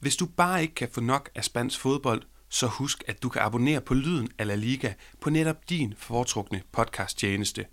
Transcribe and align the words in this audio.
Hvis 0.00 0.16
du 0.16 0.26
bare 0.26 0.62
ikke 0.62 0.74
kan 0.74 0.88
få 0.92 1.00
nok 1.00 1.30
af 1.34 1.44
spansk 1.44 1.80
fodbold, 1.80 2.22
så 2.48 2.66
husk, 2.66 3.04
at 3.06 3.22
du 3.22 3.28
kan 3.28 3.42
abonnere 3.42 3.80
på 3.80 3.94
Lyden 3.94 4.28
af 4.38 4.46
La 4.46 4.54
Liga 4.54 4.92
på 5.20 5.30
netop 5.30 5.70
din 5.70 5.94
foretrukne 5.98 6.62
podcasttjeneste. 6.72 7.66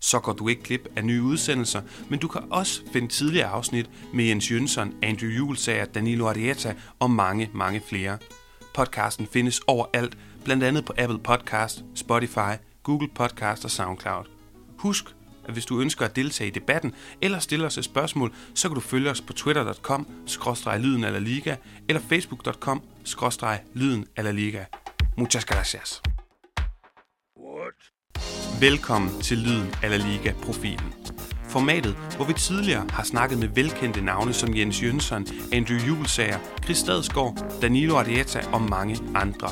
Så 0.00 0.20
går 0.20 0.32
du 0.32 0.48
ikke 0.48 0.62
glip 0.62 0.88
af 0.96 1.04
nye 1.04 1.22
udsendelser, 1.22 1.82
men 2.10 2.18
du 2.18 2.28
kan 2.28 2.42
også 2.50 2.82
finde 2.92 3.08
tidligere 3.08 3.48
afsnit 3.48 3.90
med 4.14 4.24
Jens 4.24 4.50
Jønsson, 4.50 4.94
Andrew 5.02 5.30
Julesager, 5.30 5.84
Danilo 5.84 6.28
Arieta 6.28 6.74
og 6.98 7.10
mange, 7.10 7.50
mange 7.54 7.82
flere. 7.88 8.18
Podcasten 8.74 9.26
findes 9.26 9.60
overalt, 9.66 10.18
blandt 10.44 10.64
andet 10.64 10.84
på 10.84 10.92
Apple 10.98 11.18
Podcast, 11.18 11.84
Spotify, 11.94 12.54
Google 12.82 13.08
Podcast 13.14 13.64
og 13.64 13.70
SoundCloud. 13.70 14.24
Husk, 14.78 15.04
at 15.46 15.52
hvis 15.52 15.66
du 15.66 15.80
ønsker 15.80 16.04
at 16.04 16.16
deltage 16.16 16.48
i 16.48 16.50
debatten 16.50 16.94
eller 17.20 17.38
stille 17.38 17.66
os 17.66 17.78
et 17.78 17.84
spørgsmål, 17.84 18.32
så 18.54 18.68
kan 18.68 18.74
du 18.74 18.80
følge 18.80 19.10
os 19.10 19.20
på 19.20 19.32
twitter.com 19.32 20.06
lyden 20.78 21.04
eller 21.04 21.20
liga 21.20 21.56
eller 21.88 22.02
facebook.com 22.08 22.82
lyden 23.74 24.06
eller 24.16 24.32
liga. 24.32 24.64
Muchas 25.16 25.44
gracias. 25.44 26.02
What? 27.36 27.94
Velkommen 28.60 29.20
til 29.20 29.38
Lyden 29.38 29.74
eller 29.82 29.98
Liga 29.98 30.32
profilen. 30.42 30.94
Formatet, 31.48 31.96
hvor 32.16 32.24
vi 32.24 32.32
tidligere 32.32 32.86
har 32.90 33.04
snakket 33.04 33.38
med 33.38 33.48
velkendte 33.48 34.00
navne 34.00 34.32
som 34.32 34.56
Jens 34.56 34.82
Jønsson, 34.82 35.26
Andrew 35.52 35.78
Julesager, 35.78 36.38
Chris 36.64 36.78
Stadsgaard, 36.78 37.60
Danilo 37.62 37.96
Arieta 37.96 38.40
og 38.52 38.62
mange 38.62 38.96
andre. 39.14 39.48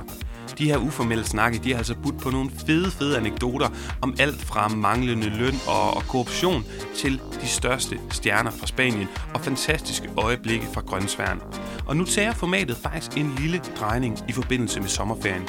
De 0.62 0.68
her 0.68 0.76
uformelle 0.78 1.24
snakke, 1.24 1.60
de 1.64 1.70
har 1.70 1.78
altså 1.78 1.94
budt 2.02 2.18
på 2.18 2.30
nogle 2.30 2.50
fede, 2.66 2.90
fede 2.90 3.16
anekdoter 3.16 3.68
om 4.00 4.14
alt 4.18 4.42
fra 4.42 4.68
manglende 4.68 5.28
løn 5.38 5.54
og, 5.66 5.96
og 5.96 6.02
korruption 6.02 6.64
til 6.96 7.20
de 7.42 7.46
største 7.46 7.98
stjerner 8.10 8.50
fra 8.50 8.66
Spanien 8.66 9.08
og 9.34 9.40
fantastiske 9.40 10.08
øjeblikke 10.16 10.66
fra 10.72 10.80
grøntsværen. 10.80 11.40
Og 11.86 11.96
nu 11.96 12.04
tager 12.04 12.32
formatet 12.32 12.76
faktisk 12.76 13.16
en 13.16 13.34
lille 13.38 13.60
drejning 13.78 14.18
i 14.28 14.32
forbindelse 14.32 14.80
med 14.80 14.88
sommerferien. 14.88 15.48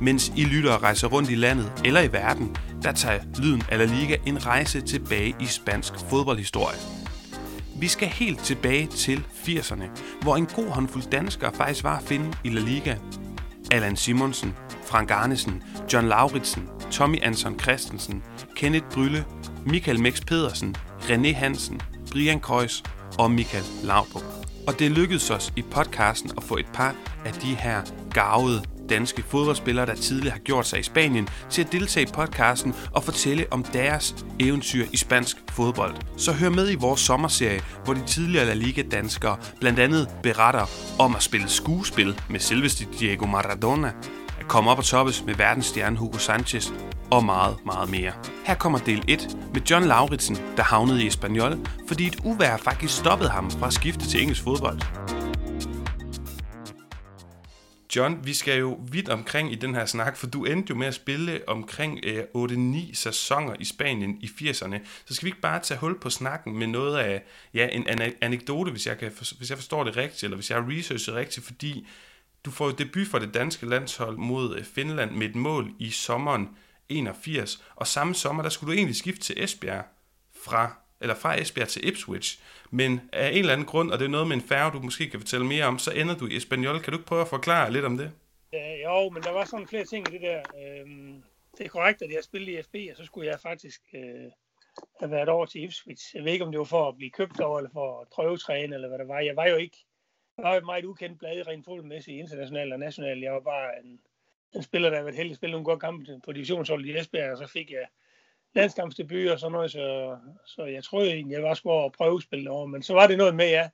Mens 0.00 0.32
I 0.36 0.44
lytter 0.44 0.72
og 0.72 0.82
rejser 0.82 1.08
rundt 1.08 1.30
i 1.30 1.34
landet 1.34 1.72
eller 1.84 2.00
i 2.00 2.12
verden, 2.12 2.56
der 2.82 2.92
tager 2.92 3.20
Lyden 3.38 3.62
af 3.68 3.78
La 3.78 3.84
Liga 3.84 4.16
en 4.26 4.46
rejse 4.46 4.80
tilbage 4.80 5.36
i 5.40 5.46
spansk 5.46 5.92
fodboldhistorie. 6.10 6.78
Vi 7.76 7.88
skal 7.88 8.08
helt 8.08 8.38
tilbage 8.38 8.86
til 8.86 9.24
80'erne, 9.44 9.84
hvor 10.22 10.36
en 10.36 10.46
god 10.46 10.68
håndfuld 10.68 11.10
danskere 11.10 11.52
faktisk 11.54 11.84
var 11.84 11.96
at 11.96 12.02
finde 12.02 12.36
i 12.44 12.48
La 12.48 12.60
Liga, 12.60 12.96
Allan 13.70 13.96
Simonsen, 13.96 14.54
Frank 14.84 15.10
Arnesen, 15.10 15.62
John 15.92 16.08
Lauritsen, 16.08 16.68
Tommy 16.90 17.18
Anson 17.22 17.58
Christensen, 17.58 18.22
Kenneth 18.56 18.86
Brylle, 18.94 19.24
Michael 19.66 20.00
Mex 20.00 20.20
Pedersen, 20.20 20.76
René 21.00 21.34
Hansen, 21.34 21.80
Brian 22.12 22.40
Kreuz 22.40 22.82
og 23.18 23.30
Michael 23.30 23.64
Laudrup. 23.84 24.22
Og 24.66 24.78
det 24.78 24.90
lykkedes 24.90 25.30
os 25.30 25.52
i 25.56 25.62
podcasten 25.62 26.30
at 26.36 26.42
få 26.42 26.56
et 26.56 26.66
par 26.74 26.94
af 27.24 27.32
de 27.32 27.54
her 27.54 27.82
gavede 28.10 28.73
danske 28.88 29.22
fodboldspillere, 29.22 29.86
der 29.86 29.94
tidligere 29.94 30.32
har 30.32 30.40
gjort 30.40 30.66
sig 30.66 30.80
i 30.80 30.82
Spanien, 30.82 31.28
til 31.50 31.62
at 31.62 31.72
deltage 31.72 32.06
i 32.06 32.12
podcasten 32.14 32.74
og 32.92 33.04
fortælle 33.04 33.46
om 33.50 33.64
deres 33.64 34.14
eventyr 34.40 34.86
i 34.92 34.96
spansk 34.96 35.36
fodbold. 35.50 35.94
Så 36.16 36.32
hør 36.32 36.50
med 36.50 36.70
i 36.70 36.74
vores 36.74 37.00
sommerserie, 37.00 37.60
hvor 37.84 37.94
de 37.94 38.02
tidligere 38.06 38.46
La 38.46 38.54
Liga-danskere 38.54 39.36
blandt 39.60 39.78
andet 39.78 40.08
beretter 40.22 40.66
om 40.98 41.16
at 41.16 41.22
spille 41.22 41.48
skuespil 41.48 42.20
med 42.30 42.40
selveste 42.40 42.86
Diego 43.00 43.26
Maradona, 43.26 43.92
at 44.40 44.48
komme 44.48 44.70
op 44.70 44.78
og 44.78 44.84
toppes 44.84 45.24
med 45.26 45.34
verdensstjerne 45.34 45.96
Hugo 45.96 46.18
Sanchez 46.18 46.70
og 47.10 47.24
meget, 47.24 47.56
meget 47.66 47.90
mere. 47.90 48.12
Her 48.46 48.54
kommer 48.54 48.78
del 48.78 49.04
1 49.08 49.36
med 49.54 49.60
John 49.70 49.84
Lauritsen, 49.84 50.36
der 50.56 50.62
havnede 50.62 51.04
i 51.04 51.06
Espanyol, 51.06 51.58
fordi 51.88 52.06
et 52.06 52.16
uvær 52.24 52.56
faktisk 52.56 52.96
stoppede 52.96 53.30
ham 53.30 53.50
fra 53.50 53.66
at 53.66 53.72
skifte 53.72 54.08
til 54.08 54.22
engelsk 54.22 54.42
fodbold. 54.42 54.80
John, 57.96 58.26
vi 58.26 58.34
skal 58.34 58.58
jo 58.58 58.80
vidt 58.90 59.08
omkring 59.08 59.52
i 59.52 59.54
den 59.54 59.74
her 59.74 59.86
snak, 59.86 60.16
for 60.16 60.26
du 60.26 60.44
endte 60.44 60.70
jo 60.70 60.76
med 60.76 60.86
at 60.86 60.94
spille 60.94 61.48
omkring 61.48 62.00
øh, 62.04 62.24
8-9 62.36 62.94
sæsoner 62.94 63.54
i 63.60 63.64
Spanien 63.64 64.18
i 64.20 64.26
80'erne. 64.26 64.78
Så 65.04 65.14
skal 65.14 65.24
vi 65.24 65.28
ikke 65.28 65.40
bare 65.40 65.60
tage 65.60 65.80
hul 65.80 66.00
på 66.00 66.10
snakken 66.10 66.58
med 66.58 66.66
noget 66.66 66.98
af 66.98 67.22
ja, 67.54 67.68
en 67.68 67.86
anekdote, 68.20 68.70
hvis 68.70 68.86
jeg, 68.86 68.98
kan, 68.98 69.12
hvis 69.38 69.50
jeg 69.50 69.58
forstår 69.58 69.84
det 69.84 69.96
rigtigt, 69.96 70.22
eller 70.22 70.36
hvis 70.36 70.50
jeg 70.50 70.58
har 70.58 70.68
researchet 70.68 71.14
rigtigt, 71.14 71.46
fordi 71.46 71.86
du 72.44 72.50
får 72.50 72.66
jo 72.66 72.72
debut 72.72 73.06
for 73.06 73.18
det 73.18 73.34
danske 73.34 73.66
landshold 73.66 74.16
mod 74.16 74.56
øh, 74.56 74.64
Finland 74.64 75.10
med 75.10 75.28
et 75.28 75.36
mål 75.36 75.70
i 75.78 75.90
sommeren 75.90 76.48
81, 76.88 77.62
og 77.76 77.86
samme 77.86 78.14
sommer, 78.14 78.42
der 78.42 78.50
skulle 78.50 78.72
du 78.72 78.76
egentlig 78.76 78.96
skifte 78.96 79.22
til 79.22 79.44
Esbjerg 79.44 79.84
fra 80.44 80.83
eller 81.04 81.14
fra 81.14 81.40
Esbjerg 81.40 81.68
til 81.68 81.88
Ipswich, 81.88 82.28
men 82.70 83.00
af 83.12 83.28
en 83.28 83.38
eller 83.38 83.52
anden 83.52 83.66
grund, 83.66 83.90
og 83.92 83.98
det 83.98 84.04
er 84.04 84.08
noget 84.16 84.28
med 84.28 84.36
en 84.36 84.42
færge, 84.42 84.72
du 84.72 84.80
måske 84.80 85.10
kan 85.10 85.20
fortælle 85.20 85.46
mere 85.46 85.64
om, 85.64 85.78
så 85.78 85.90
ender 85.90 86.16
du 86.16 86.26
i 86.26 86.36
Espanol. 86.36 86.80
Kan 86.80 86.92
du 86.92 86.98
ikke 86.98 87.06
prøve 87.06 87.20
at 87.20 87.28
forklare 87.28 87.72
lidt 87.72 87.84
om 87.84 87.98
det? 87.98 88.12
Ja, 88.52 88.68
jo, 88.84 89.10
men 89.10 89.22
der 89.22 89.30
var 89.30 89.44
sådan 89.44 89.66
flere 89.66 89.84
ting 89.84 90.08
i 90.08 90.12
det 90.12 90.20
der. 90.20 90.42
Øhm, 90.62 91.22
det 91.58 91.64
er 91.64 91.68
korrekt, 91.68 92.02
at 92.02 92.10
jeg 92.10 92.24
spillede 92.24 92.52
i 92.52 92.62
FB, 92.62 92.74
og 92.90 92.96
så 92.96 93.04
skulle 93.04 93.30
jeg 93.30 93.40
faktisk 93.40 93.80
øh, 93.94 94.30
have 95.00 95.10
været 95.10 95.28
over 95.28 95.46
til 95.46 95.62
Ipswich. 95.62 96.16
Jeg 96.16 96.24
ved 96.24 96.32
ikke, 96.32 96.44
om 96.44 96.52
det 96.52 96.58
var 96.58 96.64
for 96.64 96.88
at 96.88 96.96
blive 96.96 97.10
købt 97.10 97.40
over, 97.40 97.58
eller 97.58 97.70
for 97.72 98.00
at 98.00 98.08
prøvetræne, 98.08 98.74
eller 98.74 98.88
hvad 98.88 98.98
det 98.98 99.08
var. 99.08 99.20
Jeg 99.20 99.36
var 99.36 99.46
jo 99.46 99.56
ikke 99.56 99.78
jeg 100.36 100.44
var 100.44 100.56
et 100.56 100.64
meget 100.64 100.84
ukendt 100.84 101.18
blad 101.18 101.46
rent 101.46 101.64
fodboldmæssigt 101.64 102.18
internationalt 102.18 102.72
og 102.72 102.78
nationalt. 102.78 103.22
Jeg 103.22 103.32
var 103.32 103.40
bare 103.40 103.70
en, 103.84 104.00
en 104.54 104.62
spiller, 104.62 104.88
der 104.88 104.96
havde 104.96 105.06
været 105.06 105.16
heldig 105.16 105.30
at 105.30 105.36
spille 105.36 105.52
nogle 105.52 105.64
gode 105.64 105.80
kampe 105.80 106.20
på 106.24 106.32
divisionsholdet 106.32 106.86
i 106.86 106.98
Esbjerg, 106.98 107.32
og 107.32 107.38
så 107.38 107.46
fik 107.46 107.70
jeg 107.70 107.86
landskampsdebut 108.54 109.30
og 109.30 109.40
sådan 109.40 109.52
noget, 109.52 109.70
så, 109.70 110.16
så 110.46 110.64
jeg 110.64 110.84
troede 110.84 111.12
egentlig, 111.12 111.34
jeg 111.34 111.42
var 111.42 111.54
skulle 111.54 111.72
over 111.72 111.90
prøve 111.90 112.22
spille 112.22 112.50
over, 112.50 112.66
men 112.66 112.82
så 112.82 112.94
var 112.94 113.06
det 113.06 113.18
noget 113.18 113.34
med, 113.34 113.48
ja, 113.48 113.68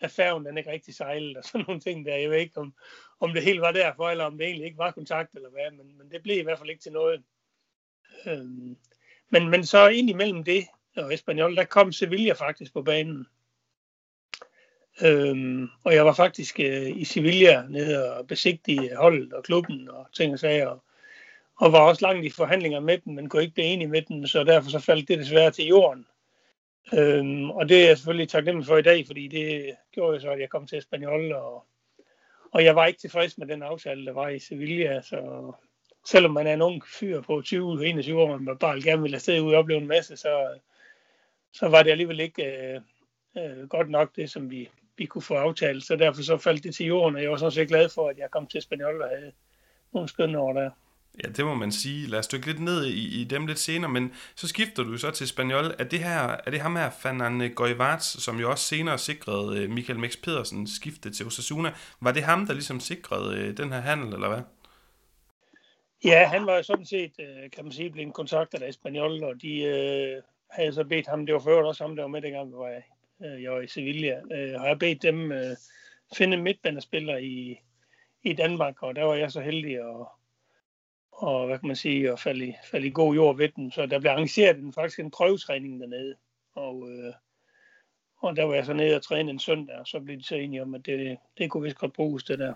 at 0.00 0.10
færgen 0.10 0.44
den 0.44 0.58
ikke 0.58 0.70
rigtig 0.70 0.94
sejlede 0.94 1.38
og 1.38 1.44
sådan 1.44 1.64
nogle 1.68 1.80
ting 1.80 2.06
der. 2.06 2.16
Jeg 2.16 2.30
ved 2.30 2.38
ikke, 2.38 2.60
om, 2.60 2.74
om 3.20 3.32
det 3.32 3.42
helt 3.42 3.60
var 3.60 3.72
derfor, 3.72 4.10
eller 4.10 4.24
om 4.24 4.38
det 4.38 4.46
egentlig 4.46 4.66
ikke 4.66 4.78
var 4.78 4.90
kontakt 4.90 5.34
eller 5.34 5.50
hvad, 5.50 5.70
men, 5.70 5.98
men 5.98 6.10
det 6.10 6.22
blev 6.22 6.38
i 6.38 6.42
hvert 6.42 6.58
fald 6.58 6.70
ikke 6.70 6.82
til 6.82 6.92
noget. 6.92 7.22
Øhm, 8.26 8.76
men, 9.30 9.48
men 9.48 9.66
så 9.66 9.88
ind 9.88 10.10
imellem 10.10 10.44
det 10.44 10.66
og 10.96 11.14
Espanyol, 11.14 11.56
der 11.56 11.64
kom 11.64 11.92
Sevilla 11.92 12.32
faktisk 12.32 12.72
på 12.72 12.82
banen. 12.82 13.26
Øhm, 15.02 15.68
og 15.84 15.94
jeg 15.94 16.06
var 16.06 16.12
faktisk 16.12 16.60
øh, 16.60 16.96
i 16.96 17.04
Sevilla 17.04 17.66
nede 17.68 18.16
og 18.16 18.26
besigtige 18.26 18.96
holdet 18.96 19.32
og 19.32 19.44
klubben 19.44 19.90
og 19.90 20.06
ting 20.12 20.32
og 20.32 20.38
sager. 20.38 20.66
Og, 20.66 20.84
og 21.56 21.72
var 21.72 21.80
også 21.80 22.06
langt 22.06 22.24
i 22.24 22.30
forhandlinger 22.30 22.80
med 22.80 22.98
dem, 22.98 23.14
men 23.14 23.28
kunne 23.28 23.42
ikke 23.42 23.54
blive 23.54 23.66
enige 23.66 23.88
med 23.88 24.02
dem, 24.02 24.26
så 24.26 24.44
derfor 24.44 24.70
så 24.70 24.78
faldt 24.78 25.08
det 25.08 25.18
desværre 25.18 25.50
til 25.50 25.66
jorden. 25.66 26.06
Øhm, 26.94 27.50
og 27.50 27.68
det 27.68 27.82
er 27.82 27.86
jeg 27.86 27.96
selvfølgelig 27.96 28.28
taknemmelig 28.28 28.66
for 28.66 28.76
i 28.76 28.82
dag, 28.82 29.06
fordi 29.06 29.28
det 29.28 29.76
gjorde 29.92 30.14
jo 30.14 30.20
så, 30.20 30.30
at 30.30 30.40
jeg 30.40 30.50
kom 30.50 30.66
til 30.66 30.82
Spanjol, 30.82 31.32
og, 31.32 31.64
og 32.52 32.64
jeg 32.64 32.76
var 32.76 32.86
ikke 32.86 33.00
tilfreds 33.00 33.38
med 33.38 33.46
den 33.46 33.62
aftale, 33.62 34.06
der 34.06 34.12
var 34.12 34.28
i 34.28 34.38
Sevilla, 34.38 35.00
så 35.00 35.52
selvom 36.06 36.30
man 36.30 36.46
er 36.46 36.54
en 36.54 36.62
ung 36.62 36.82
fyr 36.86 37.20
på 37.20 37.42
20-21 37.46 38.14
år, 38.14 38.32
og 38.32 38.42
man 38.42 38.58
bare 38.58 38.82
gerne 38.82 39.02
vil 39.02 39.14
afsted 39.14 39.40
ud 39.40 39.52
og 39.52 39.58
opleve 39.58 39.80
en 39.80 39.86
masse, 39.86 40.16
så, 40.16 40.58
så 41.52 41.68
var 41.68 41.82
det 41.82 41.90
alligevel 41.90 42.20
ikke 42.20 42.44
øh, 42.44 42.80
øh, 43.38 43.68
godt 43.68 43.90
nok 43.90 44.16
det, 44.16 44.30
som 44.30 44.50
vi, 44.50 44.70
vi 44.96 45.06
kunne 45.06 45.22
få 45.22 45.34
aftalt. 45.34 45.84
Så 45.84 45.96
derfor 45.96 46.22
så 46.22 46.36
faldt 46.38 46.64
det 46.64 46.74
til 46.74 46.86
jorden, 46.86 47.16
og 47.16 47.22
jeg 47.22 47.30
var 47.30 47.36
sådan 47.36 47.52
set 47.52 47.68
glad 47.68 47.88
for, 47.88 48.08
at 48.08 48.18
jeg 48.18 48.30
kom 48.30 48.46
til 48.46 48.62
Spanjol 48.62 49.02
og 49.02 49.08
havde 49.08 49.32
nogle 49.92 50.08
skønne 50.08 50.38
år 50.38 50.52
der. 50.52 50.70
Ja, 51.24 51.28
det 51.28 51.44
må 51.44 51.54
man 51.54 51.72
sige. 51.72 52.06
Lad 52.06 52.18
os 52.18 52.28
dykke 52.28 52.46
lidt 52.46 52.60
ned 52.60 52.86
i, 52.86 53.20
i 53.20 53.24
dem 53.24 53.46
lidt 53.46 53.58
senere, 53.58 53.90
men 53.90 54.12
så 54.34 54.48
skifter 54.48 54.82
du 54.82 54.96
så 54.98 55.10
til 55.10 55.28
Spaniol. 55.28 55.74
Er 55.78 55.84
det, 55.84 55.98
her, 55.98 56.36
er 56.46 56.50
det 56.50 56.60
ham 56.60 56.76
her, 56.76 56.90
Fernand 56.90 57.54
Goivarts, 57.54 58.22
som 58.22 58.40
jo 58.40 58.50
også 58.50 58.64
senere 58.64 58.98
sikrede 58.98 59.58
øh, 59.58 59.70
Michael 59.70 59.98
Mex 59.98 60.16
Pedersen 60.22 60.66
skifte 60.66 61.10
til 61.10 61.26
Osasuna? 61.26 61.72
Var 62.00 62.12
det 62.12 62.22
ham, 62.22 62.46
der 62.46 62.52
ligesom 62.52 62.80
sikrede 62.80 63.38
øh, 63.38 63.56
den 63.56 63.72
her 63.72 63.80
handel, 63.80 64.14
eller 64.14 64.28
hvad? 64.28 64.40
Ja, 66.04 66.26
han 66.26 66.46
var 66.46 66.62
sådan 66.62 66.86
set, 66.86 67.12
øh, 67.20 67.50
kan 67.50 67.64
man 67.64 67.72
sige, 67.72 67.90
blevet 67.90 68.14
kontaktet 68.14 68.62
af 68.62 68.74
Spaniol, 68.74 69.24
og 69.24 69.42
de 69.42 69.62
øh, 69.62 70.22
havde 70.50 70.72
så 70.72 70.84
bedt 70.84 71.06
ham, 71.06 71.26
det 71.26 71.34
var 71.34 71.40
før 71.40 71.62
også 71.62 71.84
ham, 71.84 71.96
der 71.96 72.02
var 72.02 72.08
med 72.08 72.22
dengang, 72.22 72.50
hvor 72.50 72.68
jeg, 72.68 72.82
øh, 73.24 73.42
jeg 73.42 73.52
var 73.52 73.60
i 73.60 73.66
Sevilla, 73.66 74.20
øh, 74.32 74.60
har 74.60 74.66
jeg 74.66 74.78
bedt 74.78 75.02
dem 75.02 75.32
øh, 75.32 75.56
finde 76.16 76.36
midtbanespillere 76.36 77.22
i, 77.22 77.60
i 78.22 78.32
Danmark, 78.32 78.82
og 78.82 78.96
der 78.96 79.04
var 79.04 79.14
jeg 79.14 79.32
så 79.32 79.40
heldig 79.40 79.74
at, 79.74 80.06
og 81.16 81.46
hvad 81.46 81.58
kan 81.58 81.66
man 81.66 81.76
sige, 81.76 82.12
og 82.12 82.18
falde 82.18 82.46
i, 82.46 82.54
falde 82.70 82.86
i 82.86 82.90
god 82.90 83.14
jord 83.14 83.36
ved 83.36 83.48
den. 83.48 83.72
Så 83.72 83.86
der 83.86 83.98
blev 83.98 84.10
arrangeret 84.10 84.58
en, 84.58 84.72
faktisk 84.72 85.00
en 85.00 85.10
prøvetræning 85.10 85.80
dernede. 85.80 86.14
Og, 86.54 86.90
øh, 86.90 87.12
og 88.22 88.36
der 88.36 88.44
var 88.44 88.54
jeg 88.54 88.66
så 88.66 88.72
nede 88.72 88.96
og 88.96 89.02
træne 89.02 89.30
en 89.30 89.38
søndag, 89.38 89.76
og 89.76 89.86
så 89.86 90.00
blev 90.00 90.18
de 90.18 90.24
så 90.24 90.34
enige 90.34 90.62
om, 90.62 90.74
at 90.74 90.86
det, 90.86 91.18
det 91.38 91.50
kunne 91.50 91.62
vist 91.62 91.76
godt 91.76 91.92
bruges, 91.92 92.24
det 92.24 92.38
der. 92.38 92.54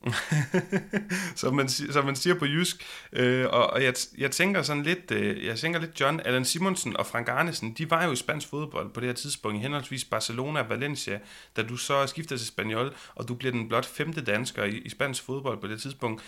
som, 1.36 1.54
man, 1.54 1.68
som 1.68 2.04
man 2.04 2.16
siger 2.16 2.38
på 2.38 2.44
jysk. 2.44 2.84
Øh, 3.12 3.46
og 3.46 3.70
og 3.70 3.84
jeg, 3.84 3.94
jeg 4.18 4.30
tænker 4.30 4.62
sådan 4.62 4.82
lidt, 4.82 5.10
øh, 5.10 5.46
jeg 5.46 5.56
tænker 5.58 5.80
lidt 5.80 6.00
John, 6.00 6.20
Allan 6.20 6.44
Simonsen 6.44 6.96
og 6.96 7.06
Frank 7.06 7.28
Arnesen, 7.28 7.74
de 7.74 7.90
var 7.90 8.04
jo 8.04 8.12
i 8.12 8.16
spansk 8.16 8.48
fodbold 8.48 8.90
på 8.90 9.00
det 9.00 9.06
her 9.06 9.14
tidspunkt 9.14 9.58
i 9.58 9.60
henholdsvis 9.60 10.04
Barcelona 10.04 10.60
og 10.60 10.68
Valencia, 10.68 11.20
da 11.56 11.62
du 11.62 11.76
så 11.76 12.06
skifter 12.06 12.36
til 12.36 12.46
Spaniol, 12.46 12.94
og 13.14 13.28
du 13.28 13.34
bliver 13.34 13.52
den 13.52 13.68
blot 13.68 13.86
femte 13.86 14.24
dansker 14.24 14.64
i, 14.64 14.78
i 14.78 14.88
spansk 14.88 15.22
fodbold 15.22 15.60
på 15.60 15.66
det 15.66 15.80
tidspunkt. 15.80 16.22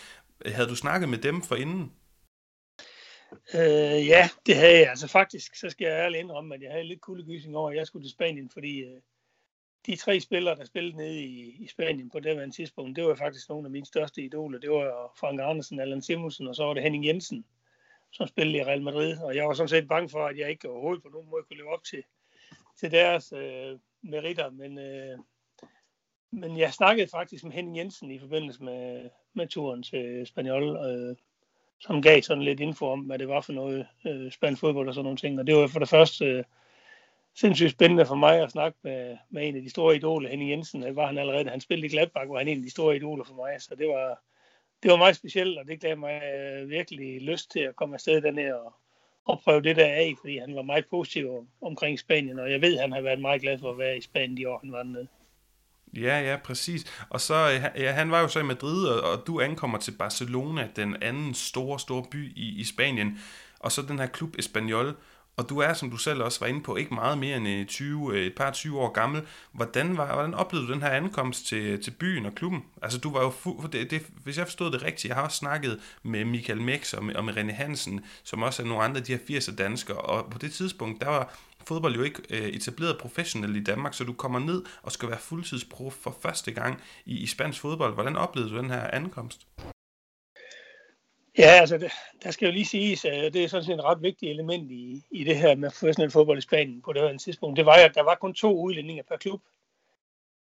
Havde 0.47 0.69
du 0.69 0.77
snakket 0.77 1.09
med 1.09 1.19
dem 1.19 1.43
for 1.43 1.55
inden? 1.55 1.93
Øh, 3.55 4.07
ja, 4.07 4.29
det 4.47 4.57
havde 4.57 4.79
jeg. 4.79 4.91
Altså 4.91 5.09
faktisk, 5.09 5.55
så 5.57 5.71
skal 5.71 5.85
jeg 5.85 5.99
ærligt 5.99 6.21
indrømme, 6.21 6.55
at 6.55 6.63
jeg 6.63 6.71
havde 6.73 6.85
lidt 6.85 7.01
kuldegysning 7.01 7.57
over, 7.57 7.71
at 7.71 7.77
jeg 7.77 7.87
skulle 7.87 8.05
til 8.05 8.13
Spanien, 8.13 8.51
fordi 8.51 8.81
øh, 8.81 9.01
de 9.87 9.97
tre 9.97 10.21
spillere, 10.21 10.57
der 10.57 10.65
spillede 10.65 10.97
nede 10.97 11.21
i, 11.21 11.57
i 11.65 11.69
Spanien 11.69 12.11
på 12.11 12.21
det 12.21 12.31
andet 12.31 12.55
tidspunkt, 12.55 12.97
det 12.97 13.05
var 13.05 13.15
faktisk 13.15 13.49
nogle 13.49 13.67
af 13.67 13.71
mine 13.71 13.87
største 13.87 14.23
idoler. 14.23 14.59
Det 14.59 14.71
var 14.71 15.13
Frank 15.21 15.41
Andersen, 15.43 15.81
Allan 15.81 16.03
Simonsen, 16.03 16.47
og 16.47 16.57
så 16.57 16.65
var 16.65 16.75
det 16.75 16.83
Henning 16.83 17.07
Jensen, 17.07 17.45
som 18.11 18.27
spillede 18.27 18.59
i 18.59 18.65
Real 18.65 18.83
Madrid. 18.83 19.19
Og 19.19 19.37
jeg 19.37 19.47
var 19.47 19.55
sådan 19.55 19.69
set 19.69 19.89
bange 19.89 20.09
for, 20.09 20.27
at 20.27 20.39
jeg 20.39 20.51
ikke 20.51 20.69
overhovedet 20.69 21.03
på 21.03 21.09
nogen 21.09 21.31
måde 21.31 21.43
kunne 21.43 21.57
leve 21.57 21.73
op 21.73 21.85
til, 21.85 22.03
til 22.81 22.91
deres 22.91 23.33
øh, 23.33 23.79
meritter. 24.03 24.51
Men, 24.51 24.79
øh, 24.79 25.19
men 26.33 26.59
jeg 26.59 26.73
snakkede 26.73 27.09
faktisk 27.09 27.45
med 27.45 27.53
Henning 27.53 27.77
Jensen 27.77 28.11
i 28.11 28.19
forbindelse 28.19 28.65
med, 28.65 29.11
med 29.35 29.49
turen 29.49 29.83
til 29.83 30.27
Spaniol, 30.27 30.77
øh, 30.77 31.17
som 31.81 32.03
gav 32.03 32.23
sådan 32.23 32.43
lidt 32.43 32.61
info 32.61 32.87
om, 32.87 33.01
hvad 33.01 33.19
det 33.19 33.29
var 33.29 33.41
for 33.41 33.53
noget 33.53 33.87
øh, 34.07 34.33
spansk 34.33 34.61
fodbold 34.61 34.89
og 34.89 34.95
sådan 34.95 35.05
nogle 35.05 35.19
ting. 35.19 35.39
Og 35.39 35.47
det 35.47 35.57
var 35.57 35.67
for 35.67 35.79
det 35.79 35.89
første 35.89 36.25
øh, 36.25 36.45
sindssygt 37.35 37.71
spændende 37.71 38.07
for 38.07 38.15
mig 38.15 38.43
at 38.43 38.51
snakke 38.51 38.79
med, 38.83 39.17
med 39.31 39.49
en 39.49 39.57
af 39.57 39.63
de 39.63 39.71
store 39.71 39.97
idoler, 39.97 40.29
Henning 40.29 40.51
Jensen. 40.51 40.83
Det 40.83 40.97
var 40.97 41.07
han 41.07 41.19
allerede, 41.19 41.51
han 41.51 41.61
spillede 41.61 41.87
i 41.87 41.91
Gladbach, 41.91 42.29
var 42.29 42.39
han 42.39 42.49
en 42.49 42.59
af 42.59 42.65
de 42.65 42.71
store 42.71 42.97
idoler 42.97 43.25
for 43.25 43.35
mig. 43.35 43.63
Så 43.63 43.75
det 43.75 43.89
var, 43.89 44.21
det 44.83 44.91
var 44.91 44.97
meget 44.97 45.17
specielt, 45.17 45.59
og 45.59 45.67
det 45.67 45.81
gav 45.81 45.97
mig 45.99 46.23
øh, 46.23 46.71
virkelig 46.71 47.23
lyst 47.23 47.51
til 47.51 47.61
at 47.61 47.77
komme 47.77 47.95
afsted 47.95 48.23
dernede 48.23 48.61
og, 48.61 48.73
og 49.25 49.41
prøve 49.41 49.63
det 49.63 49.77
der 49.77 49.87
af, 49.87 50.15
fordi 50.21 50.39
han 50.39 50.55
var 50.55 50.63
meget 50.63 50.87
positiv 50.91 51.47
omkring 51.61 51.99
Spanien, 51.99 52.39
og 52.39 52.51
jeg 52.51 52.61
ved, 52.61 52.75
at 52.75 52.81
han 52.81 52.93
har 52.93 53.01
været 53.01 53.21
meget 53.21 53.43
glad 53.43 53.59
for 53.59 53.71
at 53.71 53.79
være 53.79 53.97
i 53.97 54.01
Spanien 54.01 54.37
de 54.37 54.51
år, 54.51 54.59
han 54.59 54.73
var 54.73 54.83
dernede. 54.83 55.09
Ja, 55.97 56.21
ja, 56.21 56.37
præcis. 56.37 56.85
Og 57.11 57.21
så, 57.21 57.35
øh, 57.35 57.83
ja, 57.83 57.93
han 57.93 58.11
var 58.11 58.21
jo 58.21 58.29
så 58.29 58.41
i 58.41 58.43
Madrid, 58.43 58.87
og, 58.87 59.11
og 59.11 59.27
du 59.27 59.41
ankommer 59.41 59.79
til 59.79 59.93
Barcelona, 59.93 60.69
den 60.77 60.97
anden 61.03 61.35
store, 61.35 61.81
store 61.81 62.05
by 62.11 62.33
i, 62.37 62.61
i 62.61 62.65
Spanien, 62.65 63.19
og 63.59 63.73
så 63.73 63.83
den 63.83 63.99
her 63.99 64.07
klub 64.07 64.35
Espanyol, 64.39 64.97
og 65.37 65.49
du 65.49 65.59
er, 65.59 65.73
som 65.73 65.91
du 65.91 65.97
selv 65.97 66.23
også 66.23 66.41
var 66.41 66.47
inde 66.47 66.63
på, 66.63 66.77
ikke 66.77 66.95
meget 66.95 67.19
mere 67.19 67.37
end 67.37 67.49
øh, 67.49 67.67
20, 67.67 68.15
øh, 68.15 68.27
et 68.27 68.35
par 68.35 68.51
20 68.51 68.81
år 68.81 68.93
gammel. 68.93 69.23
Hvordan, 69.53 69.97
var, 69.97 70.15
hvordan 70.15 70.35
oplevede 70.35 70.69
du 70.69 70.73
den 70.73 70.83
her 70.83 70.91
ankomst 70.91 71.47
til, 71.47 71.83
til 71.83 71.91
byen 71.91 72.27
og 72.27 72.35
klubben? 72.35 72.65
Altså, 72.83 72.99
du 72.99 73.13
var 73.13 73.23
jo 73.23 73.31
fu- 73.31 73.67
det, 73.67 73.91
det, 73.91 74.07
hvis 74.25 74.39
jeg 74.39 74.47
forstod 74.47 74.71
det 74.71 74.83
rigtigt, 74.83 75.05
jeg 75.05 75.17
har 75.17 75.23
også 75.23 75.37
snakket 75.37 75.81
med 76.03 76.25
Michael 76.25 76.61
Mex 76.61 76.95
og 76.95 77.05
med, 77.05 77.15
og 77.15 77.25
med 77.25 77.37
René 77.37 77.53
Hansen, 77.53 78.01
som 78.25 78.43
også 78.43 78.63
er 78.63 78.67
nogle 78.67 78.85
andre 78.85 78.99
af 78.99 79.05
de 79.05 79.13
her 79.13 79.39
80'er 79.39 79.55
danskere, 79.57 79.99
og 79.99 80.31
på 80.31 80.39
det 80.39 80.53
tidspunkt, 80.53 81.01
der 81.01 81.09
var 81.09 81.35
fodbold 81.67 81.95
jo 81.95 82.03
ikke 82.03 82.23
øh, 82.31 82.49
etableret 82.49 82.99
professionelt 82.99 83.57
i 83.57 83.63
Danmark, 83.63 83.95
så 83.95 84.05
du 84.05 84.13
kommer 84.13 84.39
ned 84.39 84.63
og 84.83 84.93
skal 84.93 85.09
være 85.09 85.19
fuldtidsprof 85.19 85.93
for 85.93 86.17
første 86.23 86.53
gang 86.53 86.81
i, 87.07 87.19
i 87.19 87.27
spansk 87.27 87.61
fodbold. 87.61 87.95
Hvordan 87.95 88.17
oplevede 88.17 88.51
du 88.53 88.59
den 88.59 88.71
her 88.71 88.91
ankomst? 88.91 89.47
Ja, 91.39 91.49
altså, 91.61 91.79
det, 91.79 91.93
der 92.23 92.31
skal 92.31 92.47
jo 92.47 92.53
lige 92.53 92.65
siges, 92.65 93.05
at 93.05 93.33
det 93.35 93.45
er 93.45 93.49
sådan 93.49 93.65
set 93.65 93.75
et 93.75 93.85
ret 93.85 94.03
vigtigt 94.03 94.31
element 94.31 94.71
i, 94.71 95.03
i 95.11 95.25
det 95.25 95.37
her 95.37 95.55
med 95.55 95.71
professionel 95.71 96.11
fodbold 96.11 96.39
i 96.39 96.41
Spanien 96.41 96.83
på 96.83 96.93
det 96.93 97.03
her 97.03 97.19
tidspunkt. 97.19 97.57
Det 97.57 97.67
var, 97.67 97.73
at 97.73 97.95
der 97.95 98.03
var 98.03 98.15
kun 98.15 98.35
to 98.35 98.61
udlændinge 98.61 99.03
per 99.03 99.17
klub. 99.17 99.41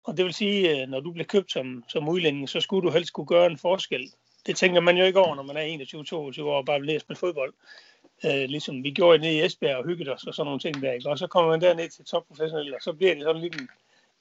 Og 0.04 0.16
det 0.16 0.24
vil 0.24 0.34
sige, 0.34 0.70
at 0.70 0.88
når 0.88 1.00
du 1.00 1.12
blev 1.12 1.26
købt 1.26 1.52
som, 1.52 1.84
som 1.88 2.08
udlænding, 2.08 2.48
så 2.48 2.60
skulle 2.60 2.88
du 2.88 2.92
helst 2.92 3.12
kunne 3.12 3.26
gøre 3.26 3.46
en 3.46 3.58
forskel. 3.58 4.12
Det 4.46 4.56
tænker 4.56 4.80
man 4.80 4.96
jo 4.96 5.04
ikke 5.04 5.20
over, 5.20 5.34
når 5.34 5.42
man 5.42 5.56
er 5.56 6.32
21-22 6.40 6.42
år 6.42 6.56
og 6.56 6.66
bare 6.66 6.80
vil 6.80 6.90
at 6.90 7.04
med 7.08 7.16
fodbold. 7.16 7.54
Øh, 8.24 8.44
ligesom 8.48 8.84
vi 8.84 8.90
gjorde 8.90 9.18
nede 9.18 9.36
i 9.36 9.44
Esbjerg 9.44 9.76
og 9.76 9.84
hyggede 9.84 10.12
os 10.12 10.24
og 10.24 10.34
sådan 10.34 10.46
nogle 10.46 10.60
ting 10.60 10.82
der. 10.82 10.92
Ikke? 10.92 11.08
Og 11.08 11.18
så 11.18 11.26
kommer 11.26 11.50
man 11.50 11.60
derned 11.60 11.88
til 11.88 12.04
topprofessionelle, 12.04 12.76
og 12.76 12.82
så 12.82 12.92
bliver 12.92 13.14
det 13.14 13.22
sådan 13.22 13.42
lidt 13.42 13.60
en, 13.60 13.68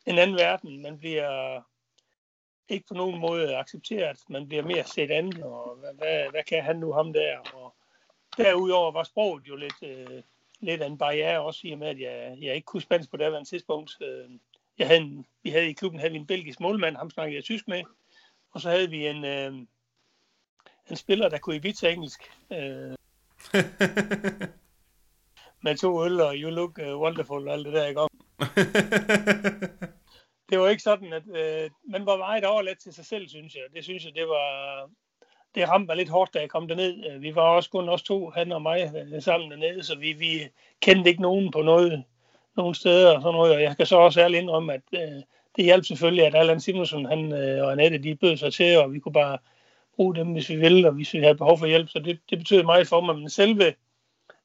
en 0.05 0.17
anden 0.17 0.37
verden. 0.37 0.81
Man 0.81 0.97
bliver 0.97 1.61
ikke 2.69 2.87
på 2.87 2.93
nogen 2.93 3.19
måde 3.19 3.57
accepteret. 3.57 4.19
Man 4.29 4.47
bliver 4.47 4.63
mere 4.63 4.83
set 4.83 5.11
an, 5.11 5.43
og 5.43 5.75
hvad, 5.75 5.93
hvad, 5.93 6.31
hvad 6.31 6.43
kan 6.43 6.63
han 6.63 6.75
nu 6.75 6.93
ham 6.93 7.13
der? 7.13 7.37
Og 7.53 7.75
derudover 8.37 8.91
var 8.91 9.03
sproget 9.03 9.47
jo 9.47 9.55
lidt, 9.55 9.83
øh, 9.83 10.23
lidt 10.59 10.81
af 10.81 10.87
en 10.87 10.97
barriere, 10.97 11.41
også 11.41 11.61
i 11.63 11.71
og 11.71 11.77
med, 11.77 11.87
at 11.87 11.99
jeg, 11.99 12.37
jeg 12.41 12.55
ikke 12.55 12.65
kunne 12.65 12.81
spansk 12.81 13.11
på 13.11 13.17
det 13.17 13.31
her 13.31 13.43
tidspunkt. 13.43 13.97
Øh, 14.01 14.29
jeg 14.77 14.87
havde 14.87 15.01
en, 15.01 15.25
vi 15.43 15.49
havde 15.49 15.69
i 15.69 15.73
klubben 15.73 15.99
havde 15.99 16.11
vi 16.11 16.17
en 16.17 16.27
belgisk 16.27 16.59
målmand, 16.59 16.95
ham 16.95 17.09
snakkede 17.09 17.35
jeg 17.35 17.43
tysk 17.43 17.67
med, 17.67 17.83
og 18.51 18.61
så 18.61 18.69
havde 18.69 18.89
vi 18.89 19.07
en, 19.07 19.25
øh, 19.25 19.53
en 20.89 20.95
spiller, 20.95 21.29
der 21.29 21.37
kunne 21.37 21.55
i 21.55 21.59
vidt 21.59 21.83
engelsk. 21.83 22.31
Øh, 22.51 22.95
med 25.63 25.77
to 25.77 26.05
øl 26.05 26.21
og 26.21 26.35
you 26.35 26.49
look 26.49 26.77
uh, 26.77 27.01
wonderful 27.01 27.47
og 27.47 27.53
alt 27.53 27.65
det 27.65 27.73
der, 27.73 27.85
ikke 27.85 28.01
om? 28.01 28.09
det 30.49 30.59
var 30.59 30.69
ikke 30.69 30.83
sådan, 30.83 31.13
at 31.13 31.23
øh, 31.35 31.69
man 31.83 32.05
var 32.05 32.17
meget 32.17 32.45
overladt 32.45 32.79
til 32.79 32.93
sig 32.93 33.05
selv, 33.05 33.27
synes 33.27 33.55
jeg. 33.55 33.63
Det 33.75 33.83
synes 33.83 34.05
jeg, 34.05 34.15
det 34.15 34.27
var... 34.27 34.89
Det 35.55 35.69
ramte 35.69 35.87
mig 35.87 35.95
lidt 35.97 36.09
hårdt, 36.09 36.33
da 36.33 36.39
jeg 36.39 36.49
kom 36.49 36.67
derned. 36.67 37.11
Øh, 37.11 37.21
vi 37.21 37.35
var 37.35 37.41
også 37.41 37.69
kun 37.69 37.89
os 37.89 38.03
to, 38.03 38.29
han 38.29 38.51
og 38.51 38.61
mig, 38.61 38.91
øh, 39.13 39.21
sammen 39.21 39.51
dernede, 39.51 39.83
så 39.83 39.97
vi, 39.97 40.13
vi 40.13 40.49
kendte 40.81 41.09
ikke 41.09 41.21
nogen 41.21 41.51
på 41.51 41.61
noget, 41.61 42.03
nogen 42.55 42.75
steder 42.75 43.15
og 43.15 43.21
sådan 43.21 43.33
noget. 43.33 43.55
Og 43.55 43.61
jeg 43.61 43.77
kan 43.77 43.85
så 43.85 43.97
også 43.97 44.21
ærligt 44.21 44.41
indrømme, 44.41 44.73
at 44.73 44.81
øh, 44.93 45.21
det 45.55 45.65
hjalp 45.65 45.85
selvfølgelig, 45.85 46.25
at 46.25 46.35
Allan 46.35 46.59
Simonsen 46.59 47.05
han, 47.05 47.33
øh, 47.33 47.63
og 47.63 47.71
Annette, 47.71 47.97
de 47.97 48.15
bød 48.15 48.37
sig 48.37 48.53
til, 48.53 48.77
og 48.77 48.93
vi 48.93 48.99
kunne 48.99 49.13
bare 49.13 49.37
bruge 49.95 50.15
dem, 50.15 50.27
hvis 50.27 50.49
vi 50.49 50.55
ville, 50.55 50.87
og 50.87 50.93
hvis 50.93 51.13
vi 51.13 51.19
havde 51.19 51.35
behov 51.35 51.57
for 51.57 51.65
hjælp. 51.65 51.89
Så 51.89 51.99
det, 51.99 52.19
det 52.29 52.37
betød 52.37 52.63
meget 52.63 52.87
for 52.87 53.01
mig. 53.01 53.15
Men 53.15 53.29
selve 53.29 53.73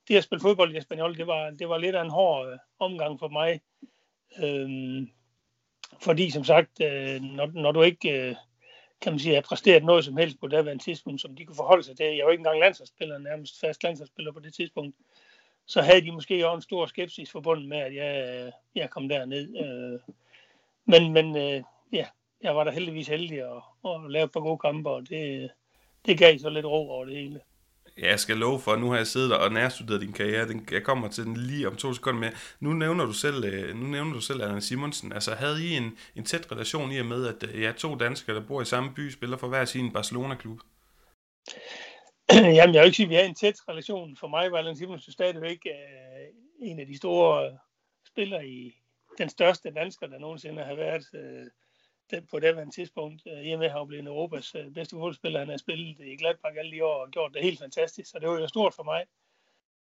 det 0.08 0.16
at 0.16 0.24
spille 0.24 0.42
fodbold 0.42 0.74
i 0.74 0.78
Espanol, 0.78 1.16
det 1.16 1.26
var, 1.26 1.50
det 1.50 1.68
var 1.68 1.78
lidt 1.78 1.94
af 1.96 2.02
en 2.04 2.10
hård 2.10 2.48
øh, 2.48 2.58
omgang 2.78 3.18
for 3.18 3.28
mig. 3.28 3.60
Øhm, 4.38 5.10
fordi 6.00 6.30
som 6.30 6.44
sagt, 6.44 6.80
øh, 6.80 7.20
når, 7.20 7.46
når 7.46 7.72
du 7.72 7.82
ikke 7.82 8.10
øh, 8.10 8.34
kan 9.00 9.12
man 9.12 9.18
sige, 9.18 9.34
har 9.34 9.40
præsteret 9.40 9.84
noget 9.84 10.04
som 10.04 10.16
helst 10.16 10.40
på 10.40 10.48
det 10.48 10.80
tidspunkt, 10.80 11.20
som 11.20 11.36
de 11.36 11.44
kunne 11.44 11.56
forholde 11.56 11.82
sig 11.82 11.96
til. 11.96 12.06
Jeg 12.06 12.24
var 12.24 12.30
ikke 12.30 12.40
engang 12.40 12.60
landsholdsspiller, 12.60 13.18
nærmest 13.18 13.60
fast 13.60 13.82
landsholdsspiller 13.82 14.32
på 14.32 14.40
det 14.40 14.54
tidspunkt. 14.54 14.96
Så 15.66 15.82
havde 15.82 16.00
de 16.00 16.12
måske 16.12 16.48
også 16.48 16.56
en 16.56 16.62
stor 16.62 16.86
skepsis 16.86 17.30
forbundet 17.30 17.68
med, 17.68 17.78
at 17.78 17.94
jeg, 17.94 18.44
øh, 18.46 18.52
jeg 18.74 18.90
kom 18.90 19.08
derned. 19.08 19.56
Øh, 19.56 20.00
men 20.84 21.12
men 21.12 21.36
øh, 21.36 21.62
ja, 21.92 22.06
jeg 22.42 22.56
var 22.56 22.64
da 22.64 22.70
heldigvis 22.70 23.08
heldig 23.08 23.38
at, 23.38 23.62
at 23.84 24.10
lave 24.10 24.24
et 24.24 24.32
par 24.32 24.40
gode 24.40 24.58
kampe, 24.58 24.90
og 24.90 25.08
det, 25.08 25.50
det 26.06 26.18
gav 26.18 26.38
så 26.38 26.50
lidt 26.50 26.66
ro 26.66 26.90
over 26.90 27.04
det 27.04 27.16
hele. 27.16 27.40
Ja, 27.98 28.10
jeg 28.10 28.20
skal 28.20 28.36
love 28.36 28.60
for, 28.60 28.76
nu 28.76 28.90
har 28.90 28.96
jeg 28.96 29.06
siddet 29.06 29.30
der 29.30 29.36
og 29.36 29.52
nærstuderet 29.52 30.00
din 30.00 30.12
karriere. 30.12 30.48
Den, 30.48 30.68
jeg 30.70 30.82
kommer 30.82 31.08
til 31.08 31.24
den 31.24 31.36
lige 31.36 31.68
om 31.68 31.76
to 31.76 31.94
sekunder 31.94 32.20
med. 32.20 32.30
Nu 32.60 32.72
nævner 32.72 33.04
du 33.04 33.12
selv, 33.12 33.44
øh, 33.44 33.76
nu 33.76 33.86
nævner 33.86 34.12
du 34.12 34.20
selv 34.20 34.42
Allan 34.42 34.60
Simonsen. 34.60 35.12
Altså, 35.12 35.34
havde 35.34 35.66
I 35.66 35.76
en, 35.76 35.98
en 36.16 36.24
tæt 36.24 36.52
relation 36.52 36.92
i 36.92 36.98
og 36.98 37.06
med, 37.06 37.26
at 37.26 37.42
jeg 37.42 37.60
ja, 37.60 37.72
to 37.72 37.94
danskere, 37.94 38.36
der 38.36 38.46
bor 38.46 38.62
i 38.62 38.64
samme 38.64 38.94
by, 38.94 39.10
spiller 39.10 39.36
for 39.36 39.48
hver 39.48 39.64
sin 39.64 39.92
Barcelona-klub? 39.92 40.60
Jamen, 42.58 42.74
jeg 42.74 42.80
vil 42.80 42.86
ikke 42.86 42.96
sige, 42.96 43.06
at 43.06 43.10
vi 43.10 43.14
har 43.14 43.22
en 43.22 43.34
tæt 43.34 43.60
relation. 43.68 44.16
For 44.16 44.28
mig 44.28 44.52
var 44.52 44.58
Allan 44.58 44.76
Simonsen 44.76 45.12
stadigvæk 45.12 45.58
uh, 45.66 46.68
en 46.68 46.80
af 46.80 46.86
de 46.86 46.96
store 46.96 47.58
spillere 48.06 48.48
i 48.48 48.74
den 49.18 49.28
største 49.28 49.70
dansker, 49.70 50.06
der 50.06 50.18
nogensinde 50.18 50.64
har 50.64 50.74
været. 50.74 51.04
Øh, 51.14 51.46
den 52.10 52.26
på 52.26 52.40
det 52.40 52.74
tidspunkt. 52.74 53.22
Øh, 53.26 53.42
I 53.42 53.52
og 53.52 53.58
med, 53.58 53.66
at 53.66 53.72
han 53.72 53.86
blevet 53.86 54.06
Europas 54.06 54.54
øh, 54.54 54.70
bedste 54.70 54.94
fodboldspiller. 54.94 55.38
Han 55.38 55.48
har 55.48 55.56
spillet 55.56 55.98
i 56.00 56.16
Gladbach 56.16 56.58
alle 56.58 56.72
de 56.72 56.84
år 56.84 57.04
og 57.04 57.10
gjort 57.10 57.34
det 57.34 57.42
helt 57.42 57.58
fantastisk. 57.58 58.10
Så 58.10 58.18
det 58.18 58.28
var 58.28 58.40
jo 58.40 58.48
stort 58.48 58.74
for 58.74 58.82
mig, 58.82 59.04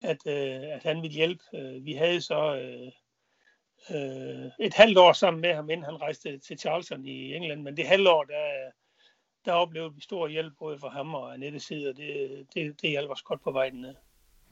at, 0.02 0.28
øh, 0.28 0.76
at 0.76 0.84
han 0.84 1.02
ville 1.02 1.16
hjælpe. 1.16 1.44
Øh, 1.54 1.86
vi 1.86 1.94
havde 1.94 2.22
så 2.22 2.56
øh, 2.56 2.92
øh, 3.96 4.52
et 4.60 4.74
halvt 4.74 4.98
år 4.98 5.14
sammen 5.14 5.42
med 5.42 5.54
ham, 5.54 5.70
inden 5.70 5.86
han 5.86 6.02
rejste 6.02 6.38
til 6.38 6.60
Charleston 6.60 7.06
i 7.06 7.36
England. 7.36 7.62
Men 7.62 7.78
det 7.78 7.88
halvt 7.88 8.08
år, 8.08 8.24
der, 8.24 8.72
der 9.46 9.54
oplevede 9.54 9.96
vi 9.96 10.02
stor 10.02 10.28
hjælp 10.28 10.54
både 10.60 10.80
for 10.80 10.90
ham 10.90 11.16
og 11.16 11.34
Annette 11.34 11.60
side, 11.60 11.90
og 11.90 11.98
det, 11.98 12.48
det, 12.54 12.82
det 12.82 12.90
hjalp 12.90 13.10
os 13.10 13.22
godt 13.22 13.44
på 13.44 13.52
vejen 13.52 13.74
ned. 13.74 13.96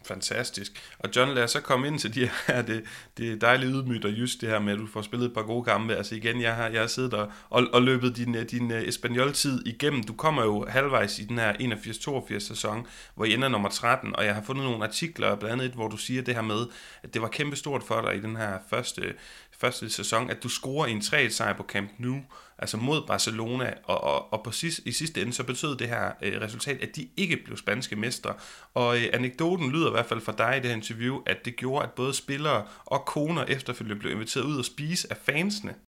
Fantastisk. 0.06 0.72
Og 1.00 1.10
John, 1.16 1.34
lad 1.34 1.44
os 1.44 1.52
så 1.52 1.62
komme 1.62 1.88
ind 1.88 2.00
til 2.00 2.16
de 2.16 2.30
her, 2.48 2.62
det, 2.70 2.84
det 3.18 3.44
er 3.44 3.60
ydmygt 3.64 4.06
og 4.06 4.12
just 4.12 4.42
det 4.42 4.50
her 4.50 4.60
med, 4.60 4.74
at 4.74 4.80
du 4.80 4.88
får 4.88 5.02
spillet 5.02 5.28
et 5.28 5.34
par 5.34 5.42
gode 5.42 5.64
kampe. 5.64 5.96
Altså 5.96 6.16
igen, 6.16 6.42
jeg 6.42 6.56
har, 6.56 6.68
jeg 6.68 6.82
har 6.82 6.88
siddet 6.88 7.14
og, 7.14 7.32
og, 7.50 7.68
og 7.74 7.82
løbet 7.82 8.18
din, 8.18 8.36
øh, 8.36 8.46
din 8.52 8.72
uh, 8.72 8.78
Espanyol-tid 8.78 9.66
igennem. 9.66 10.04
Du 10.04 10.14
kommer 10.14 10.44
jo 10.44 10.66
halvvejs 10.70 11.20
i 11.20 11.24
den 11.24 11.38
her 11.38 11.54
81-82 11.54 12.40
sæson, 12.40 12.88
hvor 13.16 13.26
I 13.26 13.34
ender 13.34 13.48
nummer 13.48 13.70
13, 13.70 14.16
og 14.16 14.26
jeg 14.26 14.36
har 14.36 14.42
fundet 14.42 14.66
nogle 14.66 14.84
artikler, 14.84 15.36
blandt 15.36 15.54
andet 15.54 15.66
et, 15.66 15.74
hvor 15.74 15.88
du 15.88 15.98
siger 15.98 16.22
det 16.22 16.36
her 16.36 16.42
med, 16.42 16.66
at 17.04 17.14
det 17.14 17.22
var 17.22 17.28
kæmpestort 17.28 17.84
for 17.84 18.02
dig 18.02 18.16
i 18.16 18.22
den 18.22 18.36
her 18.36 18.58
første, 18.70 19.14
første 19.62 19.90
sæson, 19.90 20.30
at 20.30 20.44
du 20.44 20.50
scorer 20.50 20.88
en 20.88 21.02
3 21.02 21.30
sejr 21.30 21.54
på 21.54 21.64
Camp 21.64 21.92
Nou, 21.98 22.22
altså 22.58 22.78
mod 22.78 23.08
Barcelona, 23.08 23.74
og, 23.84 24.02
og, 24.02 24.34
og 24.34 24.44
på 24.44 24.52
sidst, 24.52 24.80
i 24.86 24.92
sidste 24.92 25.22
ende 25.22 25.34
så 25.34 25.44
betød 25.44 25.78
det 25.78 25.88
her 25.88 26.12
øh, 26.22 26.42
resultat, 26.42 26.82
at 26.82 26.96
de 26.96 27.10
ikke 27.18 27.38
blev 27.38 27.58
spanske 27.58 27.96
mestre. 27.96 28.34
Og 28.74 28.98
øh, 28.98 29.10
anekdoten 29.14 29.72
lyder 29.72 29.88
i 29.88 29.92
hvert 29.92 30.06
fald 30.06 30.22
fra 30.22 30.36
dig 30.38 30.58
i 30.58 30.60
det 30.60 30.70
her 30.70 30.78
interview, 30.78 31.24
at 31.26 31.46
det 31.46 31.56
gjorde, 31.56 31.84
at 31.84 31.92
både 31.92 32.14
spillere 32.14 32.68
og 32.86 33.06
koner 33.06 33.46
efterfølgende 33.46 34.00
blev 34.00 34.12
inviteret 34.12 34.44
ud 34.44 34.58
og 34.60 34.66
spise 34.66 35.08
af 35.12 35.18
fansene. 35.18 35.76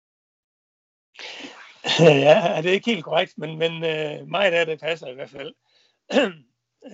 Ja, 2.00 2.56
det 2.62 2.68
er 2.68 2.72
ikke 2.72 2.90
helt 2.90 3.04
korrekt, 3.04 3.38
men, 3.38 3.58
men 3.58 3.72
øh, 3.84 4.28
meget 4.28 4.52
af 4.52 4.66
det 4.66 4.80
passer 4.80 5.06
i 5.06 5.14
hvert 5.14 5.30
fald. 5.30 5.54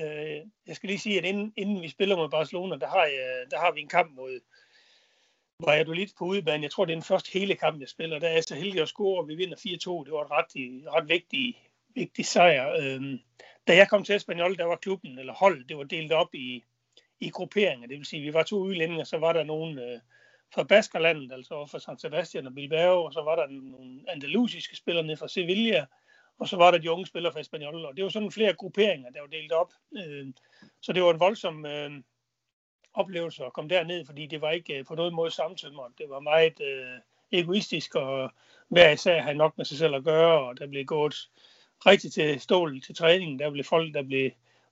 øh, 0.01 0.41
jeg 0.67 0.77
skal 0.77 0.89
lige 0.89 0.99
sige, 0.99 1.19
at 1.19 1.25
inden, 1.25 1.53
inden 1.57 1.83
vi 1.83 1.89
spiller 1.89 2.17
mod 2.17 2.29
Barcelona, 2.29 2.77
der 2.77 2.89
har, 2.89 3.05
jeg, 3.05 3.45
der 3.51 3.59
har 3.59 3.73
vi 3.73 3.81
en 3.81 3.89
kamp 3.89 4.15
mod, 4.15 4.41
var 5.61 5.73
jeg 5.73 5.87
du 5.87 5.93
lidt 5.93 6.13
på 6.19 6.25
udebane. 6.25 6.63
Jeg 6.63 6.71
tror, 6.71 6.85
det 6.85 6.93
er 6.93 6.97
den 6.97 7.03
første 7.03 7.31
hele 7.33 7.55
kamp, 7.55 7.81
jeg 7.81 7.89
spiller. 7.89 8.19
Der 8.19 8.29
er 8.29 8.33
jeg 8.33 8.45
så 8.45 8.55
heldig 8.55 8.83
at 8.83 8.89
score, 8.89 9.21
og 9.21 9.29
vi 9.29 9.35
vinder 9.35 9.57
4-2. 9.57 10.05
Det 10.05 10.13
var 10.13 10.25
et 10.25 10.31
ret, 10.31 10.53
ret 10.95 11.09
vigtig, 11.09 11.71
vigtig 11.95 12.27
sejr. 12.27 12.77
Øhm, 12.81 13.21
da 13.69 13.77
jeg 13.77 13.89
kom 13.89 14.05
til 14.05 14.15
Espanyol, 14.15 14.57
der 14.57 14.65
var 14.65 14.77
klubben, 14.77 15.19
eller 15.19 15.33
hold, 15.33 15.65
det 15.65 15.77
var 15.77 15.85
delt 15.85 16.13
op 16.13 16.35
i, 16.35 16.65
i 17.21 17.31
grupperinger. 17.31 17.89
Det 17.89 17.97
vil 17.97 18.07
sige, 18.07 18.23
vi 18.23 18.35
var 18.35 18.43
to 18.43 18.57
udlændinge, 18.57 19.05
så 19.05 19.19
var 19.19 19.33
der 19.33 19.45
nogen 19.45 19.79
øh, 19.79 20.01
fra 20.55 20.63
Baskerlandet, 20.63 21.33
altså 21.33 21.67
fra 21.67 21.79
San 21.79 21.99
Sebastian 21.99 22.47
og 22.47 22.55
Bilbao, 22.55 23.05
og 23.05 23.13
så 23.13 23.23
var 23.23 23.37
der 23.37 23.47
nogle 23.47 24.01
andalusiske 24.09 24.77
spillere 24.77 25.07
nede 25.07 25.17
fra 25.17 25.29
Sevilla, 25.29 25.87
og 26.39 26.49
så 26.49 26.57
var 26.57 26.71
der 26.71 26.79
de 26.79 26.91
unge 26.91 27.07
spillere 27.07 27.33
fra 27.33 27.41
Espanyol, 27.41 27.85
og 27.85 27.97
det 27.97 28.05
var 28.05 28.11
sådan 28.11 28.31
flere 28.31 28.53
grupperinger, 28.53 29.11
der 29.11 29.21
var 29.21 29.27
delt 29.27 29.53
op. 29.53 29.73
Øh, 29.97 30.27
så 30.81 30.93
det 30.93 31.03
var 31.03 31.13
en 31.13 31.21
voldsom 31.21 31.67
øh, 31.67 31.91
oplevelse 32.97 33.45
at 33.45 33.53
komme 33.53 33.71
derned, 33.71 34.07
fordi 34.07 34.27
det 34.27 34.41
var 34.41 34.51
ikke 34.51 34.79
øh, 34.79 34.85
på 34.85 34.95
nogen 34.95 35.15
måde 35.15 35.31
samtømret. 35.31 35.93
Det 35.99 36.07
var 36.09 36.21
meget 36.21 36.61
øh, 36.61 37.01
egoistisk, 37.33 37.95
og 37.95 38.31
hver 38.69 38.91
især 38.91 39.23
havde 39.23 39.37
nok 39.37 39.53
med 39.57 39.65
sig 39.65 39.79
selv 39.79 39.95
at 39.95 40.05
gøre, 40.05 40.41
og 40.49 40.59
der 40.59 40.67
blev 40.67 40.85
gået 40.85 41.15
rigtig 41.87 42.13
til 42.13 42.41
stål 42.41 42.81
til 42.81 42.95
træningen. 42.95 43.39
Der 43.39 43.51
blev 43.51 43.65
folk, 43.65 43.95
der 43.95 44.03
blev 44.03 44.31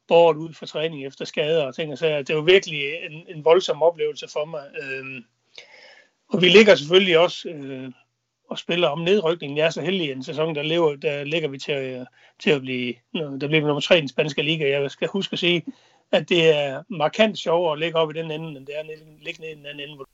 båret 0.08 0.36
ud 0.36 0.52
for 0.52 0.66
træning 0.66 1.06
efter 1.06 1.24
skader 1.24 1.66
og 1.66 1.74
ting 1.74 1.92
og 1.92 1.98
sager. 1.98 2.22
Det 2.22 2.36
var 2.36 2.42
virkelig 2.42 2.82
en, 3.10 3.24
en 3.28 3.44
voldsom 3.44 3.82
oplevelse 3.82 4.28
for 4.32 4.44
mig. 4.44 4.64
Øhm, 4.82 5.24
og 6.28 6.42
vi 6.42 6.48
ligger 6.48 6.74
selvfølgelig 6.74 7.18
også 7.18 7.48
øh, 7.48 7.92
og 8.48 8.58
spiller 8.58 8.88
om 8.88 8.98
nedrykningen. 8.98 9.58
Jeg 9.58 9.66
er 9.66 9.70
så 9.70 9.82
heldig 9.82 10.10
en 10.10 10.22
sæson, 10.22 10.54
der, 10.54 10.62
lever, 10.62 10.96
der 10.96 11.24
ligger 11.24 11.48
vi 11.48 11.58
til, 11.58 11.74
øh, 11.74 12.06
til 12.38 12.50
at 12.50 12.60
blive, 12.60 12.94
der 13.14 13.46
bliver 13.46 13.60
nummer 13.60 13.80
tre 13.80 13.98
i 13.98 14.00
den 14.00 14.08
spanske 14.08 14.42
liga. 14.42 14.80
Jeg 14.80 14.90
skal 14.90 15.08
huske 15.08 15.32
at 15.32 15.38
sige, 15.38 15.64
at 16.14 16.28
det 16.28 16.56
er 16.56 16.82
markant 16.88 17.38
sjovere 17.38 17.72
at 17.72 17.78
ligge 17.78 17.98
op 17.98 18.10
i 18.10 18.18
den 18.18 18.30
ende, 18.30 18.58
end 18.58 18.66
det 18.66 18.76
er 18.76 18.80
at 18.80 18.86
ligge 19.20 19.40
ned 19.40 19.50
i 19.50 19.54
den 19.54 19.66
anden 19.66 19.88
ende. 19.88 20.04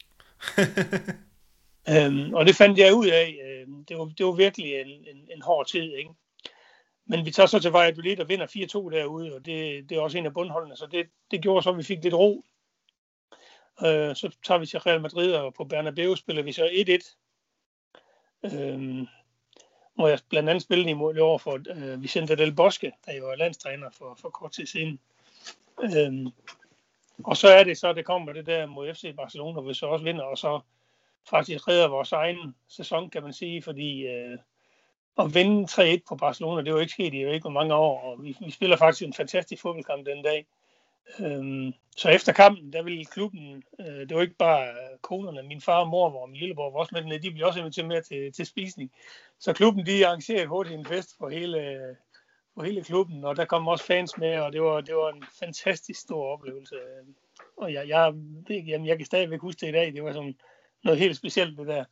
øhm, 1.91 2.35
og 2.35 2.47
det 2.47 2.57
fandt 2.57 2.79
jeg 2.79 2.95
ud 2.95 3.07
af. 3.07 3.39
Øhm, 3.45 3.85
det, 3.85 3.99
var, 3.99 4.05
det 4.05 4.27
var 4.27 4.33
virkelig 4.33 4.81
en, 4.81 4.89
en, 4.89 5.29
en 5.37 5.43
hård 5.43 5.67
tid. 5.67 5.95
Ikke? 5.95 6.11
Men 7.07 7.27
vi 7.27 7.31
tager 7.31 7.47
så 7.47 7.59
til 7.59 7.71
Valladolid 7.71 8.21
og 8.21 8.29
vinder 8.29 8.47
4-2 8.47 8.97
derude, 8.97 9.35
og 9.35 9.47
det, 9.47 9.89
det 9.89 9.97
er 9.97 10.01
også 10.01 10.19
en 10.19 10.27
af 10.27 10.35
bundholdene, 10.35 10.77
så 10.77 10.87
det, 10.87 11.07
det 11.31 11.43
gjorde 11.43 11.63
så, 11.63 11.71
at 11.71 11.79
vi 11.79 11.83
fik 11.83 12.03
lidt 12.03 12.15
ro. 12.15 12.45
Øh, 13.85 14.17
så 14.17 14.37
tager 14.47 14.59
vi 14.59 14.67
til 14.67 14.81
Real 14.81 15.01
Madrid, 15.01 15.33
og 15.33 15.55
på 15.55 15.65
Bernabeu 15.65 16.15
spiller 16.15 16.43
vi 16.43 16.53
så 16.53 16.67
1-1. 16.67 17.17
Øh, 18.45 19.07
hvor 19.95 20.09
jeg 20.09 20.19
blandt 20.29 20.49
andet 20.49 20.63
spillede 20.63 20.91
imod 20.91 21.19
over 21.19 21.39
for 21.39 21.61
øh, 21.71 22.03
Vicente 22.03 22.37
Del 22.37 22.55
Bosque, 22.55 22.93
der 23.07 23.13
jo 23.13 23.31
er 23.31 23.37
landstræner 23.37 23.91
for, 23.91 24.19
for 24.21 24.29
kort 24.29 24.53
tid 24.53 24.67
siden. 24.67 25.01
Øhm, 25.83 26.29
og 27.25 27.37
så 27.37 27.49
er 27.49 27.65
det 27.65 27.79
så, 27.79 27.93
det 27.93 28.05
kommer 28.05 28.33
det 28.33 28.47
der 28.47 28.67
mod 28.67 28.95
FC 28.95 29.17
Barcelona, 29.17 29.53
hvor 29.53 29.63
vi 29.63 29.75
så 29.75 29.87
også 29.87 30.05
vinder, 30.05 30.25
og 30.25 30.39
så 30.39 30.61
faktisk 31.31 31.69
redder 31.69 31.89
vores 31.89 32.13
egen 32.13 32.55
sæson, 32.69 33.11
kan 33.11 33.23
man 33.23 33.33
sige, 33.33 33.63
fordi 33.63 34.07
øh, 34.07 34.39
at 35.19 35.35
vinde 35.35 35.69
3-1 35.97 35.99
på 36.09 36.17
Barcelona, 36.17 36.63
det 36.63 36.75
var 36.75 36.81
ikke 36.81 36.93
sket 36.93 37.15
i 37.15 37.19
ikke 37.19 37.41
hvor 37.41 37.51
mange 37.51 37.75
år, 37.75 38.01
og 38.01 38.25
vi, 38.25 38.37
vi 38.41 38.51
spiller 38.51 38.77
faktisk 38.77 39.07
en 39.07 39.15
fantastisk 39.15 39.63
fodboldkamp 39.63 40.07
den 40.07 40.25
dag. 40.25 40.47
Øhm, 41.21 41.73
så 41.97 42.09
efter 42.09 42.33
kampen, 42.33 42.73
der 42.73 42.83
ville 42.83 43.05
klubben, 43.05 43.63
øh, 43.81 44.09
det 44.09 44.17
var 44.17 44.23
ikke 44.23 44.37
bare 44.39 44.75
konerne, 45.03 45.43
min 45.43 45.61
far 45.61 45.81
og 45.81 45.89
mor 45.89 46.23
og 46.23 46.29
min 46.29 46.41
lillebror 46.41 46.71
var 46.71 46.79
også 46.79 47.05
med 47.09 47.21
de 47.21 47.31
blev 47.31 47.47
også 47.47 47.61
inviteret 47.61 47.89
med 47.89 48.03
til, 48.03 48.33
til 48.33 48.47
spisning. 48.47 48.93
Så 49.39 49.53
klubben, 49.53 49.87
de 49.87 50.07
arrangerede 50.07 50.47
hurtigt 50.47 50.79
en 50.79 50.87
fest 50.87 51.19
for 51.19 51.29
hele, 51.29 51.97
for 52.55 52.63
hele 52.63 52.85
klubben, 52.85 53.25
og 53.25 53.37
der 53.37 53.45
kom 53.45 53.69
også 53.69 53.85
fans 53.85 54.19
med, 54.19 54.39
og 54.39 54.53
det 54.53 54.63
var, 54.63 54.81
det 54.81 54.95
var 54.95 55.11
en 55.11 55.25
fantastisk 55.41 56.01
stor 56.01 56.33
oplevelse. 56.33 56.75
Og 57.57 57.73
jeg, 57.73 57.89
jeg, 57.89 58.15
jamen, 58.51 58.87
jeg 58.87 58.97
kan 58.97 59.07
stadigvæk 59.07 59.41
huske 59.41 59.61
det 59.61 59.69
i 59.69 59.73
dag, 59.73 59.93
det 59.93 60.05
var 60.05 60.13
sådan 60.13 60.35
noget 60.85 61.01
helt 61.01 61.17
specielt 61.17 61.59
det 61.59 61.67
der. 61.67 61.85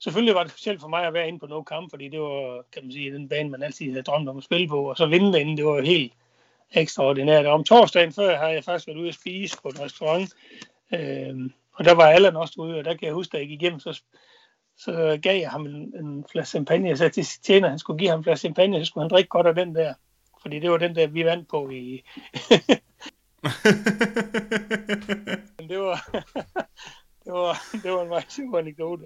Selvfølgelig 0.00 0.34
var 0.34 0.42
det 0.42 0.52
specielt 0.52 0.80
for 0.80 0.88
mig 0.88 1.06
at 1.06 1.14
være 1.14 1.28
inde 1.28 1.38
på 1.38 1.46
no 1.46 1.62
kamp, 1.62 1.90
fordi 1.90 2.08
det 2.08 2.20
var, 2.20 2.64
kan 2.72 2.82
man 2.82 2.92
sige, 2.92 3.12
den 3.12 3.28
bane, 3.28 3.50
man 3.50 3.62
altid 3.62 3.90
havde 3.90 4.02
drømt 4.02 4.28
om 4.28 4.38
at 4.38 4.44
spille 4.44 4.68
på, 4.68 4.90
og 4.90 4.96
så 4.96 5.06
vinde 5.06 5.32
derinde, 5.32 5.56
det 5.56 5.64
var 5.64 5.80
helt, 5.80 6.12
ekstraordinært. 6.70 7.46
Om 7.46 7.64
torsdagen 7.64 8.12
før 8.12 8.38
har 8.38 8.48
jeg 8.48 8.64
faktisk 8.64 8.86
været 8.86 8.98
ude 8.98 9.08
at 9.08 9.14
spise 9.14 9.56
på 9.62 9.68
en 9.68 9.80
restaurant, 9.80 10.34
øh, 10.92 11.50
og 11.72 11.84
der 11.84 11.94
var 11.94 12.06
Allan 12.06 12.36
også 12.36 12.54
ude, 12.58 12.78
og 12.78 12.84
der 12.84 12.94
kan 12.94 13.06
jeg 13.06 13.14
huske, 13.14 13.36
at 13.36 13.40
jeg 13.40 13.48
gik 13.48 13.62
igennem, 13.62 13.80
så, 13.80 14.02
så 14.78 15.18
gav 15.22 15.40
jeg 15.40 15.50
ham 15.50 15.66
en, 15.66 15.94
en 16.04 16.24
flaske 16.32 16.50
champagne. 16.50 16.88
Jeg 16.88 16.98
sagde 16.98 17.12
til 17.12 17.24
tjener, 17.42 17.68
han 17.68 17.78
skulle 17.78 17.98
give 17.98 18.10
ham 18.10 18.20
en 18.20 18.24
flaske 18.24 18.40
champagne, 18.40 18.80
så 18.80 18.84
skulle 18.84 19.04
han 19.04 19.10
drikke 19.10 19.28
godt 19.28 19.46
af 19.46 19.54
den 19.54 19.74
der. 19.74 19.94
Fordi 20.42 20.60
det 20.60 20.70
var 20.70 20.76
den 20.76 20.94
der, 20.94 21.06
vi 21.06 21.24
vandt 21.24 21.48
på 21.48 21.70
i... 21.70 22.02
det 25.68 25.78
var, 25.78 26.08
det 27.24 27.32
var, 27.32 27.62
det 27.82 27.92
var 27.92 28.02
en 28.02 28.08
meget 28.08 28.32
sjov 28.32 28.58
anekdote. 28.58 29.04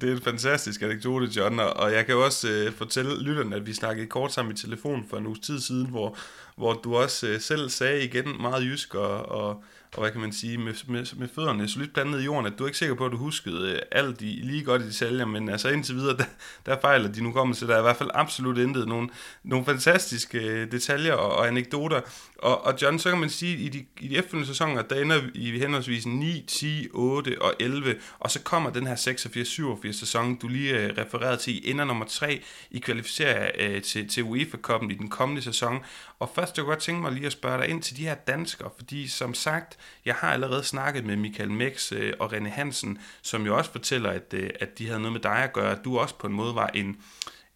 Det 0.00 0.08
er 0.08 0.12
en 0.12 0.22
fantastisk 0.22 0.82
anekdote, 0.82 1.26
John, 1.36 1.60
og 1.60 1.92
jeg 1.92 2.06
kan 2.06 2.14
jo 2.14 2.24
også 2.24 2.48
øh, 2.48 2.72
fortælle 2.72 3.22
lytterne, 3.22 3.56
at 3.56 3.66
vi 3.66 3.72
snakkede 3.72 4.06
kort 4.06 4.32
sammen 4.32 4.54
i 4.54 4.56
telefon 4.56 5.06
for 5.10 5.16
en 5.16 5.26
uges 5.26 5.40
tid 5.40 5.60
siden, 5.60 5.90
hvor, 5.90 6.16
hvor 6.56 6.72
du 6.72 6.96
også 6.96 7.28
øh, 7.28 7.40
selv 7.40 7.68
sagde 7.68 8.04
igen 8.04 8.40
meget 8.40 8.64
jysk 8.64 8.94
og, 8.94 9.26
og 9.26 9.64
og 9.96 10.00
hvad 10.00 10.10
kan 10.10 10.20
man 10.20 10.32
sige, 10.32 10.58
med, 10.58 10.74
med, 10.86 11.16
med 11.16 11.28
fødderne 11.34 11.66
lidt 11.66 11.92
blandet 11.92 12.20
i 12.20 12.24
jorden, 12.24 12.46
at 12.46 12.58
du 12.58 12.64
er 12.64 12.68
ikke 12.68 12.78
sikker 12.78 12.94
på, 12.94 13.06
at 13.06 13.12
du 13.12 13.16
huskede 13.16 13.72
øh, 13.72 13.78
alt 13.92 14.22
i, 14.22 14.40
lige 14.42 14.64
godt 14.64 14.82
i 14.82 14.86
detaljer, 14.86 15.24
men 15.24 15.48
altså 15.48 15.68
indtil 15.68 15.94
videre, 15.94 16.16
der, 16.18 16.24
der 16.66 16.80
fejler 16.80 17.12
de 17.12 17.22
nu 17.22 17.32
kommer 17.32 17.54
der 17.54 17.74
er 17.74 17.78
i 17.78 17.82
hvert 17.82 17.96
fald 17.96 18.10
absolut 18.14 18.58
intet. 18.58 18.88
Nogle, 18.88 19.08
nogle 19.42 19.64
fantastiske 19.64 20.38
øh, 20.38 20.72
detaljer 20.72 21.14
og, 21.14 21.36
og 21.36 21.48
anekdoter. 21.48 22.00
Og, 22.38 22.64
og 22.64 22.74
John, 22.82 22.98
så 22.98 23.10
kan 23.10 23.18
man 23.20 23.30
sige, 23.30 23.56
i 23.56 23.68
de, 23.68 23.84
i 24.00 24.08
de 24.08 24.16
efterfølgende 24.16 24.48
sæsoner, 24.48 24.82
der 24.82 25.02
ender 25.02 25.20
i 25.34 25.58
henholdsvis 25.58 26.06
9, 26.06 26.44
10, 26.48 26.88
8 26.92 27.42
og 27.42 27.54
11, 27.60 27.96
og 28.18 28.30
så 28.30 28.42
kommer 28.42 28.70
den 28.70 28.86
her 28.86 28.94
86-87 28.94 29.92
sæson, 29.92 30.36
du 30.36 30.48
lige 30.48 30.78
øh, 30.78 30.98
refererede 30.98 31.36
til, 31.36 31.70
ender 31.70 31.84
nummer 31.84 32.04
3 32.04 32.42
i 32.70 32.78
kvalificering 32.78 33.50
øh, 33.58 33.82
til, 33.82 34.08
til 34.08 34.22
UEFA-koppen 34.22 34.90
i 34.90 34.94
den 34.94 35.08
kommende 35.08 35.42
sæson. 35.42 35.78
Og 36.18 36.30
først, 36.34 36.56
jeg 36.56 36.64
godt 36.64 36.78
tænke 36.78 37.02
mig 37.02 37.12
lige 37.12 37.26
at 37.26 37.32
spørge 37.32 37.58
dig 37.62 37.68
ind 37.68 37.82
til 37.82 37.96
de 37.96 38.02
her 38.02 38.14
danskere, 38.14 38.70
fordi 38.76 39.08
som 39.08 39.34
sagt, 39.34 39.78
jeg 40.04 40.14
har 40.14 40.32
allerede 40.32 40.62
snakket 40.62 41.04
med 41.04 41.16
Michael 41.16 41.50
Mex 41.50 41.92
øh, 41.92 42.12
og 42.18 42.32
René 42.32 42.48
Hansen, 42.48 42.98
som 43.22 43.46
jo 43.46 43.56
også 43.56 43.70
fortæller, 43.70 44.10
at, 44.10 44.34
øh, 44.34 44.50
at 44.60 44.78
de 44.78 44.86
havde 44.86 45.00
noget 45.00 45.12
med 45.12 45.20
dig 45.20 45.36
at 45.36 45.52
gøre, 45.52 45.72
at 45.72 45.84
du 45.84 45.98
også 45.98 46.14
på 46.14 46.26
en 46.26 46.32
måde 46.32 46.54
var 46.54 46.70
en, 46.74 46.96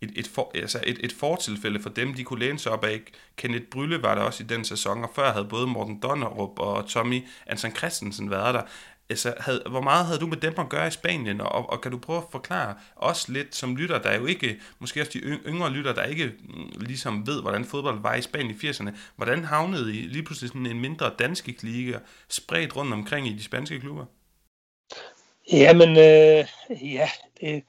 et, 0.01 0.13
et, 0.17 0.29
for, 0.29 0.51
altså 0.55 0.81
et, 0.87 0.99
et 1.03 1.13
fortilfælde 1.13 1.83
for 1.83 1.91
dem, 1.91 2.15
de 2.15 2.25
kunne 2.25 2.41
læne 2.41 2.59
sig 2.59 2.73
op 2.73 2.85
af. 2.85 3.01
Kenneth 3.37 3.65
Brylle 3.65 4.03
var 4.03 4.15
der 4.15 4.23
også 4.23 4.43
i 4.43 4.47
den 4.47 4.65
sæson, 4.65 5.05
og 5.05 5.11
før 5.15 5.33
havde 5.33 5.45
både 5.45 5.67
Morten 5.67 6.01
Donnerup 6.03 6.59
og 6.59 6.89
Tommy 6.89 7.23
Anson 7.47 7.77
Christensen 7.77 8.31
været 8.31 8.55
der 8.55 8.63
altså, 9.11 9.35
havde, 9.39 9.63
hvor 9.71 9.81
meget 9.81 10.07
havde 10.07 10.19
du 10.19 10.27
med 10.27 10.37
dem 10.37 10.55
at 10.59 10.69
gøre 10.69 10.87
i 10.87 10.91
Spanien, 10.91 11.41
og, 11.41 11.71
og 11.71 11.81
kan 11.81 11.93
du 11.93 11.99
prøve 11.99 12.19
at 12.19 12.25
forklare 12.33 12.75
os 12.97 13.29
lidt 13.29 13.55
som 13.55 13.77
lytter, 13.77 13.99
der 13.99 14.11
er 14.11 14.19
jo 14.19 14.27
ikke, 14.27 14.61
måske 14.79 15.01
også 15.01 15.13
de 15.13 15.19
yngre 15.47 15.71
lytter, 15.71 15.95
der 15.95 16.05
ikke 16.05 16.33
mm, 16.41 16.73
ligesom 16.81 17.27
ved, 17.27 17.43
hvordan 17.43 17.65
fodbold 17.65 18.01
var 18.01 18.15
i 18.15 18.23
Spanien 18.23 18.51
i 18.51 18.67
80'erne, 18.67 18.91
hvordan 19.17 19.45
havnede 19.45 19.97
I 19.97 20.01
lige 20.03 20.23
pludselig 20.23 20.49
sådan 20.49 20.67
en 20.67 20.81
mindre 20.81 21.11
danske 21.19 21.57
liga 21.63 21.99
spredt 22.29 22.77
rundt 22.77 22.93
omkring 22.93 23.27
i 23.27 23.33
de 23.33 23.45
spanske 23.45 23.81
klubber? 23.81 24.05
Jamen, 25.53 25.89
øh, 25.89 26.47
ja, 26.95 27.09
det, 27.41 27.65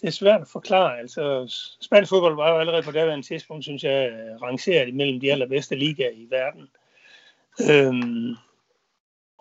det 0.00 0.08
er 0.08 0.10
svært 0.10 0.40
at 0.40 0.48
forklare. 0.48 0.98
Altså, 0.98 1.46
spansk 1.80 2.10
fodbold 2.10 2.36
var 2.36 2.50
jo 2.50 2.58
allerede 2.58 2.82
på 2.82 2.90
daværende 2.90 3.26
tidspunkt, 3.26 3.64
synes 3.64 3.84
jeg, 3.84 4.10
øh, 4.10 4.42
rangeret 4.42 4.88
imellem 4.88 5.20
de 5.20 5.32
allerbedste 5.32 5.76
ligaer 5.76 6.10
i 6.10 6.26
verden. 6.30 6.68
Øhm, 7.70 8.36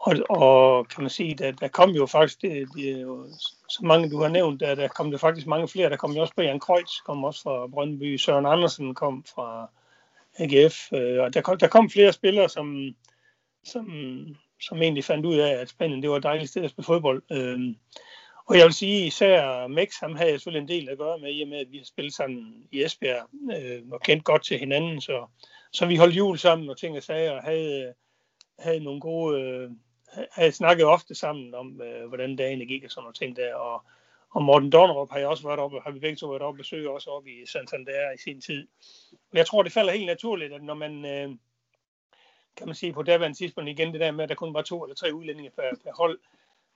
og, 0.06 0.16
og 0.30 0.88
kan 0.88 1.04
man 1.04 1.10
sige, 1.10 1.36
der, 1.36 1.52
der 1.52 1.68
kom 1.68 1.90
jo 1.90 2.06
faktisk, 2.06 2.42
det, 2.42 2.68
det 2.76 3.02
jo, 3.02 3.28
så 3.70 3.80
mange 3.82 4.10
du 4.10 4.22
har 4.22 4.30
nævnt, 4.30 4.60
der, 4.60 4.76
der 4.76 4.88
kom 4.88 5.12
der 5.12 5.18
faktisk 5.18 5.48
mange 5.48 5.68
flere. 5.68 5.90
Der 5.90 5.96
kom 5.96 6.12
jo 6.12 6.22
også 6.22 6.34
Brian 6.36 6.60
Kreutz, 6.60 6.92
kom 7.06 7.24
også 7.24 7.42
fra 7.42 7.68
Brøndby. 7.68 8.18
Søren 8.18 8.46
Andersen 8.46 8.96
kom 8.96 9.26
fra 9.36 9.70
AGF. 10.40 10.94
Øh, 10.94 11.24
og 11.24 11.34
der 11.34 11.42
kom, 11.42 11.58
der 11.58 11.68
kom 11.68 11.90
flere 11.90 12.14
spillere, 12.14 12.50
som, 12.50 12.96
som, 13.64 13.86
som 14.62 14.82
egentlig 14.82 15.04
fandt 15.04 15.26
ud 15.26 15.38
af, 15.38 15.52
at 15.52 15.70
Spanien 15.70 16.02
det 16.02 16.10
var 16.10 16.18
et 16.18 16.24
dejligt 16.24 16.50
sted 16.50 16.64
at 16.64 16.70
spille 16.70 16.86
fodbold. 16.86 17.24
Øh, 17.32 17.60
og 18.46 18.58
jeg 18.58 18.66
vil 18.66 18.74
sige, 18.74 19.06
især 19.06 19.68
Mex, 19.68 20.00
ham 20.00 20.16
havde 20.16 20.32
jeg 20.32 20.40
selvfølgelig 20.40 20.62
en 20.62 20.82
del 20.82 20.90
at 20.90 20.98
gøre 20.98 21.20
med, 21.20 21.34
i 21.34 21.42
og 21.42 21.48
med, 21.48 21.58
at 21.58 21.72
vi 21.72 21.78
har 21.78 21.86
spillet 21.86 22.14
sammen 22.14 22.68
i 22.72 22.84
Esbjerg 22.84 23.30
øh, 23.58 23.82
og 23.92 24.02
kendt 24.02 24.24
godt 24.24 24.44
til 24.44 24.60
hinanden. 24.60 25.02
Så, 25.02 25.26
så 25.72 25.86
vi 25.86 25.96
holdt 25.96 26.16
jul 26.16 26.38
sammen 26.38 26.70
og 26.70 26.78
ting 26.78 26.98
og 26.98 27.04
sager, 27.04 27.32
og 27.32 27.44
havde, 27.44 27.94
havde 28.60 28.80
nogle 28.80 29.02
gode, 29.02 29.42
øh, 29.42 29.72
havde 30.32 30.52
snakket 30.52 30.86
ofte 30.86 31.16
sammen 31.16 31.56
om, 31.56 31.82
øh, 31.82 32.08
hvordan 32.08 32.36
dagen 32.36 32.68
gik 32.68 32.84
og 32.84 32.92
sådan 32.92 33.04
nogle 33.04 33.14
ting 33.14 33.36
der. 33.36 33.56
Og, 33.56 33.84
og 34.30 34.44
Morten 34.44 34.72
Donnerup 34.72 35.12
har 35.12 35.20
jeg 35.20 35.28
også 35.28 35.48
været 35.48 35.60
oppe, 35.60 35.80
har 35.84 35.92
vi 35.92 36.00
begge 36.00 36.16
to 36.16 36.28
været 36.28 36.42
oppe 36.42 36.58
og 36.58 36.58
besøge 36.58 36.90
også 36.90 37.10
oppe 37.10 37.30
i 37.30 37.46
Santander 37.46 38.12
i 38.12 38.18
sin 38.18 38.42
tid. 38.42 38.68
Men 39.32 39.38
jeg 39.38 39.48
tror, 39.48 39.64
det 39.64 39.72
falder 39.72 39.94
helt 39.94 40.06
naturligt, 40.06 40.54
at 40.54 40.64
når 40.64 40.74
man, 40.74 41.06
øh, 41.06 41.30
kan 42.58 42.68
man 42.68 42.76
sige 42.76 42.94
på 42.94 43.04
daværende 43.04 43.38
tidspunkt 43.38 43.70
igen, 43.70 43.92
det 43.92 44.00
der 44.00 44.12
med, 44.12 44.24
at 44.24 44.30
der 44.30 44.36
kun 44.36 44.54
var 44.54 44.62
to 44.62 44.84
eller 44.84 44.96
tre 44.96 45.14
udlændinge 45.14 45.52
per, 45.52 45.76
per 45.84 45.92
hold, 45.98 46.20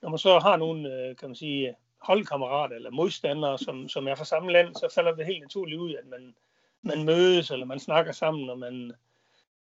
når 0.02 0.10
man 0.10 0.20
så 0.20 0.40
har 0.40 0.58
nogle, 0.58 0.94
øh, 0.94 1.16
kan 1.16 1.30
man 1.30 1.36
sige, 1.36 1.76
holdkammerater 2.02 2.76
eller 2.76 2.92
modstandere, 2.92 3.58
som, 3.58 3.90
som 3.90 4.08
er 4.08 4.16
fra 4.16 4.26
samme 4.26 4.52
land, 4.52 4.76
så 4.76 4.92
falder 4.96 5.16
det 5.16 5.26
helt 5.26 5.42
naturligt 5.42 5.80
ud, 5.80 5.96
at 5.96 6.08
man, 6.08 6.36
man 6.82 7.04
mødes, 7.04 7.52
eller 7.52 7.66
man 7.66 7.80
snakker 7.80 8.12
sammen, 8.12 8.50
og 8.50 8.60
man, 8.60 8.92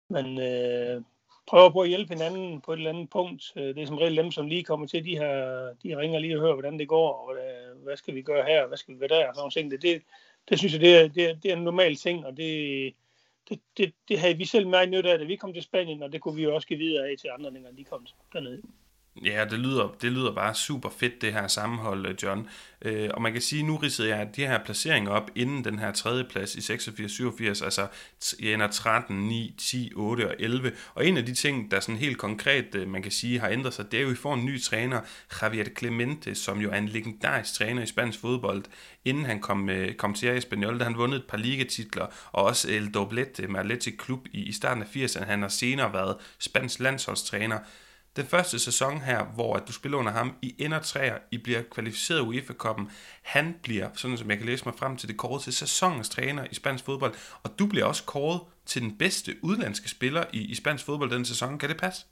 man 0.09 0.39
øh, 0.39 1.03
prøver 1.47 1.71
på 1.71 1.81
at 1.81 1.89
hjælpe 1.89 2.15
hinanden 2.15 2.61
på 2.61 2.73
et 2.73 2.77
eller 2.77 2.91
andet 2.91 3.11
punkt. 3.11 3.53
Øh, 3.57 3.75
det 3.75 3.79
er 3.79 3.87
som 3.87 3.99
regel 3.99 4.17
dem, 4.17 4.31
som 4.31 4.47
lige 4.47 4.65
kommer 4.65 4.87
til, 4.87 5.05
de, 5.05 5.19
her, 5.19 5.69
de 5.83 5.97
ringer 5.97 6.19
lige 6.19 6.37
og 6.37 6.41
hører, 6.41 6.53
hvordan 6.53 6.79
det 6.79 6.89
går, 6.89 7.13
og 7.13 7.37
øh, 7.37 7.83
hvad 7.83 7.97
skal 7.97 8.15
vi 8.15 8.23
gøre 8.23 8.45
her, 8.45 8.67
hvad 8.67 8.79
skal 8.79 8.95
vi 8.95 8.99
gøre 8.99 9.09
der, 9.09 9.29
og 9.29 9.35
sådan 9.35 9.51
ting. 9.51 9.71
Det, 9.71 9.83
det, 9.83 10.03
det 10.49 10.59
synes 10.59 10.73
jeg, 10.73 10.81
det 10.81 10.97
er, 10.97 11.09
det, 11.09 11.31
er, 11.31 11.35
det 11.35 11.51
er 11.51 11.57
en 11.57 11.65
normal 11.65 11.97
ting, 11.97 12.27
og 12.27 12.37
det, 12.37 12.95
det, 13.49 13.61
det, 13.77 13.93
det 14.09 14.19
havde 14.19 14.37
vi 14.37 14.45
selv 14.45 14.67
meget 14.67 14.89
nyt 14.89 15.07
af, 15.07 15.19
da 15.19 15.25
vi 15.25 15.37
kom 15.37 15.53
til 15.53 15.63
Spanien, 15.63 16.03
og 16.03 16.13
det 16.13 16.21
kunne 16.21 16.37
vi 16.37 16.43
jo 16.43 16.55
også 16.55 16.69
give 16.69 16.79
videre 16.79 17.09
af 17.09 17.15
til 17.19 17.31
andre, 17.39 17.51
når 17.51 17.71
de 17.77 17.85
kom 17.85 18.07
dernede. 18.33 18.63
Ja, 19.23 19.45
det 19.51 19.59
lyder, 19.59 19.97
det 20.03 20.13
lyder 20.13 20.35
bare 20.35 20.55
super 20.55 20.89
fedt, 20.89 21.23
det 21.23 21.33
her 21.33 21.49
sammenhold, 21.49 22.07
øh, 22.07 22.15
John. 22.23 22.49
Øh, 22.83 23.11
og 23.15 23.23
man 23.23 23.33
kan 23.33 23.43
sige, 23.43 23.63
nu 23.63 23.77
ridsede 23.77 24.09
jeg 24.09 24.37
de 24.37 24.47
her 24.47 24.65
placeringer 24.65 25.11
op 25.11 25.31
inden 25.35 25.65
den 25.65 25.79
her 25.79 25.93
tredje 25.93 26.25
plads 26.25 26.55
i 26.55 26.73
86-87, 26.73 27.65
altså 27.65 27.87
jeg 28.41 28.53
ender 28.53 28.67
13, 28.67 29.29
9, 29.29 29.55
10, 29.59 29.93
8 29.95 30.29
og 30.29 30.35
11. 30.39 30.73
Og 30.95 31.07
en 31.07 31.17
af 31.17 31.27
de 31.27 31.35
ting, 31.35 31.71
der 31.71 31.81
sådan 31.81 31.97
helt 31.97 32.19
konkret, 32.19 32.75
øh, 32.75 32.89
man 32.89 33.03
kan 33.03 33.13
sige, 33.13 33.41
har 33.41 33.49
ændret 33.49 33.75
sig, 33.75 33.93
det 33.93 33.97
er 33.97 34.03
jo, 34.03 34.09
at 34.09 34.11
vi 34.11 34.17
får 34.17 34.35
en 34.35 34.45
ny 34.45 34.61
træner, 34.63 35.01
Javier 35.43 35.65
Clemente, 35.79 36.35
som 36.35 36.61
jo 36.61 36.71
er 36.71 36.77
en 36.77 36.89
legendarisk 36.89 37.55
træner 37.55 37.83
i 37.83 37.87
spansk 37.87 38.21
fodbold. 38.21 38.65
Inden 39.05 39.25
han 39.25 39.41
kom, 39.41 39.69
øh, 39.69 39.95
kom 39.95 40.15
til 40.15 40.29
Espanyol, 40.29 40.79
der 40.79 40.85
han 40.85 40.97
vundet 40.97 41.19
et 41.19 41.27
par 41.29 41.39
ligatitler, 41.39 42.07
og 42.33 42.45
også 42.45 42.71
El 42.71 42.91
Doblete 42.91 43.47
med 43.47 43.61
Athletic 43.61 43.97
Klub 43.99 44.27
i, 44.33 44.43
i 44.43 44.53
starten 44.53 44.83
af 44.83 44.97
80'erne. 44.97 45.25
Han 45.25 45.43
har 45.43 45.49
senere 45.49 45.93
været 45.93 46.17
spansk 46.39 46.81
landsholdstræner. 46.81 47.59
Den 48.17 48.27
første 48.27 48.59
sæson 48.59 49.01
her, 49.01 49.25
hvor 49.25 49.57
at 49.57 49.63
du 49.69 49.73
spiller 49.73 49.99
under 49.99 50.13
ham, 50.13 50.37
I 50.43 50.55
ender 50.59 50.81
træer, 50.81 51.19
I 51.31 51.39
bliver 51.39 51.63
kvalificeret 51.63 52.21
UEFA-koppen. 52.21 52.91
Han 53.23 53.55
bliver, 53.63 53.89
sådan 53.95 54.19
som 54.19 54.31
jeg 54.31 54.39
kan 54.39 54.47
læse 54.47 54.65
mig 54.65 54.75
frem 54.75 54.97
til 54.97 55.09
det, 55.09 55.17
kåret 55.17 55.43
til 55.43 55.53
sæsonens 55.53 56.09
træner 56.09 56.47
i 56.51 56.55
spansk 56.55 56.85
fodbold. 56.85 57.15
Og 57.43 57.59
du 57.59 57.67
bliver 57.67 57.85
også 57.85 58.05
kåret 58.05 58.41
til 58.67 58.83
den 58.83 58.99
bedste 58.99 59.37
udlandske 59.43 59.89
spiller 59.89 60.25
i, 60.33 60.41
i 60.41 60.55
spansk 60.55 60.85
fodbold 60.85 61.11
den 61.11 61.25
sæson. 61.25 61.59
Kan 61.59 61.69
det 61.69 61.77
passe? 61.77 62.07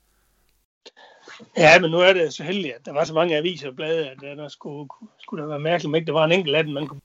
Ja, 1.57 1.81
men 1.81 1.91
nu 1.91 1.99
er 1.99 2.13
det 2.13 2.33
så 2.35 2.43
heldigt, 2.45 2.75
at 2.75 2.87
der 2.87 2.93
var 2.93 3.05
så 3.05 3.15
mange 3.15 3.37
aviser 3.37 3.69
og 3.69 3.77
blade, 3.77 4.11
at 4.11 4.21
der 4.21 4.49
skulle, 4.49 4.89
skulle 5.23 5.43
der 5.43 5.49
være 5.49 5.61
mærkeligt, 5.61 5.89
om 5.89 5.95
ikke 5.95 6.07
der 6.07 6.13
var 6.13 6.25
en 6.25 6.33
enkelt 6.33 6.57
af 6.57 6.65
dem, 6.65 6.73
man 6.73 6.87
kunne... 6.87 7.01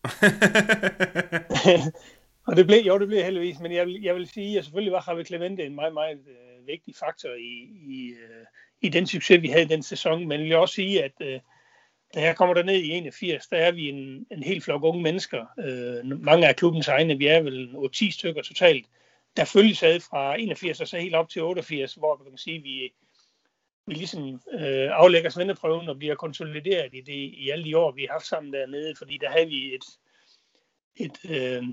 og 2.47 2.55
det 2.55 2.67
blev, 2.67 2.79
jo, 2.79 2.99
det 2.99 3.07
blev 3.07 3.23
heldigvis, 3.23 3.59
men 3.59 3.71
jeg 3.71 3.85
vil, 3.85 4.01
jeg 4.01 4.15
vil 4.15 4.27
sige, 4.27 4.57
at 4.57 4.63
selvfølgelig 4.63 4.93
var 4.93 5.03
Javier 5.07 5.25
Clemente 5.25 5.65
en 5.65 5.75
meget, 5.75 5.93
meget 5.93 6.19
øh, 6.27 6.67
vigtig 6.67 6.95
faktor 6.95 7.29
i, 7.29 7.53
i, 7.87 8.09
øh, 8.09 8.45
i 8.81 8.89
den 8.89 9.07
succes, 9.07 9.41
vi 9.41 9.47
havde 9.47 9.63
i 9.63 9.67
den 9.67 9.83
sæson. 9.83 10.27
Men 10.27 10.39
jeg 10.39 10.47
vil 10.47 10.55
også 10.55 10.75
sige, 10.75 11.03
at 11.03 11.11
øh, 11.21 11.39
da 12.15 12.21
jeg 12.21 12.35
kommer 12.35 12.53
derned 12.53 12.75
i 12.75 12.91
81, 12.91 13.47
der 13.47 13.57
er 13.57 13.71
vi 13.71 13.89
en, 13.89 14.27
en 14.31 14.43
hel 14.43 14.61
flok 14.61 14.83
unge 14.83 15.03
mennesker. 15.03 15.45
Øh, 15.59 16.21
mange 16.21 16.47
af 16.47 16.55
klubbens 16.55 16.87
egne, 16.87 17.17
vi 17.17 17.27
er 17.27 17.41
vel 17.41 17.89
10 17.93 18.11
stykker 18.11 18.41
totalt, 18.41 18.85
der 19.37 19.45
følges 19.45 19.83
ad 19.83 19.99
fra 19.99 20.39
81 20.39 20.81
og 20.81 20.87
så 20.87 20.97
helt 20.97 21.15
op 21.15 21.29
til 21.29 21.41
88, 21.41 21.93
hvor 21.93 22.17
man 22.17 22.31
kan 22.31 22.37
sige, 22.37 22.61
vi, 22.61 22.93
vi 23.85 23.93
ligesom 23.93 24.41
øh, 24.53 24.89
aflægger 24.91 25.29
svendeprøven 25.29 25.89
og 25.89 25.97
bliver 25.97 26.15
konsolideret 26.15 26.93
i, 26.93 27.01
det, 27.01 27.13
i 27.13 27.49
alle 27.49 27.65
de 27.65 27.77
år, 27.77 27.91
vi 27.91 28.01
har 28.01 28.11
haft 28.11 28.27
sammen 28.27 28.53
dernede, 28.53 28.95
fordi 28.97 29.17
der 29.17 29.29
havde 29.29 29.47
vi 29.47 29.75
et, 29.75 29.85
et, 30.95 31.31
øh, 31.31 31.63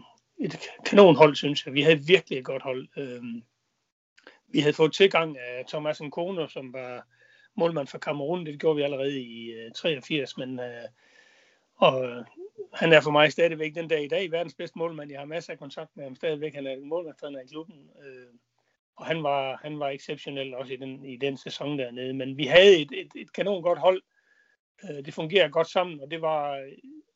et 0.41 0.59
kanonhold, 0.87 1.37
synes 1.37 1.67
jeg. 1.67 1.75
Vi 1.75 1.83
havde 1.83 2.07
virkelig 2.07 2.39
et 2.39 2.45
godt 2.45 2.63
hold. 2.63 2.89
Øh, 2.97 3.23
vi 4.55 4.61
havde 4.61 4.75
fået 4.75 4.93
tilgang 4.93 5.39
af 5.39 5.65
Thomas 5.69 6.01
Nkono, 6.01 6.47
som 6.47 6.73
var 6.73 7.07
målmand 7.55 7.87
for 7.87 7.99
Kamerun. 7.99 8.47
Det 8.47 8.61
gjorde 8.61 8.77
vi 8.77 8.83
allerede 8.83 9.21
i 9.21 9.53
øh, 9.53 9.67
uh, 9.67 9.73
83, 9.73 10.37
men 10.37 10.59
uh, 10.59 10.67
og, 11.77 12.01
uh, 12.01 12.25
han 12.73 12.93
er 12.93 13.01
for 13.01 13.11
mig 13.11 13.33
stadigvæk 13.33 13.75
den 13.75 13.89
dag 13.89 14.05
i 14.05 14.09
dag 14.09 14.33
verdens 14.33 14.55
bedste 14.55 14.79
målmand. 14.79 15.11
Jeg 15.11 15.21
har 15.21 15.27
masser 15.27 15.53
af 15.53 15.59
kontakt 15.59 15.97
med 15.97 16.05
ham 16.05 16.17
stadigvæk. 16.17 16.55
Han 16.55 16.67
er 16.67 16.77
målmandstræner 16.81 17.41
i 17.41 17.47
klubben, 17.47 17.77
uh, 17.77 18.35
og 18.97 19.07
han 19.07 19.23
var, 19.23 19.61
han 19.63 19.79
var 19.79 19.89
exceptionel 19.89 20.55
også 20.55 20.73
i 20.73 20.77
den, 20.77 21.05
i 21.05 21.17
den 21.17 21.37
sæson 21.37 21.79
dernede. 21.79 22.15
Men 22.15 22.39
vi 22.39 22.47
havde 22.47 22.77
et, 22.77 22.93
et, 22.93 23.11
et 23.17 23.33
kanon 23.33 23.63
godt 23.63 23.79
hold. 23.79 24.03
Uh, 24.83 25.05
det 25.05 25.15
fungerer 25.15 25.49
godt 25.49 25.71
sammen, 25.71 26.01
og 26.01 26.11
det 26.11 26.23
var, 26.23 26.71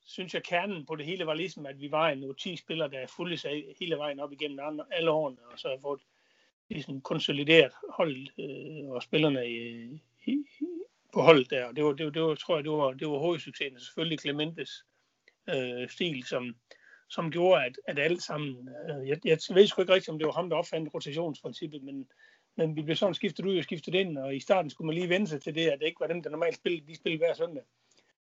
synes 0.07 0.35
jeg, 0.35 0.43
kernen 0.43 0.87
på 0.87 0.97
det 0.97 1.07
hele 1.07 1.27
var 1.27 1.35
ligesom, 1.35 1.67
at 1.67 1.81
vi 1.81 1.91
var 1.91 2.09
en 2.09 2.35
10 2.35 2.57
spillere, 2.57 2.91
der 2.91 3.07
fulgte 3.07 3.37
sig 3.37 3.65
hele 3.81 3.97
vejen 3.97 4.21
op 4.21 4.33
igennem 4.33 4.81
alle 4.91 5.11
årene, 5.11 5.39
og 5.53 5.59
så 5.59 5.69
har 5.69 5.79
fået 5.83 6.01
ligesom 6.69 7.01
konsolideret 7.01 7.73
hold 7.91 8.29
øh, 8.39 8.91
og 8.91 9.03
spillerne 9.03 9.51
i, 9.51 9.85
i, 10.27 10.45
på 11.15 11.21
holdet 11.23 11.51
der. 11.51 11.65
Og 11.65 11.77
det 11.77 11.85
var, 11.85 11.93
det 11.93 12.07
var, 12.07 12.13
det 12.13 12.23
var, 12.23 12.35
tror 12.35 12.57
jeg, 12.57 12.65
det 12.65 12.73
var, 12.73 12.93
det 12.93 13.09
var 13.09 13.19
hovedsuccesen. 13.19 13.81
Selvfølgelig 13.81 14.21
Clementes 14.21 14.85
øh, 15.49 15.89
stil, 15.89 16.25
som, 16.25 16.57
som 17.09 17.31
gjorde, 17.31 17.65
at, 17.65 17.79
at 17.87 17.99
alle 17.99 18.21
sammen... 18.21 18.69
Øh, 18.91 19.09
jeg, 19.09 19.19
jeg 19.25 19.39
ved 19.55 19.67
sgu 19.67 19.83
ikke 19.83 19.95
rigtigt, 19.95 20.09
om 20.09 20.19
det 20.19 20.27
var 20.27 20.33
ham, 20.33 20.51
der 20.51 20.57
opfandt 20.57 20.95
rotationsprincippet, 20.95 21.83
men, 21.83 22.09
men 22.57 22.77
vi 22.77 22.83
blev 22.83 22.97
sådan 22.97 23.15
skiftet 23.15 23.47
ud 23.47 23.59
og 23.59 23.65
skiftet 23.65 23.95
ind, 23.95 24.19
og 24.19 24.37
i 24.37 24.41
starten 24.41 24.71
skulle 24.71 24.87
man 24.87 24.95
lige 24.95 25.09
vende 25.09 25.27
sig 25.27 25.43
til 25.43 25.55
det, 25.55 25.69
at 25.69 25.81
det 25.81 25.87
ikke 25.87 26.01
var 26.01 26.07
dem, 26.07 26.23
der 26.23 26.31
normalt 26.31 26.57
spillede, 26.57 26.87
de 26.87 26.97
spillede 26.97 27.19
hver 27.19 27.35
søndag. 27.35 27.63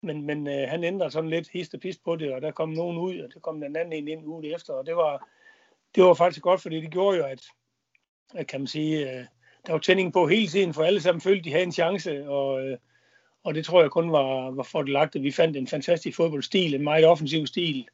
Men, 0.02 0.22
men 0.22 0.48
øh, 0.48 0.70
han 0.70 0.84
ændrede 0.84 1.12
sådan 1.12 1.30
lidt 1.30 1.50
hist 1.50 1.74
og 1.74 1.80
pist 1.80 2.04
på 2.04 2.16
det, 2.16 2.34
og 2.34 2.42
der 2.42 2.52
kom 2.52 2.70
nogen 2.70 2.98
ud, 2.98 3.20
og 3.20 3.34
der 3.34 3.40
kom 3.40 3.62
den 3.62 3.76
anden 3.76 3.94
en 3.94 4.08
ind 4.08 4.26
uge 4.26 4.54
efter, 4.54 4.74
og 4.74 4.86
det 4.86 4.96
var, 4.96 5.30
det 5.96 6.04
var 6.04 6.14
faktisk 6.14 6.44
godt, 6.44 6.62
fordi 6.62 6.82
det 6.82 6.92
gjorde 6.92 7.18
jo, 7.18 7.26
at, 7.26 7.46
kan 8.50 8.60
man 8.60 8.68
sige, 8.68 9.12
øh, 9.12 9.26
der 9.66 9.72
var 9.72 9.80
tænding 9.80 10.14
på 10.14 10.28
hele 10.28 10.48
tiden, 10.48 10.74
for 10.74 10.84
alle 10.84 11.02
sammen 11.02 11.22
følte, 11.22 11.44
de 11.44 11.52
havde 11.52 11.64
en 11.64 11.72
chance, 11.72 12.30
og, 12.30 12.68
øh, 12.68 12.78
og 13.44 13.56
det 13.56 13.66
tror 13.66 13.82
jeg 13.82 13.92
kun 13.92 14.12
var, 14.12 14.52
var 14.52 14.64
fordelagt, 14.64 15.16
at 15.16 15.24
vi 15.24 15.32
fandt 15.32 15.58
en 15.58 15.68
fantastisk 15.68 16.18
fodboldstil, 16.18 16.76
en 16.76 16.84
meget 16.84 17.06
offensiv 17.06 17.48
stil. 17.48 17.88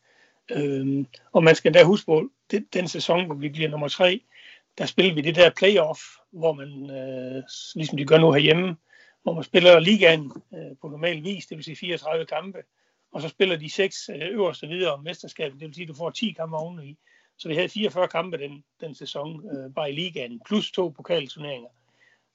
Øhm, 0.51 1.07
og 1.31 1.43
man 1.43 1.55
skal 1.55 1.73
da 1.73 1.83
huske 1.83 2.05
på, 2.05 2.29
det, 2.51 2.73
den 2.73 2.87
sæson, 2.87 3.25
hvor 3.25 3.35
vi 3.35 3.49
bliver 3.49 3.69
nummer 3.69 3.87
tre, 3.87 4.21
der 4.77 4.85
spillede 4.85 5.15
vi 5.15 5.21
det 5.21 5.35
der 5.35 5.49
playoff, 5.57 5.99
hvor 6.31 6.53
man, 6.53 6.89
øh, 6.89 7.43
ligesom 7.75 7.97
de 7.97 8.05
gør 8.05 8.17
nu 8.17 8.31
herhjemme, 8.31 8.75
hvor 9.23 9.33
man 9.33 9.43
spiller 9.43 9.79
ligaen 9.79 10.31
øh, 10.53 10.77
på 10.81 10.87
normal 10.87 11.23
vis, 11.23 11.45
det 11.45 11.57
vil 11.57 11.65
sige 11.65 11.75
34 11.75 12.25
kampe, 12.25 12.57
og 13.11 13.21
så 13.21 13.29
spiller 13.29 13.55
de 13.55 13.69
seks 13.69 14.09
øh, 14.09 14.27
øverste 14.31 14.67
videre 14.67 14.93
om 14.93 15.03
mesterskabet, 15.03 15.59
det 15.59 15.67
vil 15.67 15.75
sige, 15.75 15.83
at 15.83 15.89
du 15.89 15.93
får 15.93 16.09
10 16.09 16.31
kampe 16.31 16.57
oveni. 16.57 16.97
Så 17.41 17.47
vi 17.47 17.55
havde 17.55 17.69
44 17.69 18.07
kampe 18.07 18.37
den, 18.37 18.63
den 18.81 18.95
sæson, 18.95 19.49
øh, 19.49 19.73
bare 19.73 19.91
i 19.91 19.95
ligaen, 19.95 20.41
plus 20.45 20.71
to 20.71 20.89
pokalturneringer. 20.89 21.69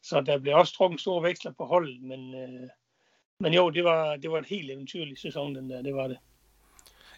Så 0.03 0.21
der 0.21 0.39
blev 0.39 0.57
også 0.57 0.75
trukket 0.75 1.01
store 1.01 1.23
veksler 1.23 1.53
på 1.53 1.65
holdet, 1.65 2.03
men, 2.03 2.35
øh, 2.35 2.69
men 3.41 3.55
jo, 3.55 3.71
det 3.71 3.85
var, 3.85 4.17
det 4.17 4.31
var 4.31 4.39
en 4.39 4.45
helt 4.45 4.71
eventyrlig 4.71 5.19
sæson, 5.19 5.55
den 5.55 5.71
der, 5.71 5.83
det 5.83 5.95
var 5.95 6.09
det. 6.09 6.19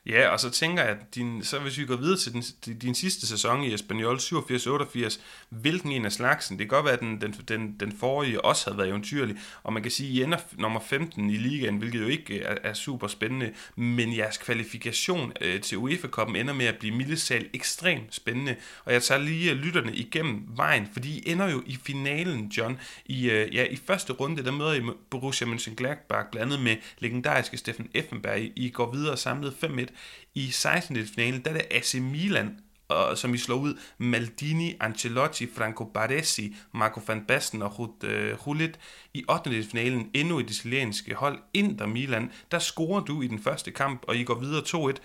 Ja, 0.08 0.28
og 0.28 0.40
så 0.40 0.50
tænker 0.50 0.82
jeg, 0.82 0.92
at 0.92 1.14
din, 1.14 1.44
så 1.44 1.58
hvis 1.58 1.78
vi 1.78 1.86
går 1.86 1.96
videre 1.96 2.18
til 2.18 2.32
din, 2.32 2.42
din 2.78 2.94
sidste 2.94 3.26
sæson 3.26 3.64
i 3.64 3.74
Espanyol, 3.74 4.16
87-88, 4.16 5.20
hvilken 5.48 5.92
en 5.92 6.04
af 6.04 6.12
slagsen? 6.12 6.58
Det 6.58 6.68
kan 6.68 6.76
godt 6.76 6.84
være, 6.84 6.94
at 6.94 7.00
den, 7.00 7.20
den, 7.20 7.34
den, 7.48 7.76
den 7.80 7.92
forrige 7.92 8.44
også 8.44 8.64
havde 8.66 8.78
været 8.78 8.88
eventyrlig, 8.88 9.36
og 9.62 9.72
man 9.72 9.82
kan 9.82 9.92
sige, 9.92 10.10
at 10.10 10.16
I 10.16 10.22
ender 10.22 10.38
nummer 10.58 10.80
15 10.80 11.30
i 11.30 11.36
ligaen, 11.36 11.76
hvilket 11.76 12.00
jo 12.00 12.06
ikke 12.06 12.42
er, 12.42 12.56
er 12.62 12.72
super 12.72 13.06
spændende, 13.06 13.52
men 13.76 14.16
jeres 14.16 14.36
kvalifikation 14.36 15.32
øh, 15.40 15.60
til 15.60 15.78
UEFA-koppen 15.78 16.36
ender 16.36 16.54
med 16.54 16.66
at 16.66 16.78
blive 16.78 16.96
mildesal 16.96 17.48
ekstremt 17.52 18.14
spændende, 18.14 18.56
og 18.84 18.92
jeg 18.92 19.02
tager 19.02 19.20
lige 19.20 19.50
øh, 19.50 19.56
lytterne 19.56 19.94
igennem 19.94 20.42
vejen, 20.48 20.88
fordi 20.92 21.18
I 21.18 21.30
ender 21.30 21.50
jo 21.50 21.62
i 21.66 21.78
finalen, 21.84 22.46
John, 22.46 22.78
i, 23.06 23.30
øh, 23.30 23.54
ja, 23.54 23.64
i 23.64 23.78
første 23.86 24.12
runde, 24.12 24.44
der 24.44 24.52
møder 24.52 24.72
I 24.72 24.82
Borussia 25.10 25.46
Mönchengladbach, 25.46 26.30
blandet 26.32 26.60
med 26.60 26.76
legendariske 26.98 27.56
Steffen 27.56 27.88
Effenberg. 27.94 28.38
I 28.56 28.70
går 28.70 28.92
videre 28.92 29.16
samlet 29.16 29.54
5-1, 29.64 29.86
i 30.34 30.50
16. 30.50 31.06
finalen, 31.06 31.44
der 31.44 31.50
er 31.50 31.54
det 31.54 31.66
AC 31.70 31.94
Milan, 31.94 32.58
og, 32.88 33.18
som 33.18 33.32
vi 33.32 33.38
slår 33.38 33.56
ud, 33.56 33.74
Maldini, 33.98 34.74
Ancelotti, 34.80 35.46
Franco 35.54 35.84
Baresi, 35.84 36.56
Marco 36.74 37.00
van 37.06 37.24
Basten 37.24 37.62
og 37.62 37.78
Ruud 37.78 38.04
øh, 38.04 38.38
Gullit. 38.38 38.78
I 39.14 39.24
8. 39.28 39.62
finalen 39.62 40.10
endnu 40.14 40.38
et 40.38 40.50
italienske 40.50 41.14
hold, 41.14 41.38
Inter 41.54 41.86
Milan, 41.86 42.32
der 42.50 42.58
scorer 42.58 43.00
du 43.00 43.22
i 43.22 43.26
den 43.26 43.42
første 43.42 43.70
kamp, 43.70 44.02
og 44.08 44.16
I 44.16 44.24
går 44.24 44.34
videre 44.34 44.62
2-1. 44.62 44.96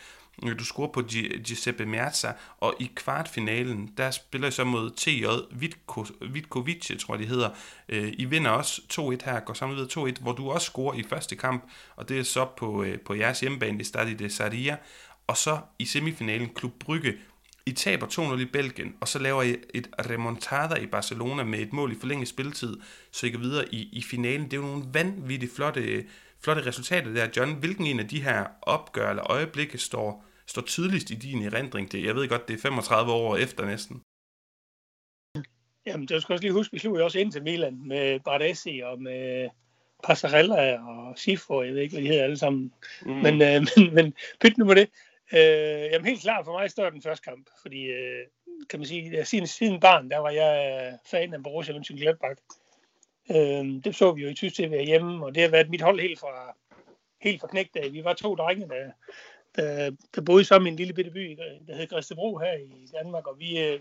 Du 0.42 0.66
scorer 0.66 0.92
på 0.92 1.02
Giuseppe 1.46 1.86
Merza, 1.86 2.32
og 2.60 2.76
i 2.80 2.92
kvartfinalen, 2.96 3.94
der 3.98 4.12
spiller 4.12 4.48
I 4.48 4.52
så 4.52 4.64
mod 4.64 4.92
TJ 4.92 5.26
Vitkovic, 6.22 7.00
tror 7.00 7.16
jeg 7.16 7.28
hedder. 7.28 7.50
Øh, 7.90 8.14
I 8.18 8.26
vinder 8.26 8.52
også 8.52 8.82
2-1 8.94 9.26
her, 9.26 9.40
går 9.40 9.54
sammen 9.54 9.78
videre 9.78 10.10
2-1, 10.10 10.22
hvor 10.22 10.32
du 10.32 10.52
også 10.52 10.66
scorer 10.66 10.94
i 10.94 11.04
første 11.04 11.36
kamp, 11.36 11.64
og 11.96 12.10
det 12.10 12.20
er 12.20 12.24
så 12.24 12.46
på, 12.58 12.84
øh, 12.84 13.00
på 13.00 13.14
jeres 13.14 13.40
hjemmebane, 13.40 13.78
det 13.78 13.88
starter 13.88 14.12
i 14.12 14.14
det 14.14 14.34
Sarria. 14.34 14.78
Og 15.28 15.38
så 15.38 15.60
i 15.80 15.86
semifinalen, 15.86 16.50
Klub 16.50 16.72
Brygge, 16.80 17.14
I 17.66 17.72
taber 17.72 18.08
2-0 18.08 18.40
i 18.40 18.46
Belgien, 18.46 18.96
og 19.02 19.08
så 19.08 19.20
laver 19.20 19.44
I 19.44 19.56
et 19.74 19.88
remontada 20.10 20.76
i 20.76 20.86
Barcelona 20.86 21.44
med 21.44 21.60
et 21.60 21.74
mål 21.74 21.92
i 21.92 21.96
forlænget 22.00 22.28
spilletid, 22.28 22.78
så 23.12 23.28
I 23.28 23.30
går 23.30 23.40
videre 23.40 23.74
i, 23.74 23.90
i 23.92 24.02
finalen. 24.02 24.46
Det 24.46 24.54
er 24.54 24.58
jo 24.58 24.68
nogle 24.68 24.86
vanvittigt 24.94 25.56
flotte 25.56 26.06
flotte 26.44 26.66
resultater 26.66 27.14
der. 27.14 27.28
John, 27.38 27.54
hvilken 27.60 27.86
en 27.86 28.00
af 28.00 28.08
de 28.08 28.24
her 28.24 28.46
opgør 28.62 29.10
eller 29.10 29.32
øjeblikke 29.32 29.78
står, 29.78 30.26
står 30.48 30.62
tydeligst 30.62 31.10
i 31.12 31.16
din 31.16 31.44
erindring? 31.44 31.92
Det, 31.92 32.06
jeg 32.06 32.16
ved 32.16 32.30
godt, 32.30 32.48
det 32.48 32.54
er 32.54 32.62
35 32.62 33.12
år 33.12 33.38
efter 33.38 33.66
næsten. 33.66 34.02
Jamen, 35.86 36.08
det 36.08 36.22
skal 36.22 36.34
også 36.34 36.44
lige 36.44 36.54
huske, 36.54 36.72
vi 36.72 36.80
slog 36.80 36.98
jo 37.00 37.04
også 37.04 37.20
ind 37.20 37.32
til 37.32 37.44
Milan 37.44 37.88
med 37.88 38.20
Bardessi 38.20 38.82
og 38.86 39.02
med 39.02 39.50
Passarella 40.04 40.90
og 40.90 41.20
Sifo, 41.20 41.64
jeg 41.64 41.74
ved 41.74 41.82
ikke, 41.82 41.94
hvad 41.94 42.04
de 42.04 42.08
hedder 42.08 42.24
alle 42.24 42.38
sammen. 42.38 42.74
Mm. 43.02 43.12
Men, 43.12 43.42
øh, 43.42 43.62
men, 43.78 43.94
men 43.94 44.14
pyt 44.40 44.58
nu 44.58 44.66
med 44.66 44.76
det. 44.76 44.90
Øh, 45.34 45.92
jamen 45.92 46.06
helt 46.06 46.22
klart 46.22 46.46
for 46.46 46.60
mig 46.60 46.72
står 46.72 46.90
den 46.90 47.02
første 47.02 47.30
kamp, 47.30 47.50
fordi 47.62 47.86
øh, 47.86 48.26
kan 48.70 48.80
man 48.80 48.88
sige, 48.88 49.26
siden, 49.26 49.48
siden 49.48 49.80
barn, 49.80 50.10
der 50.10 50.18
var 50.18 50.30
jeg 50.30 50.54
øh, 50.72 51.00
fan 51.06 51.34
af 51.34 51.44
Borussia 51.44 51.76
Mönchengladbach. 51.76 52.63
Øh, 53.32 53.84
det 53.84 53.96
så 53.96 54.12
vi 54.12 54.22
jo 54.22 54.30
i 54.30 54.34
tysk 54.34 54.56
TV 54.56 54.86
hjemme, 54.86 55.26
og 55.26 55.36
det 55.36 55.44
har 55.44 55.50
været 55.50 55.70
mit 55.70 55.82
hold 55.82 56.00
helt 56.00 56.20
fra, 56.20 56.58
helt 57.22 57.42
fra 57.42 57.48
knægdag. 57.48 57.94
Vi 57.94 58.04
var 58.04 58.14
to 58.14 58.36
drenge, 58.36 58.70
der, 58.70 58.92
der, 59.56 59.92
der 60.16 60.22
boede 60.22 60.46
sammen 60.46 60.68
i 60.68 60.72
en 60.72 60.76
lille 60.76 60.94
bitte 60.94 61.12
by, 61.12 61.38
der 61.68 61.76
hed 61.76 61.88
Græstebro 61.88 62.38
her 62.38 62.54
i 62.54 62.88
Danmark, 62.94 63.28
og 63.28 63.40
vi, 63.40 63.60
øh, 63.60 63.80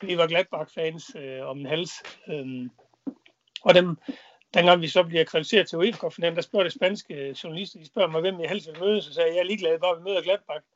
vi 0.00 0.18
var 0.18 0.26
Gladbach-fans 0.26 1.16
øh, 1.16 1.46
om 1.46 1.58
en 1.58 1.66
hals. 1.66 1.92
Øh, 2.28 2.68
og 3.62 3.74
dem, 3.74 3.96
dengang 4.54 4.80
vi 4.80 4.88
så 4.88 5.02
bliver 5.02 5.24
kvalificeret 5.24 5.68
til 5.68 5.78
uefa 5.78 6.08
der 6.20 6.40
spørger 6.40 6.64
det 6.64 6.72
spanske 6.72 7.14
øh, 7.14 7.30
journalister, 7.30 7.78
de 7.78 7.86
spørger 7.86 8.10
mig, 8.10 8.20
hvem 8.20 8.40
jeg 8.40 8.48
helst 8.48 8.66
vil 8.66 8.80
møde, 8.80 9.02
så 9.02 9.12
sagde 9.12 9.28
jeg, 9.28 9.36
jeg 9.36 9.40
er 9.40 9.46
ligeglad, 9.46 9.78
bare 9.78 9.96
vi 9.96 10.02
møder 10.02 10.22
Gladbach. 10.22 10.66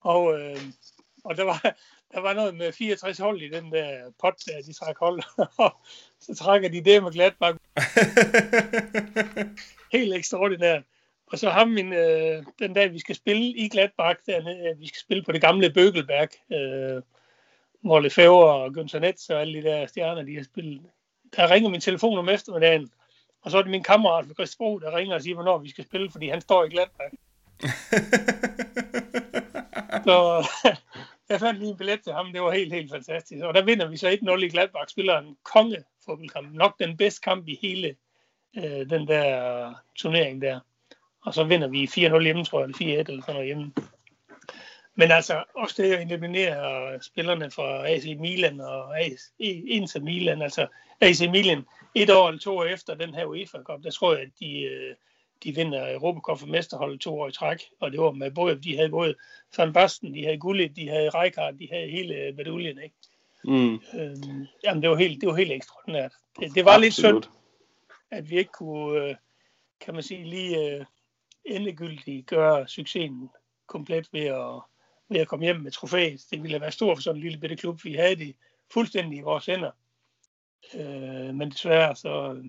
Og, 0.00 0.40
øh, 0.40 0.56
og 1.24 1.36
der 1.36 1.44
var, 1.44 1.76
der 2.12 2.20
var 2.20 2.34
noget 2.34 2.54
med 2.54 2.72
64 2.72 3.18
hold 3.18 3.42
i 3.42 3.48
den 3.48 3.72
der 3.72 4.12
pot, 4.20 4.34
der 4.46 4.62
de 4.62 4.72
trak 4.72 4.98
hold, 4.98 5.22
så 6.26 6.34
trækker 6.34 6.68
de 6.68 6.84
det 6.84 7.02
med 7.02 7.12
Gladbach. 7.12 7.58
Helt 9.92 10.14
ekstraordinært. 10.14 10.82
Og 11.26 11.38
så 11.38 11.50
ham 11.50 11.68
min, 11.68 11.92
øh, 11.92 12.44
den 12.58 12.74
dag, 12.74 12.92
vi 12.92 12.98
skal 12.98 13.14
spille 13.14 13.42
i 13.42 13.68
Gladbach, 13.68 14.20
der, 14.26 14.74
vi 14.74 14.86
skal 14.86 15.00
spille 15.00 15.24
på 15.24 15.32
det 15.32 15.40
gamle 15.40 15.72
Bøgelberg, 15.72 16.28
øh, 16.52 17.02
hvor 17.80 18.00
Lefebvre 18.00 18.54
og 18.54 18.66
Günther 18.66 19.34
og 19.34 19.40
alle 19.40 19.62
de 19.62 19.68
der 19.68 19.86
stjerner, 19.86 20.22
de 20.22 20.36
har 20.36 20.44
spillet. 20.44 20.82
Der 21.36 21.50
ringer 21.50 21.70
min 21.70 21.80
telefon 21.80 22.18
om 22.18 22.28
eftermiddagen, 22.28 22.90
og 23.42 23.50
så 23.50 23.58
er 23.58 23.62
det 23.62 23.70
min 23.70 23.82
kammerat 23.82 24.26
fra 24.26 24.34
Christofro, 24.34 24.78
der 24.78 24.96
ringer 24.96 25.14
og 25.14 25.22
siger, 25.22 25.34
hvornår 25.34 25.58
vi 25.58 25.70
skal 25.70 25.84
spille, 25.84 26.10
fordi 26.10 26.28
han 26.28 26.40
står 26.40 26.64
i 26.64 26.68
Gladbach. 26.68 27.14
så 30.06 30.46
jeg 31.30 31.40
fandt 31.40 31.60
lige 31.60 31.70
en 31.70 31.76
billet 31.76 32.02
til 32.02 32.12
ham, 32.12 32.32
det 32.32 32.42
var 32.42 32.52
helt, 32.52 32.72
helt 32.72 32.90
fantastisk. 32.90 33.44
Og 33.44 33.54
der 33.54 33.64
vinder 33.64 33.88
vi 33.88 33.96
så 33.96 34.08
1-0 34.08 34.44
i 34.44 34.48
Gladbach, 34.48 34.90
spiller 34.90 35.18
en 35.18 35.36
konge 35.42 35.84
fodboldkamp. 36.04 36.54
Nok 36.54 36.78
den 36.78 36.96
bedste 36.96 37.20
kamp 37.20 37.48
i 37.48 37.58
hele 37.62 37.96
øh, 38.56 38.90
den 38.90 39.08
der 39.08 39.74
turnering 39.96 40.42
der. 40.42 40.60
Og 41.24 41.34
så 41.34 41.44
vinder 41.44 41.68
vi 41.68 41.84
4-0 41.84 42.22
hjemme, 42.22 42.44
tror 42.44 42.60
jeg, 42.60 42.66
eller 42.66 43.04
4-1 43.04 43.10
eller 43.10 43.22
sådan 43.22 43.34
noget 43.34 43.46
hjemme. 43.46 43.72
Men 44.94 45.10
altså, 45.10 45.44
også 45.54 45.82
det 45.82 45.92
at 45.92 46.02
eliminere 46.02 47.02
spillerne 47.02 47.50
fra 47.50 47.88
AC 47.88 48.04
Milan 48.18 48.60
og 48.60 49.00
AC, 49.00 49.20
Inter 49.66 50.00
Milan, 50.00 50.42
altså 50.42 50.66
AC 51.00 51.20
Milan, 51.20 51.66
et 51.94 52.10
år 52.10 52.28
eller 52.28 52.40
to 52.40 52.56
år 52.58 52.64
efter 52.64 52.94
den 52.94 53.14
her 53.14 53.24
UEFA 53.24 53.58
Cup, 53.58 53.82
der 53.82 53.90
tror 53.90 54.12
jeg, 54.12 54.22
at 54.22 54.30
de, 54.40 54.60
øh, 54.60 54.94
de 55.44 55.54
vinder 55.54 55.94
Europacup 55.94 56.38
for 56.38 56.46
mesterholdet 56.46 57.00
to 57.00 57.20
år 57.20 57.28
i 57.28 57.32
træk, 57.32 57.62
og 57.80 57.92
det 57.92 58.00
var 58.00 58.10
med 58.10 58.30
både, 58.30 58.62
de 58.62 58.76
havde 58.76 58.88
både 58.90 59.14
Van 59.56 59.72
Basten, 59.72 60.14
de 60.14 60.24
havde 60.24 60.38
Gullit, 60.38 60.76
de 60.76 60.88
havde 60.88 61.08
Rijkaard, 61.08 61.54
de 61.54 61.68
havde 61.72 61.90
hele 61.90 62.32
medaljen, 62.32 62.78
ikke? 62.78 62.94
Mm. 63.44 63.74
Øhm, 63.74 64.46
jamen, 64.64 64.82
det 64.82 64.90
var 64.90 64.96
helt, 64.96 65.20
det 65.20 65.28
var 65.28 65.36
helt 65.36 65.52
ekstraordinært. 65.52 66.12
Det, 66.40 66.54
det 66.54 66.64
var 66.64 66.70
Absolut. 66.70 66.82
lidt 66.82 66.94
synd, 66.94 67.34
at 68.10 68.30
vi 68.30 68.38
ikke 68.38 68.52
kunne, 68.52 69.04
øh, 69.04 69.14
kan 69.80 69.94
man 69.94 70.02
sige, 70.02 70.24
lige 70.24 70.74
øh, 70.74 70.84
endegyldigt 71.44 72.26
gøre 72.26 72.68
succesen 72.68 73.30
komplet 73.66 74.08
ved 74.12 74.24
at, 74.24 74.62
ved 75.08 75.20
at 75.20 75.28
komme 75.28 75.44
hjem 75.44 75.60
med 75.60 75.70
trofæet. 75.70 76.26
Det 76.30 76.42
ville 76.42 76.54
have 76.54 76.60
været 76.60 76.74
stort 76.74 76.96
for 76.96 77.02
sådan 77.02 77.16
en 77.16 77.22
lille 77.22 77.38
bitte 77.38 77.56
klub. 77.56 77.84
Vi 77.84 77.94
havde 77.94 78.16
det 78.16 78.36
fuldstændig 78.72 79.18
i 79.18 79.22
vores 79.22 79.46
hænder. 79.46 79.70
Øh, 80.74 81.34
men 81.34 81.50
desværre 81.50 81.96
så, 81.96 82.42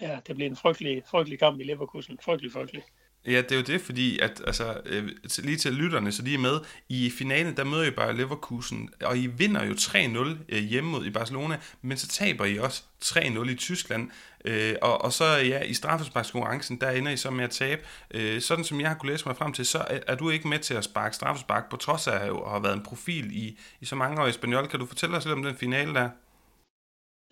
ja, 0.00 0.18
det 0.26 0.36
blev 0.36 0.46
en 0.46 0.56
frygtelig, 0.56 1.02
frygtelig 1.10 1.38
kamp 1.38 1.60
i 1.60 1.64
Leverkusen. 1.64 2.18
Frygtelig, 2.22 2.52
frygtelig. 2.52 2.82
Ja, 3.26 3.36
det 3.36 3.52
er 3.52 3.56
jo 3.56 3.62
det, 3.62 3.80
fordi 3.80 4.18
at, 4.18 4.42
altså, 4.46 4.80
øh, 4.86 5.08
lige 5.38 5.56
til 5.56 5.72
lytterne, 5.72 6.12
så 6.12 6.22
lige 6.22 6.38
med, 6.38 6.60
i 6.88 7.10
finalen, 7.18 7.56
der 7.56 7.64
møder 7.64 7.84
I 7.84 7.90
bare 7.90 8.16
Leverkusen, 8.16 8.90
og 9.04 9.18
I 9.18 9.26
vinder 9.26 9.64
jo 9.64 9.72
3-0 9.72 10.36
øh, 10.48 10.62
hjemme 10.62 10.90
mod 10.90 11.06
i 11.06 11.10
Barcelona, 11.10 11.58
men 11.82 11.96
så 11.96 12.08
taber 12.08 12.44
I 12.44 12.58
også 12.58 12.82
3-0 13.04 13.50
i 13.50 13.54
Tyskland, 13.54 14.10
øh, 14.44 14.74
og, 14.82 15.04
og 15.04 15.12
så 15.12 15.24
ja, 15.24 15.62
i 15.62 15.74
straffesparkskonkurrencen, 15.74 16.80
der 16.80 16.90
ender 16.90 17.12
I 17.12 17.16
så 17.16 17.30
med 17.30 17.44
at 17.44 17.50
tabe. 17.50 17.82
Øh, 18.10 18.40
sådan 18.40 18.64
som 18.64 18.80
jeg 18.80 18.88
har 18.88 18.96
kunnet 18.96 19.12
læse 19.12 19.26
mig 19.28 19.36
frem 19.36 19.52
til, 19.52 19.66
så 19.66 19.78
er, 19.78 19.98
er 20.06 20.14
du 20.14 20.30
ikke 20.30 20.48
med 20.48 20.58
til 20.58 20.74
at 20.74 20.84
sparke 20.84 21.16
straffespark, 21.16 21.70
på 21.70 21.76
trods 21.76 22.06
af 22.06 22.14
at 22.14 22.50
have 22.50 22.62
været 22.62 22.76
en 22.76 22.82
profil 22.82 23.36
i, 23.36 23.58
i 23.80 23.84
så 23.84 23.96
mange 23.96 24.22
år 24.22 24.26
i 24.26 24.32
Spaniol. 24.32 24.68
Kan 24.68 24.80
du 24.80 24.86
fortælle 24.86 25.16
os 25.16 25.24
lidt 25.24 25.34
om 25.34 25.42
den 25.42 25.56
finale 25.56 25.94
der? 25.94 26.10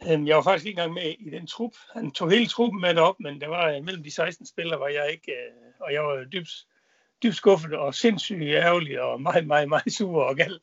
Øhm, 0.06 0.26
jeg 0.26 0.36
var 0.36 0.42
faktisk 0.42 0.66
ikke 0.66 0.78
engang 0.80 0.94
med 0.94 1.14
i 1.18 1.30
den 1.30 1.46
trup. 1.46 1.72
Han 1.94 2.10
tog 2.10 2.30
hele 2.30 2.46
truppen 2.46 2.80
med 2.80 2.96
op, 2.96 3.20
men 3.20 3.40
der 3.40 3.48
var 3.48 3.70
øh, 3.70 3.84
mellem 3.84 4.02
de 4.02 4.10
16 4.10 4.46
spillere, 4.46 4.80
var 4.80 4.88
jeg 4.88 5.10
ikke, 5.10 5.32
øh, 5.32 5.72
og 5.80 5.92
jeg 5.92 6.02
var 6.02 6.24
dybt, 6.24 6.66
dybt 7.22 7.36
skuffet 7.36 7.72
og 7.72 7.94
sindssygt 7.94 8.42
ærgerlig 8.42 9.00
og 9.00 9.22
meget, 9.22 9.46
meget, 9.46 9.68
meget 9.68 9.92
sur 9.92 10.22
og 10.22 10.36
gal. 10.36 10.60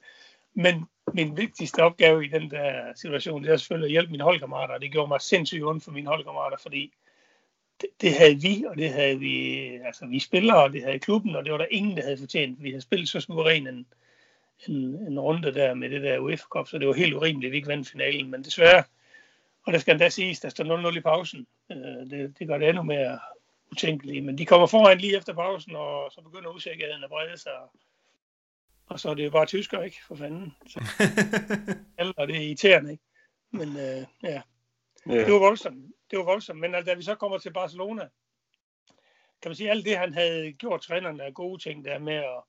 Men 0.54 0.86
min 1.14 1.38
vigtigste 1.38 1.84
opgave 1.84 2.26
i 2.26 2.28
den 2.28 2.52
der 2.52 2.94
situation, 2.96 3.44
det 3.44 3.52
er 3.52 3.58
selvfølgelig 3.58 3.88
at 3.88 3.92
hjælpe 3.92 4.12
mine 4.12 4.24
holdkammerater. 4.24 4.78
Det 4.78 4.92
gjorde 4.92 5.08
mig 5.08 5.22
sindssygt 5.22 5.64
ondt 5.64 5.84
for 5.84 5.92
mine 5.92 6.08
holdkammerater, 6.08 6.58
fordi 6.62 6.94
det, 7.82 7.90
det 8.02 8.14
havde 8.14 8.42
vi, 8.42 8.66
og 8.70 8.78
det 8.78 8.90
havde 8.90 9.20
vi, 9.20 9.66
altså 9.86 10.06
vi 10.06 10.20
spillere, 10.20 10.64
og 10.64 10.74
det 10.74 10.84
havde 10.84 11.00
klubben, 11.00 11.36
og 11.36 11.44
det 11.44 11.52
var 11.52 11.58
der 11.58 11.68
ingen, 11.72 11.98
der 11.98 12.04
havde 12.04 12.18
fortjent. 12.18 12.64
Vi 12.64 12.70
havde 12.70 12.82
spillet 12.82 13.10
så 13.10 13.20
suveræn 13.20 13.68
en, 13.68 13.86
en, 14.68 14.76
en 15.08 15.20
runde 15.20 15.54
der 15.54 15.74
med 15.74 15.90
det 15.90 16.02
der 16.02 16.20
UEFA 16.20 16.44
Cup, 16.44 16.68
så 16.68 16.78
det 16.78 16.88
var 16.88 16.94
helt 16.94 17.14
urimeligt, 17.14 17.50
at 17.50 17.52
vi 17.52 17.58
ikke 17.58 17.68
vandt 17.68 17.90
finalen. 17.90 18.32
Men 18.32 18.44
desværre, 18.44 18.84
og 19.66 19.74
der 19.74 19.80
skal 19.80 19.92
endda 19.92 20.10
siges, 20.10 20.40
der 20.40 20.50
står 20.50 20.92
0-0 20.92 20.98
i 20.98 21.02
pausen. 21.02 21.48
Øh, 21.72 21.78
det, 21.78 22.40
det 22.40 22.48
gør 22.48 22.58
det 22.58 22.70
endnu 22.70 22.84
mere 22.84 23.20
utænkeligt. 23.72 24.26
Men 24.26 24.38
de 24.38 24.46
kommer 24.46 24.68
foran 24.68 24.98
lige 24.98 25.18
efter 25.18 25.34
pausen, 25.34 25.76
og 25.76 26.12
så 26.12 26.22
begynder 26.22 26.50
usikkerheden 26.50 27.04
at 27.04 27.10
brede 27.10 27.38
sig. 27.38 27.52
Og 28.86 29.00
så 29.00 29.10
er 29.10 29.14
det 29.14 29.26
jo 29.26 29.30
bare 29.30 29.46
tysker, 29.46 29.82
ikke? 29.82 29.98
For 30.08 30.16
fanden. 30.16 30.54
Så, 30.68 30.80
og 32.18 32.28
det 32.28 32.36
er 32.36 32.42
irriterende, 32.42 32.92
ikke? 32.92 33.04
Men 33.52 33.70
øh, 33.70 34.06
ja, 34.24 34.42
yeah. 35.10 35.26
det 35.26 35.34
var 35.34 35.40
voldsomt. 35.40 35.86
Det 36.12 36.20
var 36.20 36.26
voldsomt. 36.26 36.60
Men 36.60 36.76
altså, 36.76 36.92
da 36.92 36.98
vi 36.98 37.04
så 37.04 37.16
kommer 37.16 37.38
til 37.38 37.54
Barcelona, 37.54 38.08
kan 39.42 39.50
man 39.50 39.56
sige, 39.56 39.70
alt 39.70 39.86
det, 39.86 39.98
han 39.98 40.14
havde 40.14 40.54
gjort 40.54 40.82
trænerne 40.82 41.24
af 41.24 41.34
gode 41.34 41.64
ting, 41.64 41.86
der 41.86 42.00
med 42.00 42.14
at 42.14 42.44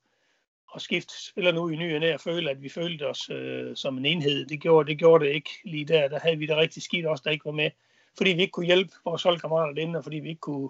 at 0.75 0.81
skifte 0.81 1.25
spillerne 1.27 1.61
ud 1.61 1.71
i 1.71 1.75
ny 1.75 1.93
og 1.93 1.99
nær 1.99 2.13
og 2.13 2.21
føle, 2.21 2.49
at 2.49 2.63
vi 2.63 2.69
følte 2.69 3.07
os 3.07 3.29
øh, 3.29 3.75
som 3.75 3.97
en 3.97 4.05
enhed. 4.05 4.45
Det 4.45 4.61
gjorde, 4.61 4.89
det 4.89 4.99
gjorde 4.99 5.25
det 5.25 5.31
ikke 5.31 5.49
lige 5.65 5.85
der. 5.85 6.07
Der 6.07 6.19
havde 6.19 6.37
vi 6.37 6.45
det 6.45 6.57
rigtig 6.57 6.83
skidt 6.83 7.05
også, 7.05 7.21
der 7.25 7.31
ikke 7.31 7.45
var 7.45 7.51
med. 7.51 7.71
Fordi 8.17 8.29
vi 8.29 8.41
ikke 8.41 8.51
kunne 8.51 8.65
hjælpe 8.65 8.91
vores 9.05 9.23
holdkammerater 9.23 9.73
derinde, 9.73 9.97
og 9.97 10.03
fordi 10.03 10.17
vi 10.17 10.29
ikke 10.29 10.39
kunne, 10.39 10.69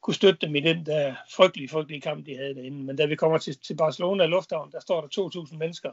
kunne 0.00 0.14
støtte 0.14 0.46
dem 0.46 0.56
i 0.56 0.60
den 0.60 0.86
der 0.86 1.14
frygtelige, 1.30 1.68
frygtelige 1.68 2.00
kamp, 2.00 2.26
de 2.26 2.36
havde 2.36 2.54
derinde. 2.54 2.84
Men 2.84 2.96
da 2.96 3.06
vi 3.06 3.16
kommer 3.16 3.38
til, 3.38 3.58
til 3.58 3.76
Barcelona 3.76 4.26
Lufthavn, 4.26 4.72
der 4.72 4.80
står 4.80 5.00
der 5.00 5.42
2.000 5.46 5.56
mennesker, 5.56 5.90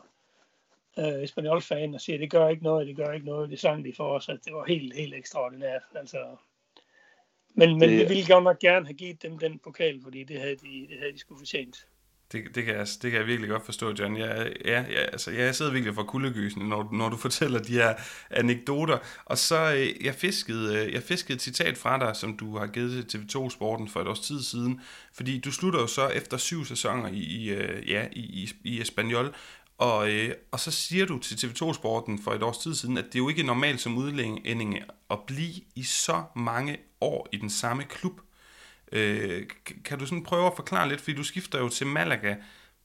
øh, 0.99 1.23
Espanol-fan, 1.23 1.93
og 1.93 2.01
siger, 2.01 2.17
det 2.17 2.31
gør 2.31 2.49
ikke 2.49 2.63
noget, 2.63 2.87
det 2.87 2.95
gør 2.95 3.11
ikke 3.11 3.25
noget. 3.25 3.49
Det 3.49 3.59
sang 3.59 3.85
de 3.85 3.93
for 3.93 4.15
os, 4.15 4.29
at 4.29 4.39
det 4.45 4.53
var 4.53 4.65
helt, 4.65 4.95
helt 4.95 5.15
ekstraordinært. 5.15 5.81
Altså, 5.95 6.17
men, 7.49 7.79
men 7.79 7.89
det... 7.89 7.99
vi 7.99 8.05
ville 8.05 8.27
godt 8.27 8.43
nok 8.43 8.59
gerne 8.59 8.85
have 8.85 8.93
givet 8.93 9.23
dem 9.23 9.39
den 9.39 9.59
pokal, 9.59 10.01
fordi 10.03 10.23
det 10.23 10.39
havde 10.39 10.55
de, 10.55 10.87
det 10.89 10.97
havde 10.99 11.13
de 11.13 11.19
sgu 11.19 11.37
fortjent. 11.37 11.87
Det, 12.35 12.55
det, 12.55 12.65
kan 12.65 12.75
jeg, 12.75 12.87
det 13.01 13.11
kan 13.11 13.19
jeg 13.19 13.27
virkelig 13.27 13.49
godt 13.49 13.65
forstå, 13.65 13.93
John. 13.99 14.17
Jeg, 14.17 14.53
ja, 14.65 14.81
ja, 14.81 14.99
altså, 14.99 15.31
jeg 15.31 15.55
sidder 15.55 15.71
virkelig 15.71 15.95
for 15.95 16.03
kuldegysen, 16.03 16.61
når, 16.61 16.89
når 16.91 17.09
du 17.09 17.17
fortæller 17.27 17.59
de 17.59 17.73
her 17.73 17.93
anekdoter. 18.29 18.97
Og 19.25 19.37
så, 19.37 19.73
øh, 19.73 20.05
jeg 20.05 20.15
fiskede, 20.15 20.85
øh, 20.85 20.93
jeg 20.93 21.03
fiskede 21.03 21.35
et 21.35 21.41
citat 21.41 21.77
fra 21.77 21.99
dig, 21.99 22.15
som 22.15 22.37
du 22.37 22.57
har 22.57 22.67
givet 22.67 23.07
til 23.07 23.17
TV2 23.17 23.49
Sporten 23.49 23.89
for 23.89 24.01
et 24.01 24.07
års 24.07 24.19
tid 24.19 24.43
siden. 24.43 24.81
Fordi 25.13 25.39
du 25.39 25.51
slutter 25.51 25.79
jo 25.79 25.87
så 25.87 26.07
efter 26.07 26.37
syv 26.37 26.65
sæsoner 26.65 27.09
i, 27.09 27.19
i, 27.19 27.49
øh, 27.49 27.89
ja, 27.89 28.07
i, 28.11 28.19
i, 28.19 28.51
i 28.63 28.81
Espanol, 28.81 29.35
og, 29.77 30.11
øh, 30.11 30.33
og 30.51 30.59
så 30.59 30.71
siger 30.71 31.05
du 31.05 31.19
til 31.19 31.35
TV2 31.35 31.73
Sporten 31.73 32.19
for 32.23 32.31
et 32.31 32.43
års 32.43 32.57
tid 32.57 32.75
siden, 32.75 32.97
at 32.97 33.05
det 33.05 33.15
er 33.15 33.19
jo 33.19 33.29
ikke 33.29 33.43
normalt 33.43 33.81
som 33.81 33.97
udlænding 33.97 34.79
at 35.09 35.19
blive 35.27 35.53
i 35.75 35.83
så 35.83 36.23
mange 36.35 36.77
år 37.01 37.27
i 37.31 37.37
den 37.37 37.49
samme 37.49 37.83
klub. 37.83 38.21
Øh, 38.91 39.43
kan 39.85 39.99
du 39.99 40.05
sådan 40.05 40.23
prøve 40.23 40.47
at 40.47 40.55
forklare 40.55 40.89
lidt, 40.89 41.01
fordi 41.01 41.15
du 41.15 41.23
skifter 41.23 41.59
jo 41.59 41.69
til 41.69 41.87
Malaga. 41.87 42.35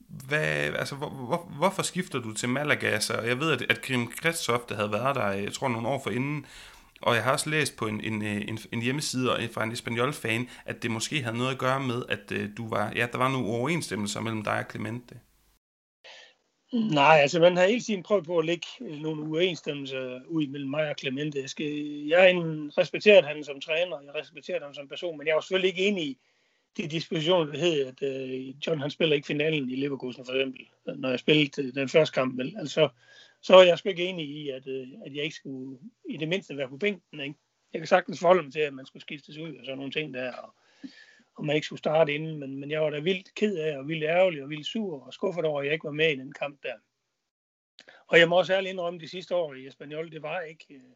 Hvad, 0.09 0.41
altså, 0.57 0.95
hvor, 0.95 1.09
hvor, 1.09 1.53
hvorfor 1.57 1.83
skifter 1.83 2.19
du 2.19 2.33
til 2.33 2.49
Malaga? 2.49 2.87
Altså, 2.87 3.21
jeg 3.21 3.41
ved, 3.41 3.53
at, 3.53 3.63
at 3.63 3.83
Grim 3.83 4.07
Kretsoff, 4.07 4.63
der 4.69 4.75
havde 4.75 4.93
været 4.93 5.17
der, 5.17 5.27
øh, 5.27 5.43
jeg 5.43 5.53
tror, 5.53 5.69
nogle 5.69 5.89
år 5.89 6.03
forinden, 6.03 6.47
og 7.03 7.15
jeg 7.15 7.25
har 7.25 7.33
også 7.33 7.51
læst 7.51 7.77
på 7.77 7.87
en, 7.87 8.01
en, 8.01 8.23
øh, 8.23 8.49
en, 8.49 8.59
en 8.73 8.83
hjemmeside 8.83 9.49
fra 9.55 9.65
en 9.65 9.73
Espanol-fan, 9.73 10.49
at 10.65 10.83
det 10.83 10.91
måske 10.91 11.23
havde 11.23 11.37
noget 11.37 11.53
at 11.53 11.59
gøre 11.59 11.81
med, 11.81 12.03
at 12.09 12.33
øh, 12.33 12.49
du 12.57 12.69
var, 12.69 12.93
ja, 12.97 13.07
der 13.13 13.19
var 13.19 13.29
nogle 13.29 13.47
uoverensstemmelser 13.47 14.21
mellem 14.21 14.45
dig 14.45 14.59
og 14.59 14.65
Clemente. 14.71 15.15
Mm. 16.73 16.79
Nej, 16.79 17.19
altså 17.23 17.41
man 17.41 17.57
har 17.57 17.67
hele 17.67 17.81
tiden 17.81 18.03
prøvet 18.03 18.25
på 18.25 18.39
at 18.39 18.45
lægge 18.45 18.67
øh, 18.81 19.01
nogle 19.01 19.23
uoverensstemmelser 19.23 20.21
ud 20.27 20.47
mellem 20.47 20.71
mig 20.71 20.89
og 20.89 20.95
Clemente. 21.01 21.41
Jeg, 21.41 21.51
skal, 21.51 21.67
jeg 22.07 22.35
respekterede 22.79 23.27
ham 23.27 23.43
som 23.43 23.61
træner, 23.61 24.01
jeg 24.01 24.15
respekterer 24.15 24.63
ham 24.63 24.75
som 24.75 24.89
person, 24.89 25.19
men 25.19 25.27
jeg 25.27 25.35
var 25.35 25.41
selvfølgelig 25.41 25.69
ikke 25.69 25.89
enig 25.89 26.05
i 26.05 26.19
de 26.77 26.89
dispositioner, 26.89 27.53
der 27.53 27.59
hed, 27.59 27.87
at 27.87 28.03
øh, 28.03 28.55
John 28.67 28.81
han 28.81 28.91
spiller 28.91 29.17
ikke 29.17 29.27
finalen 29.27 29.71
i 29.71 29.77
Leverkusen 29.77 30.25
for 30.25 30.33
eksempel, 30.33 30.67
når 30.87 31.11
jeg 31.11 31.19
spillede 31.19 31.63
øh, 31.63 31.75
den 31.75 31.89
første 31.89 32.15
kamp. 32.15 32.39
Vel? 32.39 32.55
Altså, 32.59 32.89
så 33.41 33.57
er 33.57 33.63
jeg 33.63 33.79
sgu 33.79 33.89
ikke 33.89 34.05
enig 34.05 34.29
i, 34.29 34.49
at, 34.49 34.67
at 35.07 35.15
jeg 35.15 35.25
ikke 35.25 35.37
skulle 35.37 35.79
i 36.09 36.17
det 36.17 36.29
mindste 36.29 36.57
være 36.57 36.69
på 36.69 36.77
bænken. 36.77 37.21
Ikke? 37.21 37.35
Jeg 37.73 37.81
kan 37.81 37.87
sagtens 37.87 38.21
forholde 38.21 38.43
mig 38.43 38.53
til, 38.53 38.61
at 38.61 38.75
man 38.75 38.87
skulle 38.87 39.03
skiftes 39.03 39.39
ud 39.39 39.57
og 39.57 39.65
sådan 39.65 39.79
nogle 39.79 39.93
ting 39.93 40.15
der. 40.15 40.33
Og, 40.33 40.55
om 41.41 41.47
man 41.47 41.57
ikke 41.57 41.67
skulle 41.67 41.79
starte 41.79 42.15
inden, 42.15 42.39
men, 42.39 42.61
men 42.61 42.71
jeg 42.71 42.83
var 42.83 42.91
da 42.91 42.99
vildt 43.01 43.35
ked 43.35 43.57
af, 43.57 43.79
og 43.79 43.89
vildt 43.89 44.05
ærgerlig, 44.05 44.43
og 44.43 44.51
vildt 44.51 44.67
sur, 44.67 45.07
og 45.07 45.13
skuffet 45.13 45.45
over, 45.45 45.61
at 45.61 45.67
jeg 45.67 45.73
ikke 45.73 45.85
var 45.85 45.91
med 45.91 46.13
i 46.13 46.17
den 46.17 46.33
kamp 46.33 46.63
der. 46.63 46.75
Og 48.07 48.19
jeg 48.19 48.29
må 48.29 48.39
også 48.39 48.55
ærligt 48.55 48.71
indrømme, 48.71 49.01
de 49.01 49.09
sidste 49.09 49.35
år 49.35 49.55
i 49.55 49.67
Espanol, 49.67 50.13
det 50.13 50.23
var 50.23 50.41
ikke, 50.41 50.75
øh, 50.75 50.93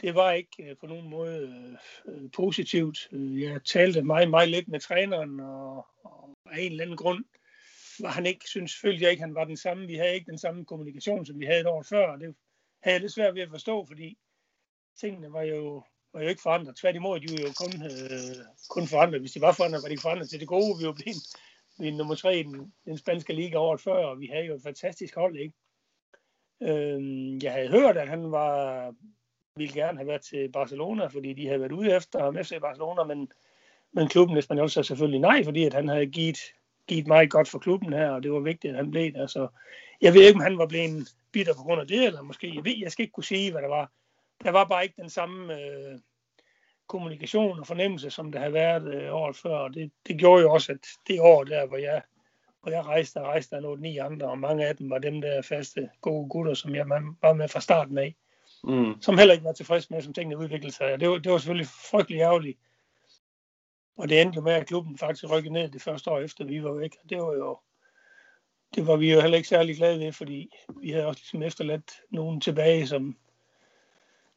det 0.00 0.14
var 0.14 0.32
ikke 0.32 0.70
øh, 0.70 0.76
på 0.76 0.86
nogen 0.86 1.10
måde 1.10 1.38
øh, 2.06 2.14
øh 2.14 2.30
positivt. 2.30 3.08
Jeg 3.12 3.64
talte 3.64 4.02
meget, 4.02 4.30
meget 4.30 4.48
lidt 4.48 4.68
med 4.68 4.80
træneren, 4.80 5.40
og, 5.40 5.86
og 6.04 6.36
af 6.50 6.60
en 6.60 6.70
eller 6.70 6.84
anden 6.84 6.96
grund 6.96 7.24
var 8.00 8.10
han 8.10 8.26
ikke, 8.26 8.48
synes, 8.48 8.80
følte 8.80 9.02
jeg 9.02 9.10
ikke, 9.10 9.22
han 9.22 9.34
var 9.34 9.44
den 9.44 9.56
samme. 9.56 9.86
Vi 9.86 9.94
havde 9.94 10.14
ikke 10.14 10.30
den 10.30 10.38
samme 10.38 10.64
kommunikation, 10.64 11.26
som 11.26 11.40
vi 11.40 11.44
havde 11.44 11.60
et 11.60 11.66
år 11.66 11.82
før, 11.82 12.06
og 12.06 12.20
det 12.20 12.34
havde 12.82 12.94
jeg 12.94 13.00
lidt 13.00 13.12
svært 13.12 13.34
ved 13.34 13.42
at 13.42 13.50
forstå, 13.50 13.84
fordi 13.86 14.18
tingene 15.00 15.32
var 15.32 15.42
jo 15.42 15.84
var 16.16 16.22
jo 16.22 16.28
ikke 16.28 16.42
forandret. 16.42 16.76
Tværtimod, 16.76 17.20
de 17.20 17.32
var 17.32 17.48
jo 17.48 17.52
kun, 17.62 17.72
øh, 17.82 18.36
kun 18.68 18.86
forandret. 18.86 19.20
Hvis 19.20 19.32
de 19.32 19.40
var 19.40 19.52
forandret, 19.52 19.82
var 19.82 19.88
de 19.88 19.98
forandret 19.98 20.30
til 20.30 20.40
det 20.40 20.48
gode. 20.48 20.78
Vi 20.78 20.86
var 20.86 20.92
blevet, 20.92 21.22
blevet 21.78 21.96
nummer 21.96 22.14
tre 22.14 22.38
i 22.38 22.42
den, 22.42 22.72
den 22.84 22.98
spanske 22.98 23.32
liga 23.32 23.56
året 23.58 23.80
før, 23.80 24.06
og 24.06 24.20
vi 24.20 24.26
havde 24.26 24.46
jo 24.46 24.54
et 24.54 24.62
fantastisk 24.62 25.14
hold, 25.14 25.36
ikke? 25.36 25.54
Øh, 26.62 27.00
jeg 27.44 27.52
havde 27.52 27.68
hørt, 27.68 27.96
at 27.96 28.08
han 28.08 28.32
var, 28.32 28.94
ville 29.56 29.74
gerne 29.74 29.98
have 29.98 30.08
været 30.08 30.22
til 30.22 30.52
Barcelona, 30.52 31.06
fordi 31.06 31.32
de 31.32 31.46
havde 31.46 31.60
været 31.60 31.72
ude 31.72 31.96
efter 31.96 32.24
ham 32.24 32.36
FC 32.36 32.60
Barcelona, 32.60 33.04
men, 33.04 33.32
men 33.92 34.08
klubben 34.08 34.36
Espanyol 34.36 34.70
sagde 34.70 34.86
selvfølgelig 34.86 35.20
nej, 35.20 35.44
fordi 35.44 35.64
at 35.64 35.74
han 35.74 35.88
havde 35.88 36.06
givet, 36.06 36.38
givet 36.86 37.06
meget 37.06 37.30
godt 37.30 37.48
for 37.48 37.58
klubben 37.58 37.92
her, 37.92 38.10
og 38.10 38.22
det 38.22 38.32
var 38.32 38.40
vigtigt, 38.40 38.70
at 38.70 38.76
han 38.76 38.90
blev 38.90 39.12
der. 39.12 39.26
Så 39.26 39.48
jeg 40.00 40.14
ved 40.14 40.22
ikke, 40.22 40.36
om 40.36 40.42
han 40.42 40.58
var 40.58 40.66
blevet 40.66 41.08
bitter 41.32 41.54
på 41.54 41.62
grund 41.62 41.80
af 41.80 41.86
det, 41.86 42.04
eller 42.04 42.22
måske, 42.22 42.54
jeg, 42.54 42.64
ved, 42.64 42.74
jeg 42.78 42.92
skal 42.92 43.02
ikke 43.02 43.12
kunne 43.12 43.24
sige, 43.24 43.50
hvad 43.50 43.62
der 43.62 43.68
var. 43.68 43.90
Der 44.42 44.50
var 44.50 44.64
bare 44.64 44.84
ikke 44.84 45.02
den 45.02 45.10
samme 45.10 45.54
øh, 45.54 45.98
kommunikation 46.86 47.60
og 47.60 47.66
fornemmelse, 47.66 48.10
som 48.10 48.32
der 48.32 48.38
havde 48.38 48.52
været 48.52 48.94
øh, 48.94 49.14
året 49.14 49.36
før, 49.36 49.56
og 49.56 49.74
det, 49.74 49.92
det 50.06 50.18
gjorde 50.18 50.42
jo 50.42 50.52
også, 50.52 50.72
at 50.72 50.86
det 51.06 51.20
år 51.20 51.44
der, 51.44 51.66
hvor 51.66 51.76
jeg 51.76 52.02
og 52.66 52.72
jeg 52.72 52.86
rejste, 52.86 53.20
rejste 53.20 53.56
der 53.56 53.62
nogle 53.62 53.82
ni 53.82 53.98
andre, 53.98 54.28
og 54.28 54.38
mange 54.38 54.66
af 54.66 54.76
dem 54.76 54.90
var 54.90 54.98
dem 54.98 55.20
der 55.20 55.42
faste 55.42 55.90
gode 56.00 56.28
gutter, 56.28 56.54
som 56.54 56.74
jeg 56.74 56.88
var 57.22 57.32
med 57.32 57.48
fra 57.48 57.60
starten 57.60 57.98
af. 57.98 58.14
Mm. 58.64 59.00
Som 59.00 59.18
heller 59.18 59.34
ikke 59.34 59.44
var 59.44 59.52
tilfreds 59.52 59.90
med, 59.90 60.02
som 60.02 60.12
tingene 60.12 60.38
udviklede 60.38 60.72
sig. 60.72 61.00
Det 61.00 61.10
var, 61.10 61.18
det 61.18 61.32
var 61.32 61.38
selvfølgelig 61.38 61.68
frygtelig 61.90 62.20
ærgerligt. 62.20 62.58
Og 63.96 64.08
det 64.08 64.22
endte 64.22 64.36
jo 64.36 64.42
med, 64.42 64.52
at 64.52 64.66
klubben 64.66 64.98
faktisk 64.98 65.30
rykkede 65.30 65.52
ned 65.52 65.68
det 65.68 65.82
første 65.82 66.10
år 66.10 66.18
efter, 66.18 66.44
vi 66.44 66.62
var 66.62 66.72
væk. 66.72 66.96
Og 67.04 67.10
det 67.10 67.18
var 67.18 67.32
jo, 67.34 67.58
det 68.74 68.86
var 68.86 68.96
vi 68.96 69.12
jo 69.12 69.20
heller 69.20 69.36
ikke 69.36 69.48
særlig 69.48 69.76
glade 69.76 70.00
ved, 70.00 70.12
fordi 70.12 70.50
vi 70.80 70.90
havde 70.90 71.06
også 71.06 71.20
ligesom 71.20 71.42
efterladt 71.42 71.92
nogen 72.10 72.40
tilbage, 72.40 72.86
som, 72.86 73.16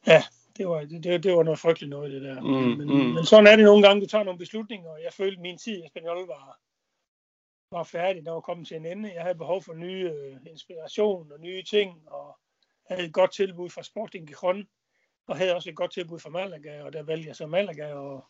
ja, 0.06 0.22
det 0.56 0.68
var, 0.68 0.80
det, 0.80 1.22
det 1.22 1.32
var 1.32 1.42
noget 1.42 1.58
frygteligt 1.58 1.90
noget, 1.90 2.12
det 2.12 2.22
der. 2.22 2.40
Mm, 2.40 2.48
men, 2.48 2.88
mm. 2.88 3.14
men 3.14 3.24
sådan 3.24 3.46
er 3.46 3.56
det 3.56 3.64
nogle 3.64 3.86
gange, 3.86 4.02
du 4.02 4.06
tager 4.06 4.24
nogle 4.24 4.38
beslutninger, 4.38 4.90
og 4.90 5.02
jeg 5.02 5.12
følte, 5.12 5.36
at 5.36 5.42
min 5.42 5.58
tid 5.58 5.84
i 5.84 5.88
Spaniol 5.88 6.26
var, 6.26 6.58
var 7.72 7.82
færdig, 7.82 8.24
der 8.24 8.32
var 8.32 8.40
kommet 8.40 8.68
til 8.68 8.76
en 8.76 8.86
ende. 8.86 9.14
Jeg 9.14 9.22
havde 9.22 9.38
behov 9.38 9.62
for 9.62 9.74
nye 9.74 10.10
øh, 10.10 10.36
inspiration 10.46 11.32
og 11.32 11.40
nye 11.40 11.62
ting, 11.62 12.02
og 12.06 12.38
havde 12.88 13.04
et 13.04 13.12
godt 13.12 13.32
tilbud 13.32 13.70
fra 13.70 13.82
Sporting 13.82 14.28
Gijon, 14.28 14.68
og 15.26 15.36
havde 15.36 15.54
også 15.54 15.70
et 15.70 15.76
godt 15.76 15.92
tilbud 15.92 16.18
fra 16.18 16.30
Malaga, 16.30 16.82
og 16.82 16.92
der 16.92 17.02
valgte 17.02 17.28
jeg 17.28 17.36
så 17.36 17.46
Malaga, 17.46 17.94
og, 17.94 18.24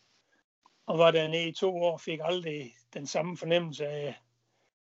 og 0.85 0.99
var 0.99 1.11
dernede 1.11 1.47
i 1.47 1.53
to 1.53 1.75
år, 1.75 1.97
fik 1.97 2.19
aldrig 2.23 2.75
den 2.93 3.07
samme 3.07 3.37
fornemmelse 3.37 3.87
af 3.87 4.15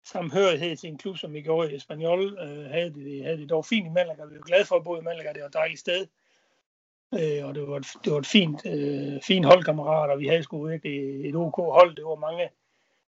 samhørighed 0.05 0.77
til 0.77 0.89
en 0.89 0.99
klub, 0.99 1.17
som 1.17 1.33
vi 1.33 1.43
gjorde 1.43 1.73
i 1.73 1.77
Espanyol. 1.77 2.39
Øh, 2.39 2.71
havde, 2.71 2.95
det, 2.95 3.25
havde 3.25 3.39
det 3.39 3.51
dog 3.51 3.67
fint 3.67 3.87
i 3.87 3.91
Malaga, 3.91 4.25
vi 4.25 4.35
var 4.35 4.43
glade 4.43 4.65
for 4.65 4.77
at 4.77 4.85
bo 4.85 4.97
i 4.97 5.03
Malaga, 5.03 5.33
det 5.33 5.41
var 5.41 5.49
et 5.49 5.55
dejligt 5.55 5.81
sted. 5.81 6.07
Øh, 7.15 7.47
og 7.47 7.55
det 7.55 7.69
var 7.69 7.77
et, 7.77 7.87
det 8.05 8.13
var 8.13 8.19
et 8.19 8.27
fint, 8.27 8.67
øh, 8.67 9.23
fint 9.27 9.47
holdkammerat, 9.47 10.11
og 10.11 10.21
vi 10.21 10.27
havde 10.27 10.43
sgu 10.43 10.67
virkelig 10.67 11.29
et 11.29 11.37
OK 11.37 11.57
hold. 11.57 11.97
Det 11.97 12.05
var 12.05 12.15
mange 12.15 12.49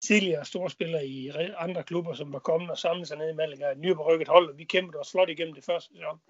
tidligere 0.01 0.45
storspillere 0.45 1.07
i 1.07 1.31
andre 1.59 1.83
klubber, 1.83 2.15
som 2.15 2.33
var 2.33 2.39
kommet 2.39 2.71
og 2.71 2.79
samlet 2.79 3.09
sig 3.09 3.19
ned 3.19 3.31
i 3.31 3.35
Malaga. 3.35 3.71
Et 3.71 3.79
nyoprykket 3.79 4.29
hold, 4.29 4.51
og 4.51 4.59
vi 4.59 4.65
kæmpede 4.65 5.01
os 5.01 5.11
flot 5.11 5.29
igennem 5.29 5.55
det 5.55 5.65
første 5.65 5.95
sæson 5.95 6.21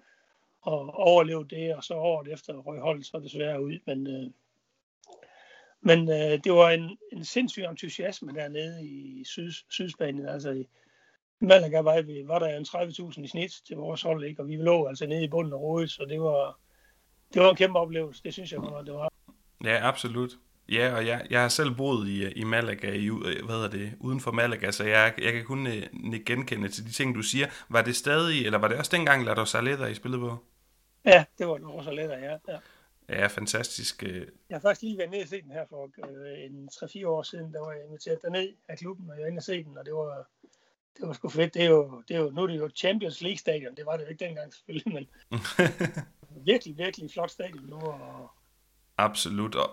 og 0.61 0.93
overlevede 0.93 1.55
det, 1.55 1.75
og 1.75 1.83
så 1.83 1.93
året 1.93 2.33
efter 2.33 2.53
røg 2.53 2.79
holdet 2.79 3.05
så 3.05 3.19
desværre 3.19 3.63
ud. 3.63 3.79
Men, 3.85 4.07
øh, 4.07 4.31
men 5.81 6.09
øh, 6.09 6.43
det 6.43 6.53
var 6.53 6.69
en, 6.69 6.97
en 7.11 7.25
sindssyg 7.25 7.63
entusiasme 7.63 8.31
dernede 8.31 8.85
i 8.85 9.23
Syd, 9.25 9.51
Sydspanien. 9.69 10.27
Altså 10.27 10.51
i 10.51 10.67
Malaga 11.39 11.81
var, 11.81 12.01
vi, 12.01 12.27
var 12.27 12.39
der 12.39 12.57
en 12.57 12.65
30.000 12.67 13.23
i 13.23 13.27
snit 13.27 13.51
til 13.67 13.77
vores 13.77 14.01
hold, 14.01 14.23
ikke? 14.23 14.41
og 14.41 14.47
vi 14.47 14.55
lå 14.55 14.87
altså 14.87 15.07
nede 15.07 15.23
i 15.23 15.29
bunden 15.29 15.53
af 15.53 15.57
rådet, 15.57 15.91
så 15.91 16.05
det 16.05 16.21
var, 16.21 16.59
det 17.33 17.41
var 17.41 17.49
en 17.49 17.55
kæmpe 17.55 17.79
oplevelse. 17.79 18.23
Det 18.23 18.33
synes 18.33 18.51
jeg, 18.51 18.61
det 18.85 18.93
var. 18.93 19.13
Ja, 19.63 19.87
absolut. 19.87 20.31
Ja, 20.71 20.95
og 20.95 21.07
jeg, 21.07 21.27
jeg 21.29 21.41
har 21.41 21.47
selv 21.47 21.75
boet 21.75 22.07
i, 22.07 22.31
i 22.31 22.43
Malaga, 22.43 22.93
i, 22.93 23.09
hvad 23.09 23.55
hedder 23.55 23.69
det, 23.69 23.93
uden 23.99 24.19
for 24.19 24.31
Malaga, 24.31 24.71
så 24.71 24.83
jeg, 24.83 25.13
jeg 25.21 25.33
kan 25.33 25.45
kun 25.45 25.67
øh, 25.67 25.83
genkende 26.25 26.69
til 26.69 26.85
de 26.85 26.91
ting, 26.91 27.15
du 27.15 27.21
siger. 27.21 27.47
Var 27.69 27.81
det 27.81 27.95
stadig, 27.95 28.45
eller 28.45 28.59
var 28.59 28.67
det 28.67 28.77
også 28.77 28.91
dengang, 28.95 29.25
La 29.25 29.41
Rosaleda, 29.41 29.85
I 29.85 29.93
spillede 29.93 30.21
på? 30.21 30.37
Ja, 31.05 31.25
det 31.37 31.47
var 31.47 31.57
La 31.57 31.67
Rosaleda, 31.67 32.13
ja. 32.13 32.37
ja. 32.47 32.59
Ja, 33.09 33.27
fantastisk. 33.27 34.03
Øh. 34.03 34.27
Jeg 34.49 34.55
har 34.55 34.59
faktisk 34.59 34.81
lige 34.81 34.97
været 34.97 35.11
nede 35.11 35.21
og 35.21 35.27
set 35.27 35.43
den 35.43 35.51
her 35.51 35.65
for 35.69 35.83
øh, 35.83 36.45
en 36.45 36.69
3-4 36.73 37.07
år 37.07 37.23
siden, 37.23 37.53
der 37.53 37.59
var 37.59 37.71
jeg 37.71 37.85
inviteret 37.85 38.21
derned 38.21 38.53
af 38.67 38.77
klubben, 38.77 39.09
og 39.09 39.15
jeg 39.15 39.23
var 39.23 39.27
inde 39.27 39.39
og 39.39 39.43
se 39.43 39.63
den, 39.63 39.77
og 39.77 39.85
det 39.85 39.93
var, 39.93 40.27
det 40.97 41.07
var 41.07 41.13
sgu 41.13 41.29
fedt. 41.29 41.53
Det 41.53 41.63
er 41.63 41.69
jo, 41.69 42.03
det 42.07 42.15
er 42.15 42.19
jo, 42.19 42.29
nu 42.29 42.41
er 42.43 42.47
det 42.47 42.57
jo 42.57 42.69
Champions 42.75 43.21
League 43.21 43.37
stadion, 43.37 43.75
det 43.75 43.85
var 43.85 43.97
det 43.97 44.03
jo 44.03 44.09
ikke 44.09 44.25
dengang 44.25 44.53
selvfølgelig, 44.53 44.93
men 44.93 45.07
virkelig, 46.51 46.77
virkelig 46.77 47.11
flot 47.11 47.31
stadion 47.31 47.65
nu. 47.65 47.75
Og... 47.75 48.31
Absolut, 48.97 49.55
og, 49.55 49.69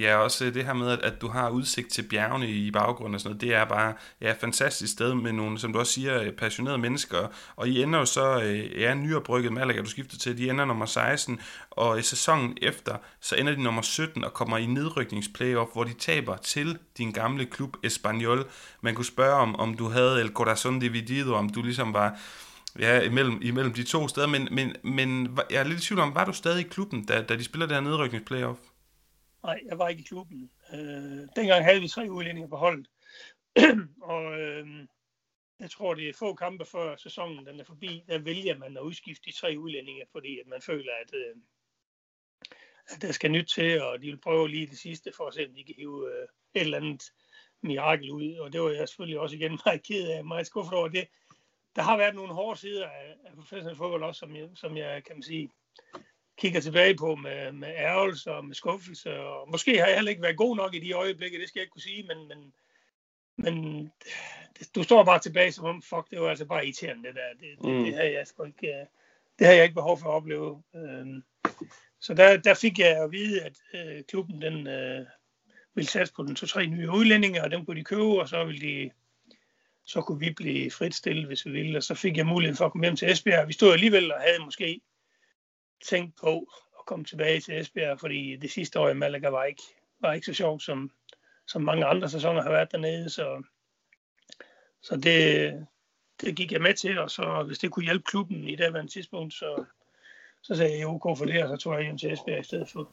Ja, 0.00 0.16
også 0.16 0.44
øh, 0.44 0.54
det 0.54 0.64
her 0.64 0.72
med, 0.72 0.90
at, 0.90 1.00
at 1.00 1.20
du 1.20 1.28
har 1.28 1.50
udsigt 1.50 1.88
til 1.88 2.02
bjergene 2.02 2.50
i 2.50 2.70
baggrunden 2.70 3.14
og 3.14 3.20
sådan 3.20 3.30
noget, 3.30 3.40
det 3.40 3.54
er 3.54 3.64
bare 3.64 3.94
ja, 4.20 4.30
et 4.30 4.36
fantastisk 4.40 4.92
sted 4.92 5.14
med 5.14 5.32
nogle, 5.32 5.58
som 5.58 5.72
du 5.72 5.78
også 5.78 5.92
siger, 5.92 6.22
øh, 6.22 6.32
passionerede 6.32 6.78
mennesker. 6.78 7.28
Og 7.56 7.68
I 7.68 7.82
ender 7.82 7.98
jo 7.98 8.04
så, 8.04 8.42
øh, 8.42 8.80
ja, 8.80 8.94
nyopbrykket 8.94 9.52
Malaga, 9.52 9.80
du 9.80 9.90
skifter 9.90 10.18
til, 10.18 10.38
de 10.38 10.50
ender 10.50 10.64
nummer 10.64 10.86
16, 10.86 11.40
og 11.70 11.98
i 11.98 12.02
sæsonen 12.02 12.56
efter, 12.62 12.96
så 13.20 13.36
ender 13.36 13.54
de 13.54 13.62
nummer 13.62 13.82
17 13.82 14.24
og 14.24 14.32
kommer 14.32 14.56
i 14.58 14.66
nedrykningsplayoff, 14.66 15.72
hvor 15.72 15.84
de 15.84 15.92
taber 15.92 16.36
til 16.36 16.78
din 16.98 17.12
gamle 17.12 17.46
klub 17.46 17.76
Espanyol. 17.82 18.50
Man 18.80 18.94
kunne 18.94 19.04
spørge 19.04 19.34
om, 19.34 19.56
om 19.56 19.74
du 19.74 19.88
havde 19.88 20.20
El 20.20 20.28
Corazon 20.28 20.78
Dividido, 20.78 21.34
om 21.34 21.48
du 21.48 21.62
ligesom 21.62 21.94
var 21.94 22.18
ja, 22.78 23.00
imellem, 23.00 23.38
imellem 23.42 23.72
de 23.72 23.82
to 23.82 24.08
steder, 24.08 24.26
men, 24.26 24.48
men, 24.50 24.76
men 24.84 25.38
jeg 25.50 25.58
er 25.60 25.64
lidt 25.64 25.78
i 25.78 25.86
tvivl 25.86 26.00
om, 26.00 26.14
var 26.14 26.24
du 26.24 26.32
stadig 26.32 26.60
i 26.60 26.68
klubben, 26.68 27.04
da, 27.04 27.22
da 27.22 27.36
de 27.36 27.44
spiller 27.44 27.66
det 27.66 27.76
her 27.76 27.82
nedrykningsplayoff? 27.82 28.58
Nej, 29.42 29.60
jeg 29.66 29.78
var 29.78 29.88
ikke 29.88 30.00
i 30.00 30.04
klubben. 30.04 30.50
Øh, 30.72 31.28
dengang 31.36 31.64
havde 31.64 31.80
vi 31.80 31.88
tre 31.88 32.10
udlændinge 32.10 32.48
på 32.48 32.56
holdet. 32.56 32.86
og 34.12 34.40
øh, 34.40 34.66
jeg 35.60 35.70
tror, 35.70 35.94
det 35.94 36.08
er 36.08 36.12
få 36.18 36.34
kampe 36.34 36.64
før 36.64 36.96
sæsonen 36.96 37.46
den 37.46 37.60
er 37.60 37.64
forbi, 37.64 38.04
der 38.08 38.18
vælger 38.18 38.58
man 38.58 38.76
at 38.76 38.82
udskifte 38.82 39.30
de 39.30 39.36
tre 39.36 39.54
udlændinge, 39.58 40.04
fordi 40.12 40.40
at 40.40 40.46
man 40.46 40.62
føler, 40.62 40.92
at, 41.04 41.14
øh, 41.14 41.36
at 42.86 43.02
der 43.02 43.12
skal 43.12 43.30
nyt 43.30 43.48
til, 43.48 43.82
og 43.82 44.02
de 44.02 44.06
vil 44.06 44.20
prøve 44.20 44.48
lige 44.48 44.66
det 44.66 44.78
sidste 44.78 45.12
for 45.16 45.26
at 45.26 45.34
se, 45.34 45.46
om 45.46 45.54
de 45.54 45.64
kan 45.64 45.74
hive 45.78 46.12
øh, 46.12 46.28
et 46.54 46.60
eller 46.60 46.78
andet 46.78 47.02
mirakel 47.62 48.10
ud. 48.10 48.34
Og 48.34 48.52
det 48.52 48.60
var 48.60 48.70
jeg 48.70 48.88
selvfølgelig 48.88 49.20
også 49.20 49.36
igen 49.36 49.58
meget 49.64 49.82
ked 49.82 50.08
af, 50.08 50.24
meget 50.24 50.46
skuffet 50.46 50.74
over 50.74 50.88
det. 50.88 51.08
Der 51.76 51.82
har 51.82 51.96
været 51.96 52.14
nogle 52.14 52.34
hårde 52.34 52.60
sider 52.60 52.88
af, 52.88 53.16
af 53.24 53.34
professionel 53.34 53.76
fodbold 53.76 54.02
også, 54.02 54.18
som 54.18 54.36
jeg, 54.36 54.48
som 54.54 54.76
jeg 54.76 55.04
kan 55.04 55.16
man 55.16 55.22
sige, 55.22 55.50
kigger 56.40 56.60
tilbage 56.60 56.96
på 56.96 57.14
med, 57.14 57.52
med 57.52 57.68
ærgelse 57.68 58.32
og 58.32 58.44
med 58.44 58.54
skuffelse. 58.54 59.20
Og 59.20 59.50
måske 59.50 59.78
har 59.78 59.86
jeg 59.86 59.94
heller 59.94 60.10
ikke 60.10 60.22
været 60.22 60.36
god 60.36 60.56
nok 60.56 60.74
i 60.74 60.78
de 60.80 60.92
øjeblikke, 60.92 61.40
det 61.40 61.48
skal 61.48 61.60
jeg 61.60 61.62
ikke 61.62 61.72
kunne 61.72 61.82
sige, 61.82 62.02
men, 62.02 62.28
men, 62.28 62.52
men 63.36 63.92
du 64.74 64.82
står 64.82 65.04
bare 65.04 65.18
tilbage 65.18 65.52
som 65.52 65.64
om, 65.64 65.82
fuck, 65.82 66.10
det 66.10 66.20
var 66.20 66.28
altså 66.28 66.46
bare 66.46 66.64
irriterende 66.64 67.08
det 67.08 67.14
der. 67.14 67.28
Det, 67.40 67.64
det, 67.64 67.78
mm. 67.78 67.84
det, 67.84 67.94
havde 67.94 68.12
jeg 68.12 68.26
sgu 68.26 68.44
ikke, 68.44 68.68
øh, 68.68 68.86
det 69.38 69.46
havde 69.46 69.56
jeg 69.56 69.64
ikke 69.64 69.74
behov 69.74 69.98
for 69.98 70.08
at 70.08 70.14
opleve. 70.14 70.62
Øhm, 70.74 71.22
så 72.00 72.14
der, 72.14 72.36
der 72.36 72.54
fik 72.54 72.78
jeg 72.78 73.02
at 73.02 73.12
vide, 73.12 73.42
at 73.42 73.56
øh, 73.74 74.04
klubben 74.08 74.42
den 74.42 74.66
øh, 74.66 75.06
ville 75.74 75.90
satse 75.90 76.14
på 76.14 76.22
den 76.22 76.34
to-tre 76.34 76.66
nye 76.66 76.90
udlændinge, 76.90 77.42
og 77.44 77.50
dem 77.50 77.66
kunne 77.66 77.78
de 77.78 77.84
købe, 77.84 78.20
og 78.20 78.28
så 78.28 78.44
ville 78.44 78.60
de 78.60 78.90
så 79.84 80.00
kunne 80.00 80.20
vi 80.20 80.30
blive 80.30 80.70
frit 80.70 80.94
stillet, 80.94 81.26
hvis 81.26 81.46
vi 81.46 81.50
ville. 81.50 81.78
Og 81.78 81.82
så 81.82 81.94
fik 81.94 82.16
jeg 82.16 82.26
muligheden 82.26 82.56
for 82.56 82.66
at 82.66 82.72
komme 82.72 82.86
hjem 82.86 82.96
til 82.96 83.10
Esbjerg. 83.10 83.48
Vi 83.48 83.52
stod 83.52 83.72
alligevel 83.72 84.12
og 84.12 84.20
havde 84.20 84.44
måske 84.44 84.80
tænkt 85.88 86.16
på 86.20 86.38
at 86.78 86.86
komme 86.86 87.04
tilbage 87.04 87.40
til 87.40 87.60
Esbjerg, 87.60 88.00
fordi 88.00 88.36
det 88.36 88.50
sidste 88.50 88.80
år 88.80 88.88
i 88.88 88.94
Malaga 88.94 89.28
var 89.28 89.44
ikke, 89.44 89.62
var 90.00 90.12
ikke 90.12 90.26
så 90.26 90.34
sjovt, 90.34 90.62
som, 90.62 90.90
som 91.46 91.62
mange 91.62 91.84
andre 91.84 92.08
sæsoner 92.08 92.42
har 92.42 92.50
været 92.50 92.72
dernede. 92.72 93.10
Så, 93.10 93.42
så 94.82 94.96
det, 94.96 95.52
det 96.20 96.36
gik 96.36 96.52
jeg 96.52 96.62
med 96.62 96.74
til, 96.74 96.98
og 96.98 97.10
så 97.10 97.42
hvis 97.46 97.58
det 97.58 97.70
kunne 97.70 97.84
hjælpe 97.84 98.04
klubben 98.04 98.48
i 98.48 98.56
det 98.56 98.72
her 98.72 98.86
tidspunkt, 98.86 99.34
så, 99.34 99.64
så 100.42 100.54
sagde 100.54 100.78
jeg 100.78 100.86
OK 100.86 101.18
for 101.18 101.24
det, 101.24 101.42
og 101.42 101.48
så 101.48 101.56
tog 101.56 101.74
jeg 101.74 101.82
hjem 101.82 101.98
til 101.98 102.12
Esbjerg 102.12 102.40
i 102.40 102.44
stedet 102.44 102.68
for. 102.68 102.92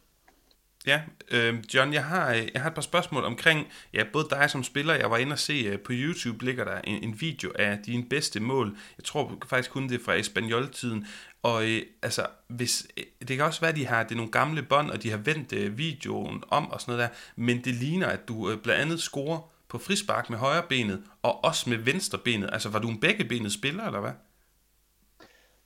Ja, 0.87 1.01
øh, 1.31 1.55
John, 1.73 1.93
jeg 1.93 2.05
har, 2.05 2.31
jeg 2.33 2.61
har 2.61 2.69
et 2.69 2.75
par 2.75 2.81
spørgsmål 2.81 3.23
omkring, 3.23 3.67
ja, 3.93 4.03
både 4.13 4.27
dig 4.29 4.49
som 4.49 4.63
spiller, 4.63 4.93
jeg 4.93 5.11
var 5.11 5.17
inde 5.17 5.33
og 5.33 5.39
se 5.39 5.73
uh, 5.73 5.79
på 5.79 5.91
YouTube, 5.95 6.45
ligger 6.45 6.63
der 6.63 6.81
en, 6.81 7.03
en 7.03 7.21
video 7.21 7.51
af 7.55 7.79
dine 7.85 8.09
bedste 8.09 8.39
mål. 8.39 8.77
Jeg 8.97 9.03
tror 9.03 9.37
faktisk 9.49 9.71
kun 9.71 9.89
det 9.89 9.99
er 9.99 10.03
fra 10.05 10.15
Espanyol-tiden. 10.15 11.07
Og 11.47 11.65
øh, 11.69 11.81
altså, 12.01 12.27
hvis, 12.47 12.87
øh, 12.97 13.03
det 13.27 13.37
kan 13.37 13.45
også 13.45 13.61
være, 13.61 13.69
at 13.69 13.75
de 13.75 13.85
har, 13.85 14.03
det 14.03 14.11
er 14.11 14.15
nogle 14.15 14.31
gamle 14.31 14.63
bånd, 14.63 14.91
og 14.91 15.03
de 15.03 15.09
har 15.09 15.17
vendt 15.17 15.53
øh, 15.53 15.77
videoen 15.77 16.43
om 16.47 16.71
og 16.71 16.81
sådan 16.81 16.95
noget 16.95 17.09
der, 17.09 17.15
men 17.35 17.63
det 17.63 17.75
ligner, 17.75 18.07
at 18.07 18.27
du 18.27 18.51
øh, 18.51 18.61
blandt 18.61 18.81
andet 18.81 19.01
scorer 19.01 19.53
på 19.67 19.77
frispark 19.77 20.29
med 20.29 20.37
højre 20.37 20.63
benet, 20.69 21.03
og 21.21 21.43
også 21.43 21.69
med 21.69 21.77
venstre 21.77 22.17
benet. 22.17 22.49
Altså, 22.53 22.69
var 22.69 22.79
du 22.79 22.89
en 22.89 22.99
beggebenet 22.99 23.53
spiller, 23.53 23.85
eller 23.85 23.99
hvad? 23.99 24.11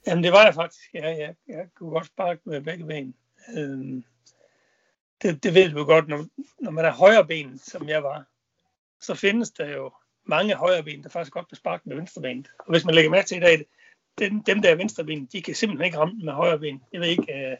Jamen, 0.07 0.23
det 0.23 0.31
var 0.31 0.43
jeg 0.43 0.53
faktisk, 0.53 0.93
ja, 0.93 1.09
ja. 1.09 1.31
Jeg 1.47 1.65
kunne 1.75 1.89
godt 1.89 2.05
sparke 2.05 2.41
med 2.45 2.61
begge 2.61 2.85
ben. 2.85 3.15
Øhm, 3.57 4.03
det, 5.21 5.43
det 5.43 5.53
ved 5.53 5.69
du 5.69 5.83
godt, 5.83 6.07
når, 6.07 6.25
når 6.59 6.71
man 6.71 6.85
er 6.85 6.91
højre 6.91 7.25
ben, 7.25 7.57
som 7.57 7.89
jeg 7.89 8.03
var, 8.03 8.25
så 8.99 9.15
findes 9.15 9.51
der 9.51 9.75
jo 9.75 9.91
mange 10.25 10.55
højre 10.55 10.83
ben, 10.83 11.03
der 11.03 11.09
faktisk 11.09 11.33
godt 11.33 11.47
kan 11.47 11.57
sparke 11.57 11.83
med 11.85 11.95
venstre 11.95 12.21
ben. 12.21 12.47
Og 12.59 12.71
hvis 12.71 12.85
man 12.85 12.95
lægger 12.95 13.11
mærke 13.11 13.27
til 13.27 13.37
i 13.37 13.39
dag, 13.39 13.65
dem, 14.19 14.43
dem 14.43 14.61
der 14.61 14.69
er 14.69 14.75
venstre 14.75 15.03
ben, 15.03 15.25
de 15.25 15.41
kan 15.41 15.55
simpelthen 15.55 15.85
ikke 15.85 15.97
ramme 15.97 16.19
med 16.23 16.33
højre 16.33 16.59
ben. 16.59 16.81
Jeg 16.93 17.01
ved 17.01 17.07
ikke, 17.07 17.25
uh, 17.29 17.57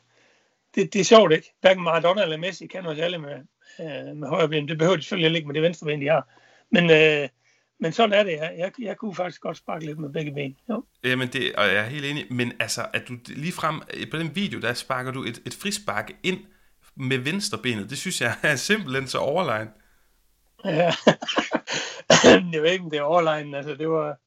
det, 0.76 0.94
det 0.94 1.00
er 1.00 1.06
sjovt, 1.06 1.32
ikke? 1.32 1.54
Hverken 1.62 1.84
Maradona 1.84 2.24
eller 2.24 2.38
Messi 2.38 2.68
kan 2.68 2.84
noget 2.84 2.98
særligt 2.98 3.22
med, 3.22 3.36
øh, 3.80 4.16
med 4.16 4.28
højre 4.28 4.50
ben. 4.50 4.68
Det 4.68 4.78
behøver 4.78 4.96
de 4.96 5.04
selvfølgelig 5.04 5.38
ikke 5.38 5.48
med 5.48 5.56
det 5.56 5.64
venstre 5.64 5.86
ben, 5.86 6.02
de 6.02 6.08
har. 6.08 6.28
Men, 6.72 6.90
øh, 6.90 7.30
men 7.80 7.92
sådan 7.92 8.20
er 8.20 8.24
det. 8.24 8.32
Jeg, 8.32 8.56
jeg, 8.58 8.72
jeg 8.80 8.98
kunne 8.98 9.16
faktisk 9.16 9.42
godt 9.42 9.58
sparke 9.58 9.86
lidt 9.86 10.00
med 10.00 10.10
begge 10.10 10.34
ben. 10.34 10.58
Jo. 10.70 10.86
Jamen, 11.04 11.28
det, 11.28 11.56
og 11.56 11.66
jeg 11.66 11.76
er 11.76 11.90
helt 11.90 12.06
enig. 12.06 12.34
Men 12.34 12.54
altså, 12.60 12.86
at 12.94 13.08
du 13.08 13.14
lige 13.28 13.52
frem 13.52 13.82
på 14.12 14.18
den 14.18 14.36
video, 14.36 14.60
der 14.60 14.74
sparker 14.74 15.12
du 15.12 15.24
et, 15.24 15.42
et 15.46 15.54
frispark 15.54 16.12
ind 16.24 16.40
med 16.96 17.18
venstre 17.18 17.58
benet. 17.58 17.90
Det 17.90 17.98
synes 17.98 18.22
jeg 18.22 18.36
er 18.44 18.56
simpelthen 18.56 19.08
så 19.08 19.18
overlegen. 19.18 19.70
Ja. 20.66 20.92
jeg 22.54 22.62
ved 22.62 22.72
ikke, 22.72 22.84
om 22.84 22.92
det 22.92 23.00
er 23.00 23.04
overlegen. 23.04 23.54
Altså, 23.54 23.76
det 23.76 23.90
var, 23.90 24.18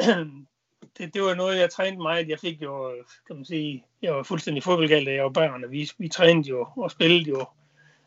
det, 0.98 1.14
det 1.14 1.22
var 1.22 1.34
noget, 1.34 1.58
jeg 1.58 1.70
trænede 1.70 2.02
meget. 2.02 2.28
Jeg 2.28 2.38
fik 2.38 2.62
jo, 2.62 2.94
kan 3.26 3.36
man 3.36 3.44
sige, 3.44 3.84
jeg 4.02 4.14
var 4.14 4.22
fuldstændig 4.22 4.62
fodboldgalt, 4.62 5.06
da 5.06 5.12
jeg 5.12 5.24
var 5.24 5.30
børn, 5.30 5.64
og 5.64 5.70
vi, 5.70 5.90
vi 5.98 6.08
trænede 6.08 6.48
jo 6.48 6.66
og 6.76 6.90
spillede 6.90 7.30
jo 7.30 7.46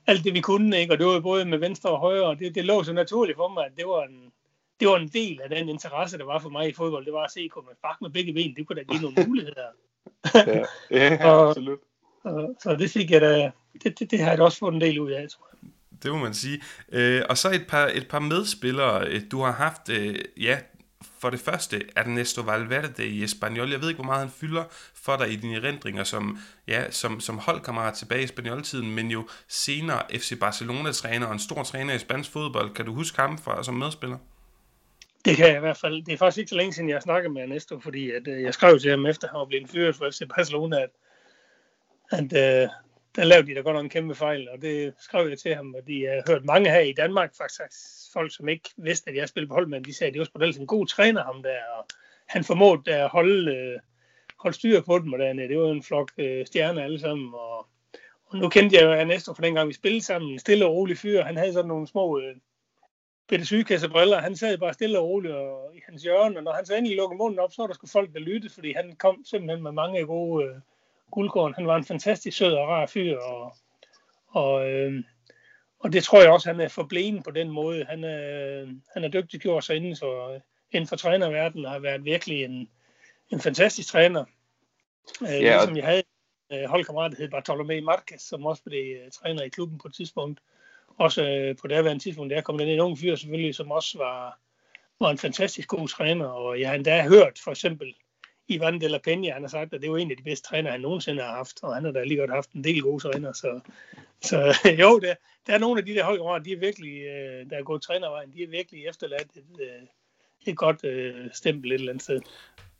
alt 0.07 0.23
det, 0.23 0.33
vi 0.33 0.41
kunne, 0.41 0.79
ikke? 0.79 0.93
og 0.93 0.99
det 0.99 1.07
var 1.07 1.19
både 1.19 1.45
med 1.45 1.57
venstre 1.57 1.89
og 1.89 1.99
højre, 1.99 2.25
og 2.25 2.39
det, 2.39 2.55
det 2.55 2.65
lå 2.65 2.83
så 2.83 2.93
naturligt 2.93 3.37
for 3.37 3.47
mig, 3.47 3.65
at 3.65 3.71
det 3.77 3.85
var, 3.87 4.03
en, 4.03 4.31
det 4.79 4.87
var 4.87 4.97
en 4.97 5.07
del 5.07 5.41
af 5.41 5.49
den 5.49 5.69
interesse, 5.69 6.17
der 6.17 6.25
var 6.25 6.39
for 6.39 6.49
mig 6.49 6.69
i 6.69 6.73
fodbold. 6.73 7.05
Det 7.05 7.13
var 7.13 7.23
at 7.23 7.31
se, 7.31 7.47
kunne 7.47 7.65
man 7.65 7.75
sparke 7.75 7.97
med 8.01 8.09
begge 8.09 8.33
ben, 8.33 8.55
det 8.55 8.67
kunne 8.67 8.75
da 8.75 8.83
give 8.83 9.01
nogle 9.01 9.23
muligheder. 9.27 9.67
ja, 10.35 10.63
ja 10.91 11.25
og, 11.29 11.49
absolut. 11.49 11.79
Og, 12.23 12.55
så 12.63 12.75
det 12.75 12.91
fik 12.91 13.11
jeg 13.11 13.21
da, 13.21 13.51
det, 13.83 13.99
det, 13.99 14.11
det 14.11 14.19
har 14.19 14.29
jeg 14.29 14.37
da 14.37 14.43
også 14.43 14.57
fået 14.57 14.73
en 14.73 14.81
del 14.81 14.99
ud 14.99 15.11
af, 15.11 15.29
tror 15.29 15.47
jeg. 15.51 15.69
Det 16.03 16.11
må 16.11 16.17
man 16.17 16.33
sige. 16.33 16.61
Øh, 16.91 17.21
og 17.29 17.37
så 17.37 17.51
et 17.51 17.65
par, 17.67 17.91
et 17.93 18.07
par 18.07 18.19
medspillere, 18.19 19.07
øh, 19.07 19.21
du 19.31 19.41
har 19.41 19.51
haft, 19.51 19.89
øh, 19.89 20.15
ja, 20.41 20.59
for 21.23 21.29
det 21.29 21.39
første 21.39 21.81
Ernesto 21.95 22.41
Valverde 22.41 23.07
i 23.07 23.23
Espanyol. 23.23 23.71
Jeg 23.71 23.81
ved 23.81 23.89
ikke, 23.89 23.97
hvor 23.97 24.11
meget 24.11 24.19
han 24.19 24.29
fylder 24.29 24.63
for 24.93 25.15
dig 25.17 25.31
i 25.31 25.35
dine 25.35 25.55
erindringer 25.55 26.03
som, 26.03 26.37
ja, 26.67 26.91
som, 26.91 27.19
som 27.19 27.37
holdkammerat 27.37 27.93
tilbage 27.93 28.21
i 28.21 28.23
Espanyol-tiden, 28.23 28.95
men 28.95 29.11
jo 29.11 29.27
senere 29.47 30.01
FC 30.11 30.39
Barcelona-træner 30.39 31.27
og 31.27 31.33
en 31.33 31.39
stor 31.39 31.63
træner 31.63 31.93
i 31.93 31.99
spansk 31.99 32.31
fodbold. 32.31 32.73
Kan 32.73 32.85
du 32.85 32.93
huske 32.93 33.21
ham 33.21 33.37
fra, 33.37 33.63
som 33.63 33.75
medspiller? 33.75 34.17
Det 35.25 35.37
kan 35.37 35.47
jeg 35.47 35.57
i 35.57 35.59
hvert 35.59 35.77
fald. 35.77 36.03
Det 36.05 36.13
er 36.13 36.17
faktisk 36.17 36.37
ikke 36.37 36.49
så 36.49 36.55
længe 36.55 36.73
siden, 36.73 36.89
jeg 36.89 37.01
snakkede 37.01 37.33
med 37.33 37.41
Ernesto, 37.41 37.79
fordi 37.79 38.11
at, 38.11 38.27
øh, 38.27 38.41
jeg 38.41 38.53
skrev 38.53 38.79
til 38.79 38.91
ham 38.91 39.05
efter, 39.05 39.27
at 39.27 39.31
han 39.31 39.39
var 39.39 39.45
blevet 39.45 39.69
fyret 39.69 39.95
for 39.95 40.09
FC 40.11 40.21
Barcelona, 40.35 40.81
at, 40.81 40.89
at 42.11 42.23
øh, 42.23 42.69
der 43.15 43.23
lavede 43.23 43.47
de 43.47 43.55
da 43.55 43.59
godt 43.59 43.75
nok 43.75 43.83
en 43.83 43.89
kæmpe 43.89 44.15
fejl, 44.15 44.49
og 44.49 44.61
det 44.61 44.93
skrev 44.99 45.29
jeg 45.29 45.39
til 45.39 45.55
ham, 45.55 45.75
de 45.87 46.05
har 46.05 46.31
hørt 46.31 46.45
mange 46.45 46.69
her 46.69 46.79
i 46.79 46.93
Danmark, 46.93 47.35
faktisk 47.37 47.61
folk, 48.13 48.35
som 48.35 48.49
ikke 48.49 48.69
vidste, 48.77 49.09
at 49.09 49.15
jeg 49.15 49.29
spillede 49.29 49.49
på 49.49 49.53
hold, 49.53 49.67
men 49.67 49.83
de 49.83 49.93
sagde, 49.93 50.07
at 50.07 50.13
det 50.13 50.19
var 50.19 50.25
specielt 50.25 50.57
en 50.57 50.67
god 50.67 50.87
træner, 50.87 51.23
ham 51.23 51.43
der, 51.43 51.57
og 51.77 51.85
han 52.27 52.43
formåede 52.43 52.93
at 52.93 53.09
holde, 53.09 53.55
øh, 53.55 53.79
holde 54.39 54.55
styr 54.55 54.81
på 54.81 54.99
dem, 54.99 55.13
og 55.13 55.19
dernede. 55.19 55.47
det 55.47 55.59
var 55.59 55.71
en 55.71 55.83
flok 55.83 56.11
øh, 56.17 56.45
stjerner 56.45 56.83
alle 56.83 56.99
sammen, 56.99 57.33
og, 57.33 57.67
og 58.25 58.37
nu 58.37 58.49
kendte 58.49 58.75
jeg 58.75 58.83
jo 58.83 58.91
Ernesto 58.91 59.33
fra 59.33 59.43
dengang, 59.43 59.67
vi 59.67 59.73
spillede 59.73 60.03
sammen, 60.03 60.31
en 60.31 60.39
stille 60.39 60.65
og 60.65 60.73
rolig 60.73 60.97
fyr, 60.97 61.23
han 61.23 61.37
havde 61.37 61.53
sådan 61.53 61.67
nogle 61.67 61.87
små 61.87 62.19
øh, 62.19 62.35
bitte 63.27 63.45
sygekassebriller, 63.45 64.21
han 64.21 64.35
sad 64.35 64.57
bare 64.57 64.73
stille 64.73 64.99
og 64.99 65.05
roligt 65.05 65.33
og, 65.33 65.75
i 65.75 65.81
hans 65.85 66.03
hjørne, 66.03 66.37
og 66.37 66.43
når 66.43 66.53
han 66.53 66.65
så 66.65 66.75
endelig 66.75 66.97
lukkede 66.97 67.17
munden 67.17 67.39
op, 67.39 67.51
så 67.51 67.61
var 67.61 67.67
der 67.67 67.73
sgu 67.73 67.87
folk, 67.87 68.13
der 68.13 68.19
lyttede, 68.19 68.53
fordi 68.53 68.73
han 68.73 68.95
kom 68.95 69.25
simpelthen 69.25 69.63
med 69.63 69.71
mange 69.71 70.05
gode 70.05 70.45
øh, 70.45 70.55
guldkorn. 71.11 71.53
Han 71.53 71.67
var 71.67 71.75
en 71.75 71.85
fantastisk 71.85 72.37
sød 72.37 72.53
og 72.53 72.67
rar 72.67 72.85
fyr, 72.85 73.17
og, 73.17 73.55
og, 74.27 74.71
øh, 74.71 75.03
og 75.83 75.93
det 75.93 76.03
tror 76.03 76.21
jeg 76.21 76.31
også, 76.31 76.49
han 76.51 76.59
er 76.59 76.67
forbleven 76.67 77.23
på 77.23 77.31
den 77.31 77.49
måde. 77.49 77.85
Han 77.85 78.03
er, 78.03 78.65
han 78.93 79.03
er 79.03 79.07
dygtig 79.07 79.39
gjort 79.39 79.63
sig 79.63 79.75
inden 79.75 79.97
for, 79.97 80.41
inden 80.71 80.87
for 80.87 80.95
trænerverdenen, 80.95 81.65
og 81.65 81.71
har 81.71 81.79
været 81.79 82.05
virkelig 82.05 82.43
en, 82.43 82.69
en 83.29 83.39
fantastisk 83.39 83.87
træner. 83.87 84.25
Øh, 85.21 85.29
ja. 85.29 85.37
Ligesom 85.39 85.77
jeg 85.77 85.85
havde 85.85 86.03
en 86.49 86.57
øh, 86.59 86.69
holdkammerat, 86.69 87.11
der 87.11 87.17
hed 87.17 87.33
Bartolomé 87.33 87.83
Marquez, 87.83 88.21
som 88.21 88.45
også 88.45 88.63
blev 88.63 88.97
uh, 89.05 89.11
træner 89.11 89.43
i 89.43 89.49
klubben 89.49 89.77
på 89.77 89.87
et 89.87 89.93
tidspunkt. 89.93 90.39
Også 90.97 91.21
uh, 91.21 91.57
på 91.61 91.67
her 91.67 91.97
tidspunkt, 91.97 92.31
der 92.31 92.41
kom 92.41 92.57
den 92.57 92.67
en 92.67 92.79
ung 92.79 92.99
fyr 92.99 93.15
selvfølgelig, 93.15 93.55
som 93.55 93.71
også 93.71 93.97
var, 93.97 94.39
var 94.99 95.11
en 95.11 95.17
fantastisk 95.17 95.67
god 95.67 95.87
træner. 95.87 96.25
Og 96.25 96.59
jeg 96.59 96.69
har 96.69 96.75
endda 96.75 97.07
hørt 97.07 97.39
for 97.43 97.51
eksempel 97.51 97.95
Ivan 98.47 98.81
de 98.81 98.87
la 98.87 98.99
Peña, 99.07 99.33
han 99.33 99.41
har 99.41 99.47
sagt, 99.47 99.73
at 99.73 99.81
det 99.81 99.91
var 99.91 99.97
en 99.97 100.11
af 100.11 100.17
de 100.17 100.23
bedste 100.23 100.47
træner, 100.47 100.71
han 100.71 100.81
nogensinde 100.81 101.23
har 101.23 101.35
haft, 101.35 101.63
og 101.63 101.75
han 101.75 101.85
har 101.85 101.91
da 101.91 102.03
lige 102.03 102.19
godt 102.19 102.31
haft 102.31 102.51
en 102.51 102.63
del 102.63 102.81
gode 102.81 103.03
træner, 103.03 103.33
så, 103.33 103.59
så 104.21 104.37
jo, 104.81 104.99
der, 104.99 105.15
der 105.47 105.53
er 105.53 105.57
nogle 105.57 105.79
af 105.79 105.85
de 105.85 105.93
der 105.93 106.03
holdkammerater, 106.03 106.43
de 106.43 106.51
er 106.51 106.59
virkelig, 106.59 107.01
øh, 107.01 107.49
der 107.49 107.57
er 107.57 107.63
gået 107.63 107.81
trænervejen, 107.81 108.33
de 108.33 108.43
er 108.43 108.47
virkelig 108.47 108.87
efterladt 108.87 109.31
et, 109.35 109.59
øh, 109.61 109.87
et 110.45 110.57
godt 110.57 110.83
øh, 110.83 111.29
stempel 111.33 111.71
et 111.71 111.75
eller 111.75 111.91
andet 111.91 112.03
sted. 112.03 112.21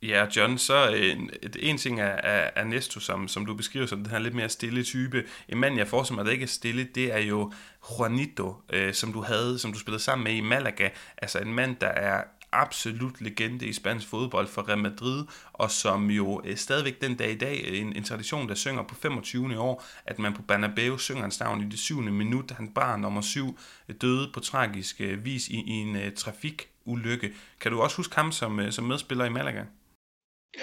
Ja, 0.02 0.26
John, 0.36 0.58
så 0.58 0.90
øh, 0.90 1.12
en, 1.12 1.30
en 1.58 1.78
ting 1.78 2.00
er, 2.00 2.04
er, 2.04 2.50
er 2.56 2.64
Nesto, 2.64 3.00
som, 3.00 3.28
som 3.28 3.46
du 3.46 3.54
beskriver 3.54 3.86
som 3.86 3.98
den 3.98 4.10
her 4.10 4.18
lidt 4.18 4.34
mere 4.34 4.48
stille 4.48 4.82
type. 4.82 5.24
En 5.48 5.58
mand, 5.58 5.76
jeg 5.76 5.88
forestiller 5.88 6.16
mig, 6.16 6.24
der 6.24 6.32
ikke 6.32 6.42
er 6.42 6.46
stille, 6.46 6.84
det 6.84 7.12
er 7.12 7.18
jo 7.18 7.52
Juanito, 7.90 8.54
øh, 8.72 8.94
som 8.94 9.12
du 9.12 9.20
havde, 9.20 9.58
som 9.58 9.72
du 9.72 9.78
spillede 9.78 10.02
sammen 10.02 10.24
med 10.24 10.32
i 10.32 10.40
Malaga. 10.40 10.88
Altså 11.18 11.38
en 11.38 11.54
mand, 11.54 11.76
der 11.76 11.86
er 11.86 12.24
absolut 12.54 13.20
legende 13.20 13.66
i 13.66 13.72
spansk 13.72 14.08
fodbold 14.08 14.48
for 14.48 14.68
Real 14.68 14.78
Madrid, 14.78 15.24
og 15.52 15.70
som 15.70 16.10
jo 16.10 16.42
øh, 16.44 16.56
stadigvæk 16.56 17.00
den 17.00 17.16
dag 17.16 17.30
i 17.30 17.38
dag 17.38 17.64
øh, 17.68 17.80
en, 17.80 17.96
en 17.96 18.04
tradition, 18.04 18.48
der 18.48 18.54
synger 18.54 18.82
på 18.82 18.94
25. 18.94 19.58
år, 19.58 19.84
at 20.06 20.18
man 20.18 20.34
på 20.34 20.42
Bernabeu 20.42 20.98
synger 20.98 21.22
hans 21.22 21.40
navn 21.40 21.62
i 21.62 21.70
det 21.70 21.78
syvende 21.78 22.12
minut. 22.12 22.50
Han 22.50 22.68
bare 22.68 22.98
nummer 22.98 23.20
syv 23.20 23.58
øh, 23.88 23.94
døde 24.00 24.30
på 24.34 24.40
tragisk 24.40 25.00
øh, 25.00 25.24
vis 25.24 25.48
i, 25.48 25.54
i 25.56 25.70
en 25.70 25.96
uh, 25.96 26.12
trafikulykke. 26.16 27.32
Kan 27.60 27.72
du 27.72 27.82
også 27.82 27.96
huske 27.96 28.16
ham 28.16 28.32
som, 28.32 28.58
uh, 28.58 28.70
som 28.70 28.84
medspiller 28.84 29.24
i 29.24 29.30
Malaga? 29.30 29.64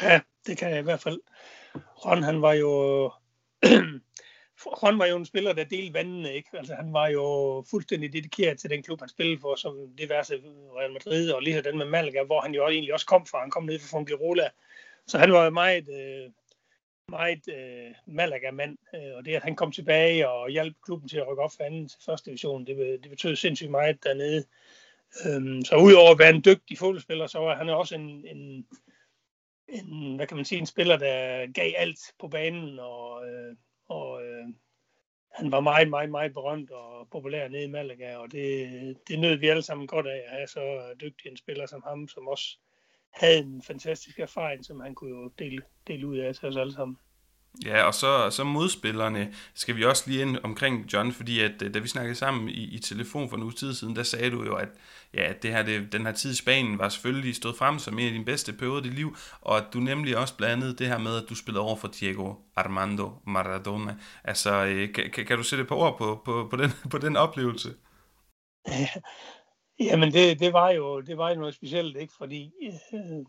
Ja, 0.02 0.22
det 0.48 0.58
kan 0.58 0.70
jeg 0.70 0.80
i 0.80 0.84
hvert 0.84 1.02
fald. 1.02 1.20
Ron, 1.76 2.24
han 2.24 2.42
var 2.42 2.54
jo 2.54 3.12
Ron 4.84 5.00
var 5.00 5.06
jo 5.06 5.18
en 5.18 5.26
spiller, 5.26 5.54
der 5.54 5.64
delte 5.64 5.94
vandene, 5.94 6.34
ikke? 6.34 6.50
Altså, 6.54 6.76
han 6.76 6.94
var 6.94 7.08
jo 7.08 7.26
fuldstændig 7.70 8.14
dedikeret 8.14 8.60
til 8.60 8.70
den 8.70 8.84
klub, 8.84 9.00
han 9.00 9.10
spillede 9.10 9.40
for, 9.42 9.56
som 9.56 9.96
diverse 9.98 10.42
Real 10.78 10.94
Madrid, 10.94 11.32
og 11.32 11.42
lige 11.42 11.62
den 11.62 11.78
med 11.78 11.86
Malaga, 11.86 12.24
hvor 12.24 12.42
han 12.42 12.54
jo 12.54 12.68
egentlig 12.68 12.94
også 12.94 13.06
kom 13.06 13.26
fra. 13.26 13.42
Han 13.42 13.52
kom 13.52 13.64
ned 13.64 13.80
fra 13.80 13.98
Fungirola. 13.98 14.50
Så 15.08 15.18
han 15.18 15.32
var 15.32 15.50
meget, 15.50 15.90
øh, 15.90 16.32
meget 17.08 17.48
øh, 17.48 17.96
Malaga-mand, 18.06 18.78
øh, 18.96 19.16
og 19.18 19.26
det, 19.26 19.36
at 19.36 19.44
han 19.44 19.56
kom 19.56 19.72
tilbage 19.72 20.30
og 20.30 20.50
hjalp 20.50 20.76
klubben 20.86 21.10
til 21.10 21.18
at 21.18 21.28
rykke 21.28 21.44
op 21.44 21.52
for 21.58 21.64
anden 21.64 21.88
til 21.88 22.00
første 22.06 22.30
division, 22.30 22.66
det, 22.66 23.00
det 23.04 23.10
betød 23.10 23.36
sindssygt 23.36 23.72
meget 23.72 24.04
dernede. 24.04 24.46
Øhm, 25.26 25.66
så 25.66 25.76
udover 25.76 26.12
at 26.12 26.20
være 26.20 26.30
en 26.30 26.44
dygtig 26.46 26.78
fodboldspiller, 26.78 27.28
så 27.28 27.40
var 27.40 27.56
han 27.56 27.70
også 27.70 27.96
en, 27.96 28.26
en, 28.28 28.68
en, 29.68 30.16
hvad 30.16 30.28
kan 30.28 30.38
man 30.38 30.46
sige, 30.46 30.60
en 30.60 30.66
spiller, 30.66 30.98
der 30.98 31.48
gav 31.52 31.74
alt 31.78 32.00
på 32.20 32.28
banen, 32.28 32.80
og 32.80 33.28
øh, 33.28 33.56
og 33.92 34.24
øh, 34.26 34.48
han 35.32 35.52
var 35.52 35.60
meget, 35.60 35.90
meget, 35.90 36.10
meget 36.10 36.34
berømt 36.34 36.72
og 36.72 37.08
populær 37.12 37.48
nede 37.48 37.64
i 37.64 37.68
Malaga, 37.68 38.18
og 38.18 38.32
det, 38.32 38.98
det 39.08 39.20
nød 39.20 39.36
vi 39.36 39.48
alle 39.48 39.62
sammen 39.62 39.88
godt 39.88 40.08
af 40.08 40.24
at 40.28 40.32
have 40.32 40.48
så 40.48 40.96
dygtig 41.02 41.30
en 41.30 41.38
spiller 41.38 41.66
som 41.66 41.84
ham, 41.88 42.08
som 42.08 42.28
også 42.28 42.58
havde 43.12 43.38
en 43.38 43.62
fantastisk 43.62 44.20
erfaring, 44.20 44.66
som 44.66 44.80
han 44.80 44.96
kunne 44.96 45.10
jo 45.10 45.32
dele, 45.40 45.62
dele 45.88 46.08
ud 46.08 46.18
af 46.18 46.36
til 46.36 46.48
os 46.48 46.58
alle 46.58 46.74
sammen. 46.74 46.98
Ja, 47.66 47.84
og 47.84 47.94
så, 47.94 48.30
så 48.30 48.44
modspillerne 48.44 49.34
skal 49.54 49.76
vi 49.76 49.86
også 49.86 50.04
lige 50.08 50.22
ind 50.22 50.38
omkring 50.44 50.94
John, 50.94 51.12
fordi 51.12 51.40
at 51.40 51.62
øh, 51.62 51.74
da 51.74 51.80
vi 51.80 51.88
snakkede 51.88 52.16
sammen 52.16 52.50
i, 52.50 52.64
i 52.64 52.80
telefon 52.80 53.30
for 53.30 53.38
en 53.38 53.44
uge 53.44 53.52
tid 53.52 53.74
siden, 53.74 53.96
der 53.96 54.04
sagde 54.04 54.32
du 54.32 54.44
jo, 54.44 54.56
at 54.56 54.70
ja, 55.14 55.24
at 55.24 55.44
det 55.44 55.52
her, 55.52 55.64
det, 55.64 55.92
den 55.92 56.06
her 56.06 56.14
tid 56.14 56.32
i 56.32 56.36
Spanien 56.36 56.80
var 56.80 56.90
selvfølgelig 56.90 57.36
stået 57.36 57.56
frem 57.58 57.80
som 57.80 58.00
en 58.00 58.06
af 58.06 58.12
dine 58.12 58.26
bedste 58.26 58.54
perioder 58.54 58.80
i 58.80 58.84
dit 58.84 58.94
liv, 58.94 59.16
og 59.42 59.58
at 59.58 59.64
du 59.74 59.80
nemlig 59.80 60.18
også 60.18 60.38
blandede 60.38 60.76
det 60.76 60.88
her 60.88 60.98
med, 60.98 61.24
at 61.24 61.30
du 61.30 61.36
spillede 61.36 61.66
over 61.66 61.76
for 61.76 61.88
Diego 61.88 62.34
Armando 62.56 63.12
Maradona. 63.28 63.96
Altså, 64.24 64.66
øh, 64.66 64.94
kan, 64.94 65.12
kan, 65.14 65.26
kan 65.26 65.38
du 65.38 65.44
sætte 65.44 65.62
et 65.62 65.68
par 65.68 65.76
ord 65.76 65.98
på, 65.98 66.22
på, 66.26 66.48
på, 66.50 66.56
den, 66.56 66.72
på 66.92 66.98
den 66.98 67.16
oplevelse? 67.16 67.70
Jamen, 69.80 70.14
det, 70.14 70.40
det, 70.40 70.54
var 70.54 70.70
jo, 70.70 71.02
det 71.02 71.18
var 71.18 71.30
jo 71.30 71.40
noget 71.40 71.56
specielt, 71.56 71.98
ikke? 71.98 72.14
Fordi, 72.18 72.52
øh, 72.94 73.26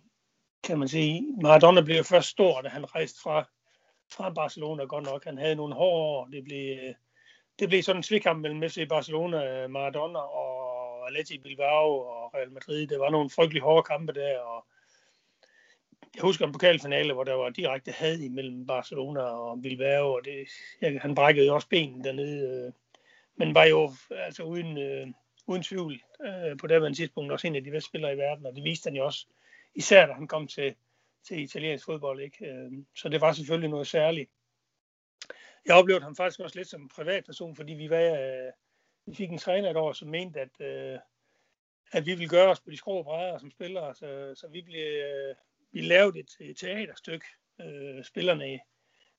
kan 0.64 0.78
man 0.78 0.88
sige, 0.88 1.22
Maradona 1.42 1.80
blev 1.80 1.96
jo 1.96 2.02
først 2.02 2.28
stor, 2.28 2.60
da 2.60 2.68
han 2.68 2.94
rejste 2.94 3.20
fra 3.22 3.48
fra 4.16 4.30
Barcelona 4.30 4.84
godt 4.84 5.04
nok. 5.04 5.24
Han 5.24 5.38
havde 5.38 5.54
nogle 5.54 5.74
hårde 5.74 6.02
år. 6.02 6.26
Det 6.26 6.44
blev, 6.44 6.94
det 7.58 7.68
blev 7.68 7.82
sådan 7.82 7.98
en 7.98 8.02
svikamp 8.02 8.40
mellem 8.40 8.70
FC 8.70 8.88
Barcelona, 8.88 9.66
Maradona 9.68 10.18
og 10.18 11.06
Atleti 11.06 11.38
Bilbao 11.38 11.98
og 11.98 12.34
Real 12.34 12.52
Madrid. 12.52 12.86
Det 12.86 13.00
var 13.00 13.10
nogle 13.10 13.30
frygtelig 13.30 13.62
hårde 13.62 13.82
kampe 13.82 14.12
der, 14.12 14.38
og 14.38 14.66
jeg 16.14 16.22
husker 16.22 16.46
en 16.46 16.52
pokalfinale, 16.52 17.12
hvor 17.12 17.24
der 17.24 17.34
var 17.34 17.50
direkte 17.50 17.92
had 17.92 18.18
imellem 18.18 18.66
Barcelona 18.66 19.20
og 19.20 19.62
Bilbao, 19.62 20.12
og 20.12 20.20
det, 20.24 20.98
han 21.00 21.14
brækkede 21.14 21.46
jo 21.46 21.54
også 21.54 21.68
benen 21.68 22.04
dernede, 22.04 22.66
øh, 22.66 22.72
men 23.36 23.54
var 23.54 23.64
jo 23.64 23.92
altså 24.10 24.42
uden, 24.42 24.78
øh, 24.78 25.06
uden 25.46 25.62
tvivl 25.62 26.00
øh, 26.26 26.58
på 26.58 26.66
det 26.66 26.96
tidspunkt 26.96 27.32
også 27.32 27.46
en 27.46 27.56
af 27.56 27.64
de 27.64 27.70
bedste 27.70 27.88
spillere 27.88 28.14
i 28.14 28.18
verden, 28.18 28.46
og 28.46 28.54
det 28.54 28.64
viste 28.64 28.86
han 28.88 28.96
jo 28.96 29.04
også, 29.04 29.26
især 29.74 30.06
da 30.06 30.12
han 30.12 30.26
kom 30.26 30.46
til, 30.46 30.74
til 31.24 31.40
italiensk 31.40 31.84
fodbold. 31.84 32.20
Ikke? 32.20 32.46
Øhm, 32.46 32.86
så 32.96 33.08
det 33.08 33.20
var 33.20 33.32
selvfølgelig 33.32 33.70
noget 33.70 33.86
særligt. 33.86 34.30
Jeg 35.66 35.74
oplevede 35.74 36.04
ham 36.04 36.16
faktisk 36.16 36.40
også 36.40 36.58
lidt 36.58 36.68
som 36.68 36.82
en 36.82 36.88
privatperson, 36.88 37.56
fordi 37.56 37.72
vi, 37.72 37.90
var, 37.90 37.98
øh, 37.98 38.52
vi 39.06 39.14
fik 39.14 39.30
en 39.30 39.38
træner 39.38 39.70
et 39.70 39.76
år, 39.76 39.92
som 39.92 40.08
mente, 40.08 40.40
at, 40.40 40.60
øh, 40.60 40.98
at 41.92 42.06
vi 42.06 42.10
ville 42.10 42.28
gøre 42.28 42.50
os 42.50 42.60
på 42.60 42.70
de 42.70 42.76
skrå 42.76 43.02
brædder 43.02 43.38
som 43.38 43.50
spillere. 43.50 43.94
Så, 43.94 44.32
så 44.34 44.48
vi, 44.48 44.62
blev, 44.62 45.02
øh, 45.02 45.34
vi 45.72 45.80
lavede 45.80 46.18
et, 46.18 46.36
et 46.40 46.56
teaterstykke, 46.56 47.26
øh, 47.60 48.04
spillerne 48.04 48.60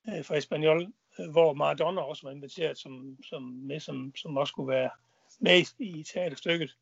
øh, 0.10 0.24
for 0.24 0.36
Espanyol, 0.36 0.88
øh, 1.20 1.32
hvor 1.32 1.54
Maradona 1.54 2.02
også 2.02 2.28
var 2.28 2.32
inviteret 2.32 2.78
som, 2.78 3.18
som, 3.24 3.44
med, 3.44 3.80
som, 3.80 4.16
som 4.16 4.38
også 4.38 4.52
skulle 4.52 4.74
være 4.74 4.90
med 5.40 5.66
i 5.80 6.04
teaterstykket. 6.04 6.78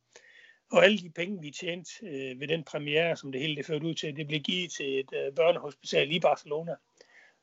Og 0.72 0.84
alle 0.84 0.98
de 0.98 1.10
penge, 1.10 1.42
vi 1.42 1.52
tjente 1.52 1.92
øh, 2.04 2.40
ved 2.40 2.48
den 2.48 2.64
premiere, 2.64 3.16
som 3.16 3.32
det 3.32 3.42
hele 3.42 3.56
det 3.56 3.66
førte 3.66 3.86
ud 3.86 3.94
til, 3.94 4.16
det 4.16 4.28
blev 4.28 4.40
givet 4.40 4.72
til 4.72 5.00
et 5.00 5.14
øh, 5.14 5.36
børnehospital 5.36 6.12
i 6.12 6.20
Barcelona. 6.20 6.76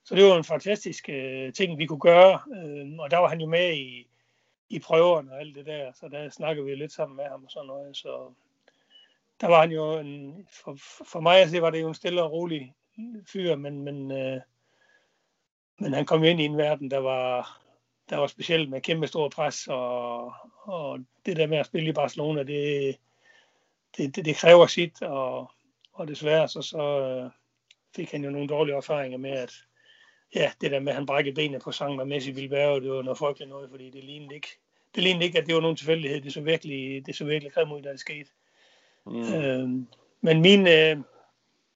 Så 0.05 0.15
det 0.15 0.25
var 0.25 0.37
en 0.37 0.45
fantastisk 0.45 1.09
øh, 1.09 1.53
ting, 1.53 1.79
vi 1.79 1.87
kunne 1.87 2.01
gøre, 2.01 2.41
øh, 2.57 2.99
og 2.99 3.11
der 3.11 3.19
var 3.19 3.29
han 3.29 3.41
jo 3.41 3.47
med 3.47 3.75
i, 3.75 4.09
i 4.69 4.79
prøverne 4.79 5.33
og 5.33 5.41
alt 5.41 5.55
det 5.55 5.67
der, 5.67 5.93
så 5.93 6.09
der 6.09 6.31
snakkede 6.31 6.67
vi 6.67 6.75
lidt 6.75 6.93
sammen 6.93 7.17
med 7.17 7.25
ham 7.25 7.45
og 7.45 7.51
sådan 7.51 7.67
noget, 7.67 7.97
så 7.97 8.33
der 9.41 9.47
var 9.47 9.61
han 9.61 9.71
jo 9.71 9.99
en, 9.99 10.47
for, 10.53 10.77
for 11.05 11.21
mig 11.21 11.43
at 11.43 11.51
se, 11.51 11.63
var 11.63 11.71
det 11.71 11.81
jo 11.81 11.89
en 11.89 11.95
stille 11.95 12.23
og 12.23 12.33
rolig 12.33 12.75
fyr, 13.33 13.57
men, 13.57 13.83
men, 13.83 14.13
øh, 14.13 14.41
men 15.79 15.93
han 15.93 16.07
kom 16.07 16.25
ind 16.25 16.41
i 16.41 16.45
en 16.45 16.57
verden, 16.57 16.91
der 16.91 16.99
var, 16.99 17.61
der 18.11 18.17
var 18.17 18.27
specielt 18.27 18.71
med 18.71 18.81
kæmpe 18.81 19.07
stor 19.07 19.29
pres, 19.29 19.67
og, 19.67 20.33
og 20.63 20.99
det 21.27 21.37
der 21.37 21.47
med 21.47 21.59
at 21.59 21.67
spille 21.67 21.89
i 21.89 21.93
Barcelona, 21.93 22.43
det, 22.43 22.97
det, 23.97 24.17
det, 24.17 24.25
det 24.25 24.37
kræver 24.37 24.67
sit, 24.67 25.03
og, 25.03 25.51
og 25.93 26.09
desværre 26.09 26.49
så, 26.49 26.63
så 26.63 27.01
øh, 27.01 27.31
fik 27.97 28.11
han 28.11 28.25
jo 28.25 28.31
nogle 28.31 28.49
dårlige 28.49 28.77
erfaringer 28.77 29.19
med, 29.19 29.31
at 29.31 29.53
ja, 30.35 30.53
det 30.61 30.71
der 30.71 30.81
med, 30.81 30.89
at 30.89 30.97
han 30.97 31.07
brækkede 31.07 31.35
benene 31.35 31.61
på 31.61 31.73
sang 31.73 31.97
med 31.97 32.05
Messi 32.05 32.33
Bilbao, 32.33 32.81
det 32.81 32.91
var 32.91 33.03
noget 33.03 33.19
frygteligt 33.19 33.51
noget, 33.51 33.71
fordi 33.71 33.91
det 33.91 34.05
lignede 34.05 34.35
ikke, 34.35 34.49
det 34.95 35.03
lignede 35.03 35.25
ikke, 35.25 35.39
at 35.39 35.47
det 35.47 35.55
var 35.55 35.61
nogen 35.61 35.77
tilfældighed. 35.77 36.21
Det 36.21 36.33
så 36.33 36.41
virkelig, 36.41 37.07
det 37.07 37.17
så 37.17 37.25
virkelig 37.25 37.53
grimt 37.53 37.73
ud, 37.73 37.83
da 37.83 37.93
det 37.93 38.01
skete. 38.01 38.31
Mm. 39.07 39.35
Øh, 39.35 39.69
men 40.21 40.41
min, 40.41 40.67
øh, 40.69 40.97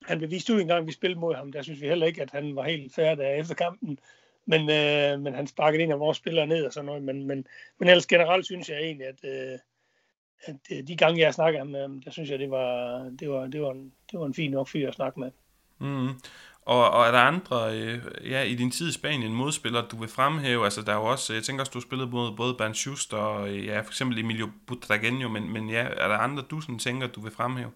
han 0.05 0.17
blev 0.17 0.31
vist 0.31 0.49
ud 0.49 0.61
en 0.61 0.67
gang, 0.67 0.87
vi 0.87 0.91
spillede 0.91 1.19
mod 1.19 1.35
ham. 1.35 1.51
Der 1.51 1.61
synes 1.61 1.81
vi 1.81 1.87
heller 1.87 2.07
ikke, 2.07 2.21
at 2.21 2.31
han 2.31 2.55
var 2.55 2.63
helt 2.63 2.95
færdig 2.95 3.25
efter 3.25 3.55
kampen. 3.55 3.99
Men, 4.45 4.61
øh, 4.61 5.19
men 5.19 5.33
han 5.33 5.47
sparkede 5.47 5.83
en 5.83 5.91
af 5.91 5.99
vores 5.99 6.17
spillere 6.17 6.47
ned 6.47 6.65
og 6.65 6.73
sådan 6.73 6.85
noget. 6.85 7.03
Men, 7.03 7.27
men, 7.27 7.47
men 7.77 7.89
ellers 7.89 8.07
generelt 8.07 8.45
synes 8.45 8.69
jeg 8.69 8.81
egentlig, 8.81 9.07
at, 9.07 9.25
øh, 9.25 9.59
at 10.47 10.87
de 10.87 10.97
gange, 10.97 11.21
jeg 11.21 11.33
snakker 11.33 11.63
med 11.63 11.81
ham, 11.81 12.01
der 12.01 12.11
synes 12.11 12.29
jeg, 12.29 12.39
det 12.39 12.51
var, 12.51 13.03
det 13.19 13.29
var, 13.29 13.47
det 13.47 13.61
var, 13.61 13.71
en, 13.71 13.93
det 14.11 14.19
var 14.19 14.25
en 14.25 14.33
fin 14.33 14.51
nok 14.51 14.67
fyr 14.67 14.87
at 14.87 14.93
snakke 14.93 15.19
med. 15.19 15.31
Mm. 15.79 16.09
Og, 16.65 16.91
og 16.91 17.07
er 17.07 17.11
der 17.11 17.19
andre, 17.19 17.77
øh, 17.77 18.01
ja, 18.31 18.41
i 18.41 18.55
din 18.55 18.71
tid 18.71 18.89
i 18.89 18.93
Spanien, 18.93 19.33
modspillere, 19.33 19.85
du 19.91 19.97
vil 19.97 20.09
fremhæve? 20.09 20.63
Altså, 20.63 20.81
der 20.81 20.91
er 20.91 20.95
jo 20.95 21.05
også, 21.05 21.33
jeg 21.33 21.43
tænker 21.43 21.61
også, 21.61 21.71
du 21.71 21.77
har 21.77 21.81
spillet 21.81 22.09
mod 22.09 22.35
både 22.37 22.55
Bernd 22.57 22.73
Schuster 22.73 23.17
og, 23.17 23.49
øh, 23.49 23.65
ja, 23.65 23.79
for 23.79 23.89
eksempel 23.89 24.19
Emilio 24.19 24.49
Butragueño, 24.71 25.27
men, 25.27 25.49
men 25.53 25.69
ja, 25.69 25.83
er 25.83 26.07
der 26.07 26.17
andre, 26.17 26.43
du 26.51 26.61
sådan 26.61 26.79
tænker, 26.79 27.07
du 27.07 27.21
vil 27.21 27.31
fremhæve? 27.31 27.71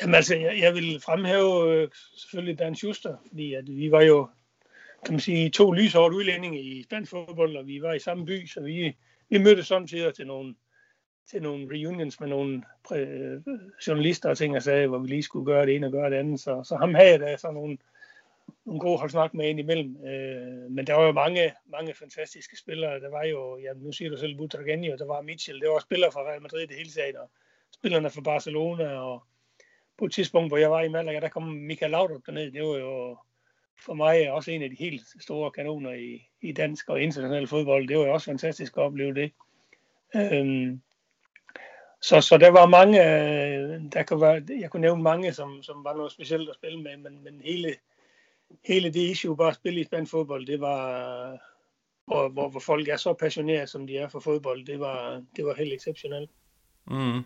Jamen 0.00 0.14
altså, 0.14 0.36
jeg, 0.36 0.58
jeg 0.60 0.74
vil 0.74 1.00
fremhæve 1.04 1.74
øh, 1.74 1.88
selvfølgelig 2.16 2.58
Dan 2.58 2.74
Schuster, 2.74 3.16
fordi 3.28 3.54
at 3.54 3.64
vi 3.66 3.90
var 3.90 4.02
jo, 4.02 4.28
kan 5.04 5.14
man 5.14 5.20
sige, 5.20 5.50
to 5.50 5.72
lyshårde 5.72 6.16
udlændinge 6.16 6.62
i 6.62 6.82
spansk 6.82 7.10
fodbold, 7.10 7.56
og 7.56 7.66
vi 7.66 7.82
var 7.82 7.92
i 7.92 7.98
samme 7.98 8.26
by, 8.26 8.46
så 8.46 8.60
vi, 8.60 8.96
vi 9.30 9.38
mødtes 9.38 9.66
samtidig 9.66 10.14
til 10.14 10.26
nogle, 10.26 10.54
til 11.30 11.42
nogle 11.42 11.68
reunions 11.70 12.20
med 12.20 12.28
nogle 12.28 12.62
øh, 12.92 13.40
journalister 13.86 14.30
og 14.30 14.38
ting 14.38 14.56
og 14.56 14.62
sager, 14.62 14.86
hvor 14.86 14.98
vi 14.98 15.08
lige 15.08 15.22
skulle 15.22 15.46
gøre 15.46 15.66
det 15.66 15.76
ene 15.76 15.86
og 15.86 15.92
gøre 15.92 16.10
det 16.10 16.16
andet. 16.16 16.40
Så, 16.40 16.62
så 16.64 16.76
ham 16.76 16.94
havde 16.94 17.10
jeg 17.10 17.20
da 17.20 17.36
sådan 17.36 17.54
nogle, 17.54 17.78
nogle 18.64 18.80
gode 18.80 18.98
hold 18.98 19.10
snak 19.10 19.34
med 19.34 19.48
ind 19.48 19.60
imellem. 19.60 20.04
Øh, 20.04 20.70
men 20.70 20.86
der 20.86 20.94
var 20.94 21.06
jo 21.06 21.12
mange, 21.12 21.52
mange 21.66 21.94
fantastiske 21.94 22.56
spillere. 22.56 23.00
Der 23.00 23.10
var 23.10 23.24
jo, 23.24 23.58
ja, 23.58 23.72
nu 23.76 23.92
siger 23.92 24.10
du 24.10 24.16
selv 24.16 24.36
Butragenio, 24.36 24.96
der 24.96 25.06
var 25.06 25.22
Mitchell, 25.22 25.60
det 25.60 25.68
var 25.68 25.78
spillere 25.78 26.12
fra 26.12 26.20
Real 26.20 26.42
Madrid 26.42 26.66
det 26.66 26.76
hele 26.76 26.90
taget, 26.90 27.16
og 27.16 27.30
spillerne 27.74 28.10
fra 28.10 28.20
Barcelona, 28.20 28.88
og 28.88 29.22
på 29.98 30.04
et 30.04 30.12
tidspunkt, 30.12 30.50
hvor 30.50 30.56
jeg 30.56 30.70
var 30.70 30.80
i 30.82 30.88
Malaga, 30.88 31.20
der 31.20 31.28
kom 31.28 31.42
Michael 31.42 31.90
Laudrup 31.90 32.26
derned. 32.26 32.52
Det 32.52 32.62
var 32.62 32.76
jo 32.78 33.16
for 33.84 33.94
mig 33.94 34.32
også 34.32 34.50
en 34.50 34.62
af 34.62 34.70
de 34.70 34.76
helt 34.78 35.02
store 35.20 35.50
kanoner 35.50 35.92
i, 35.92 36.28
i 36.42 36.52
dansk 36.52 36.88
og 36.88 37.02
international 37.02 37.46
fodbold. 37.46 37.88
Det 37.88 37.98
var 37.98 38.04
jo 38.04 38.12
også 38.12 38.24
fantastisk 38.24 38.76
at 38.76 38.82
opleve 38.82 39.14
det. 39.14 39.32
Øhm, 40.16 40.80
så, 42.02 42.20
så 42.20 42.38
der 42.38 42.50
var 42.50 42.66
mange, 42.66 42.98
øh, 42.98 43.82
der 43.92 44.02
kunne 44.02 44.20
være, 44.20 44.42
jeg 44.60 44.70
kunne 44.70 44.80
nævne 44.80 45.02
mange, 45.02 45.32
som, 45.32 45.62
som 45.62 45.84
var 45.84 45.96
noget 45.96 46.12
specielt 46.12 46.48
at 46.48 46.54
spille 46.54 46.82
med, 46.82 46.96
men, 46.96 47.24
men 47.24 47.40
hele, 47.44 47.74
hele 48.64 48.92
det 48.92 49.00
issue 49.00 49.36
bare 49.36 49.48
at 49.48 49.54
spille 49.54 49.80
i 49.80 49.84
spansk 49.84 50.10
fodbold, 50.10 50.46
det 50.46 50.60
var, 50.60 51.38
hvor, 52.06 52.28
hvor, 52.28 52.48
hvor 52.48 52.60
folk 52.60 52.88
er 52.88 52.96
så 52.96 53.12
passionerede, 53.12 53.66
som 53.66 53.86
de 53.86 53.98
er 53.98 54.08
for 54.08 54.20
fodbold, 54.20 54.66
det 54.66 54.80
var, 54.80 55.22
det 55.36 55.44
var 55.44 55.54
helt 55.54 55.72
exceptionelt. 55.72 56.30
Mm. 56.86 57.24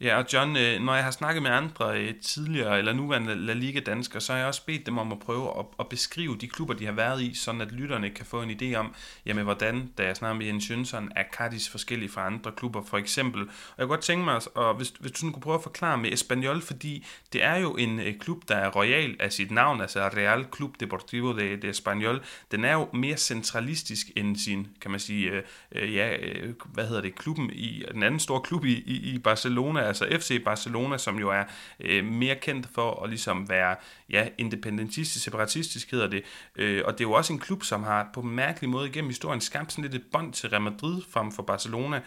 Ja, 0.00 0.18
og 0.18 0.24
John, 0.32 0.56
øh, 0.56 0.80
når 0.80 0.94
jeg 0.94 1.04
har 1.04 1.10
snakket 1.10 1.42
med 1.42 1.50
andre 1.50 2.00
øh, 2.00 2.14
tidligere 2.22 2.78
eller 2.78 2.92
nuværende 2.92 3.34
La 3.34 3.52
Liga-danskere, 3.52 4.20
så 4.20 4.32
har 4.32 4.38
jeg 4.38 4.48
også 4.48 4.66
bedt 4.66 4.86
dem 4.86 4.98
om 4.98 5.12
at 5.12 5.18
prøve 5.18 5.58
at, 5.58 5.64
at 5.80 5.88
beskrive 5.88 6.36
de 6.36 6.48
klubber, 6.48 6.74
de 6.74 6.84
har 6.84 6.92
været 6.92 7.22
i, 7.22 7.34
sådan 7.34 7.60
at 7.60 7.72
lytterne 7.72 8.10
kan 8.10 8.26
få 8.26 8.42
en 8.42 8.50
idé 8.50 8.74
om, 8.74 8.94
jamen 9.26 9.44
hvordan, 9.44 9.92
da 9.98 10.04
jeg 10.04 10.16
snakker 10.16 10.38
med 10.38 10.46
Jens 10.46 10.70
Jønsson, 10.70 11.12
er 11.16 11.24
Cardis 11.32 11.68
forskellige 11.68 12.08
fra 12.08 12.26
andre 12.26 12.52
klubber, 12.52 12.82
for 12.82 12.98
eksempel. 12.98 13.42
Og 13.42 13.48
jeg 13.78 13.86
kunne 13.86 13.88
godt 13.88 14.00
tænke 14.00 14.24
mig, 14.24 14.40
og 14.54 14.74
hvis, 14.74 14.92
hvis 15.00 15.12
du 15.12 15.18
sådan 15.18 15.32
kunne 15.32 15.42
prøve 15.42 15.54
at 15.54 15.62
forklare 15.62 15.98
med 15.98 16.12
Espanyol, 16.12 16.62
fordi 16.62 17.06
det 17.32 17.44
er 17.44 17.56
jo 17.56 17.76
en 17.76 18.00
øh, 18.00 18.18
klub, 18.18 18.48
der 18.48 18.56
er 18.56 18.70
royal 18.70 19.16
af 19.20 19.32
sit 19.32 19.50
navn, 19.50 19.80
altså 19.80 20.00
Real 20.00 20.46
Club 20.56 20.80
Deportivo 20.80 21.32
de, 21.32 21.56
de 21.56 21.68
Espanyol. 21.68 22.22
Den 22.50 22.64
er 22.64 22.72
jo 22.72 22.88
mere 22.92 23.16
centralistisk 23.16 24.06
end 24.16 24.36
sin, 24.36 24.66
kan 24.80 24.90
man 24.90 25.00
sige, 25.00 25.42
øh, 25.72 25.94
ja, 25.94 26.16
øh, 26.16 26.54
hvad 26.72 26.86
hedder 26.86 27.02
det, 27.02 27.14
klubben 27.14 27.50
i, 27.52 27.84
den 27.92 28.02
anden 28.02 28.20
store 28.20 28.40
klub 28.40 28.64
i, 28.64 28.72
i, 28.72 29.14
i 29.14 29.18
Barcelona, 29.18 29.87
altså 29.88 30.06
FC 30.20 30.44
Barcelona, 30.44 30.98
som 30.98 31.18
jo 31.18 31.30
er 31.30 31.44
øh, 31.80 32.04
mere 32.04 32.36
kendt 32.36 32.66
for 32.74 33.02
at 33.02 33.08
ligesom 33.08 33.48
være 33.48 33.76
ja, 34.10 34.28
independentistisk, 34.38 35.24
separatistisk 35.24 35.90
hedder 35.90 36.06
det. 36.06 36.22
Øh, 36.56 36.82
og 36.84 36.92
det 36.92 37.00
er 37.00 37.08
jo 37.08 37.12
også 37.12 37.32
en 37.32 37.38
klub, 37.38 37.62
som 37.62 37.82
har 37.82 38.10
på 38.14 38.20
en 38.20 38.30
mærkelig 38.30 38.70
måde 38.70 38.88
igennem 38.88 39.10
historien 39.10 39.40
skabt 39.40 39.72
sådan 39.72 39.90
lidt 39.90 39.94
et 39.94 40.10
bånd 40.12 40.32
til 40.32 40.48
Real 40.48 40.62
Madrid 40.62 41.02
frem 41.10 41.32
for 41.32 41.42
Barcelona. 41.42 42.00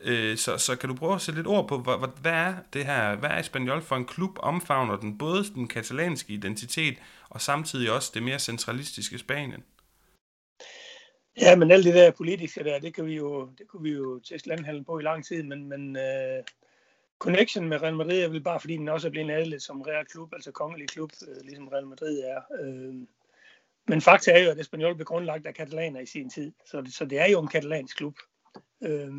Øh, 0.00 0.36
så, 0.36 0.58
så 0.58 0.76
kan 0.76 0.88
du 0.88 0.94
prøve 0.94 1.14
at 1.14 1.20
sætte 1.20 1.38
lidt 1.38 1.46
ord 1.46 1.68
på, 1.68 1.78
hvad, 1.78 2.20
hvad 2.20 2.32
er 2.32 2.54
det 2.72 2.84
her, 2.84 3.16
hvad 3.16 3.30
er 3.30 3.38
Espanyol 3.38 3.82
for 3.82 3.96
en 3.96 4.04
klub, 4.04 4.38
omfavner 4.38 4.96
den 4.96 5.18
både 5.18 5.44
den 5.54 5.68
katalanske 5.68 6.32
identitet, 6.32 6.98
og 7.28 7.40
samtidig 7.40 7.92
også 7.92 8.10
det 8.14 8.22
mere 8.22 8.38
centralistiske 8.38 9.18
Spanien? 9.18 9.64
Ja, 11.40 11.56
men 11.56 11.70
alt 11.70 11.84
det 11.84 11.94
der 11.94 12.10
politiske 12.10 12.64
der, 12.64 12.78
det 12.78 12.94
kan 12.94 13.06
vi 13.06 13.14
jo, 13.14 13.50
det 13.58 13.68
kunne 13.68 13.82
vi 13.82 13.90
jo 13.90 14.18
teste 14.18 14.48
landhallen 14.48 14.84
på 14.84 14.98
i 14.98 15.02
lang 15.02 15.24
tid, 15.24 15.42
men, 15.42 15.68
men 15.68 15.96
øh, 15.96 16.42
connection 17.18 17.68
med 17.68 17.82
Real 17.82 17.96
Madrid 17.96 18.22
er 18.22 18.28
vel 18.28 18.40
bare, 18.40 18.60
fordi 18.60 18.76
den 18.76 18.88
også 18.88 19.08
er 19.08 19.10
blevet 19.10 19.30
adlet 19.30 19.62
som 19.62 19.82
Real 19.82 20.06
Klub, 20.06 20.32
altså 20.32 20.52
kongelig 20.52 20.88
klub, 20.88 21.12
øh, 21.28 21.42
ligesom 21.44 21.68
Real 21.68 21.86
Madrid 21.86 22.18
er. 22.18 22.40
Øh, 22.60 22.94
men 23.88 24.00
fakta 24.00 24.32
er 24.32 24.44
jo, 24.44 24.50
at 24.50 24.60
Espanyol 24.60 24.94
blev 24.94 25.04
grundlagt 25.04 25.46
af 25.46 25.54
katalaner 25.54 26.00
i 26.00 26.06
sin 26.06 26.30
tid, 26.30 26.52
så 26.66 26.80
det, 26.80 26.94
så 26.94 27.04
det 27.04 27.18
er 27.18 27.26
jo 27.26 27.40
en 27.40 27.48
katalansk 27.48 27.96
klub. 27.96 28.18
Øh, 28.82 29.12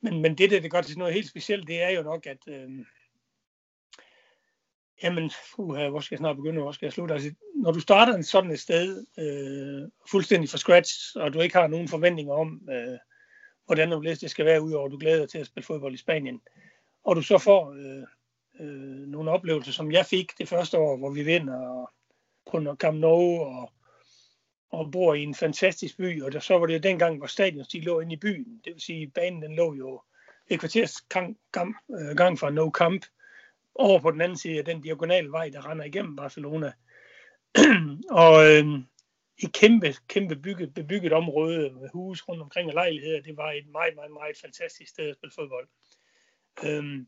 men, 0.00 0.22
men 0.22 0.38
det, 0.38 0.50
der 0.50 0.60
det 0.60 0.70
gør 0.70 0.82
til 0.82 0.98
noget 0.98 1.14
helt 1.14 1.28
specielt, 1.28 1.68
det 1.68 1.82
er 1.82 1.90
jo 1.90 2.02
nok, 2.02 2.26
at 2.26 2.38
øh, 2.48 2.70
jamen, 5.02 5.30
uh, 5.58 5.88
hvor 5.88 6.00
skal 6.00 6.14
jeg 6.14 6.18
snart 6.18 6.36
begynde, 6.36 6.60
hvor 6.60 6.72
skal 6.72 6.86
jeg 6.86 6.92
slutte? 6.92 7.14
Altså, 7.14 7.34
når 7.54 7.72
du 7.72 7.80
starter 7.80 8.14
en 8.14 8.22
sådan 8.22 8.50
et 8.50 8.60
sted, 8.60 9.06
øh, 9.18 9.90
fuldstændig 10.10 10.50
fra 10.50 10.58
scratch, 10.58 11.16
og 11.16 11.32
du 11.32 11.40
ikke 11.40 11.56
har 11.56 11.66
nogen 11.66 11.88
forventninger 11.88 12.34
om, 12.34 12.68
øh, 12.70 12.98
hvordan 13.66 14.02
det 14.02 14.30
skal 14.30 14.44
være, 14.44 14.62
udover 14.62 14.86
at 14.86 14.92
du 14.92 14.98
glæder 14.98 15.18
dig 15.18 15.28
til 15.28 15.38
at 15.38 15.46
spille 15.46 15.66
fodbold 15.66 15.94
i 15.94 15.96
Spanien, 15.96 16.40
og 17.04 17.16
du 17.16 17.22
så 17.22 17.38
får 17.38 17.72
øh, 17.72 18.02
øh, 18.60 19.06
nogle 19.08 19.30
oplevelser, 19.30 19.72
som 19.72 19.92
jeg 19.92 20.06
fik 20.06 20.38
det 20.38 20.48
første 20.48 20.78
år, 20.78 20.96
hvor 20.96 21.10
vi 21.10 21.22
vinder 21.22 21.68
og 21.68 21.90
på 22.50 22.76
Camp 22.78 22.98
Nou 22.98 23.40
og, 23.40 23.72
og 24.70 24.92
bor 24.92 25.14
i 25.14 25.22
en 25.22 25.34
fantastisk 25.34 25.96
by, 25.96 26.22
og 26.22 26.32
der, 26.32 26.40
så 26.40 26.58
var 26.58 26.66
det 26.66 26.74
jo 26.74 26.78
dengang, 26.78 27.18
hvor 27.18 27.26
stadion 27.26 27.64
de 27.72 27.80
lå 27.80 28.00
inde 28.00 28.12
i 28.12 28.16
byen. 28.16 28.60
Det 28.64 28.72
vil 28.72 28.80
sige, 28.80 29.10
banen 29.10 29.42
den 29.42 29.56
lå 29.56 29.74
jo 29.74 30.02
et 30.46 30.60
kvarters 30.60 31.00
gang, 31.00 31.38
gang, 31.52 31.74
øh, 31.90 32.16
gang 32.16 32.38
fra 32.38 32.50
No 32.50 32.70
Camp, 32.70 33.04
over 33.74 34.00
på 34.00 34.10
den 34.10 34.20
anden 34.20 34.38
side 34.38 34.58
af 34.58 34.64
den 34.64 34.80
diagonale 34.80 35.30
vej, 35.30 35.48
der 35.48 35.70
render 35.70 35.84
igennem 35.84 36.16
Barcelona. 36.16 36.72
og 38.10 38.50
øh, 38.50 38.64
et 39.38 39.52
kæmpe, 39.52 39.94
kæmpe 40.08 40.36
bygget, 40.36 40.74
bebygget 40.74 41.12
område 41.12 41.70
med 41.70 41.88
huse 41.92 42.24
rundt 42.28 42.42
omkring 42.42 42.68
og 42.68 42.74
lejligheder. 42.74 43.22
Det 43.22 43.36
var 43.36 43.50
et 43.52 43.66
meget, 43.66 43.94
meget, 43.94 44.12
meget 44.12 44.36
fantastisk 44.40 44.90
sted 44.90 45.08
at 45.08 45.16
spille 45.16 45.32
fodbold. 45.34 45.68
Øhm, 46.62 47.06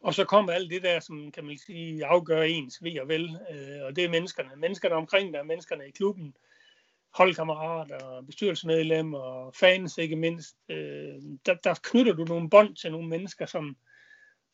og 0.00 0.14
så 0.14 0.24
kommer 0.24 0.52
alt 0.52 0.70
det 0.70 0.82
der, 0.82 1.00
som 1.00 1.32
kan 1.32 1.44
man 1.44 1.58
sige, 1.58 2.06
afgør 2.06 2.42
ens 2.42 2.82
ved 2.82 3.00
og 3.00 3.08
vel, 3.08 3.38
øh, 3.50 3.84
og 3.84 3.96
det 3.96 4.04
er 4.04 4.08
menneskerne. 4.08 4.50
Menneskerne 4.56 4.94
omkring 4.94 5.34
der, 5.34 5.42
menneskerne 5.42 5.88
i 5.88 5.90
klubben, 5.90 6.34
holdkammerater, 7.14 8.22
bestyrelsesmedlemmer 8.26 9.18
og 9.18 9.54
fans 9.54 9.98
ikke 9.98 10.16
mindst. 10.16 10.56
Øh, 10.68 11.14
der, 11.46 11.54
der 11.54 11.74
knytter 11.82 12.12
du 12.12 12.24
nogle 12.24 12.50
bånd 12.50 12.76
til 12.76 12.92
nogle 12.92 13.08
mennesker, 13.08 13.46
som, 13.46 13.76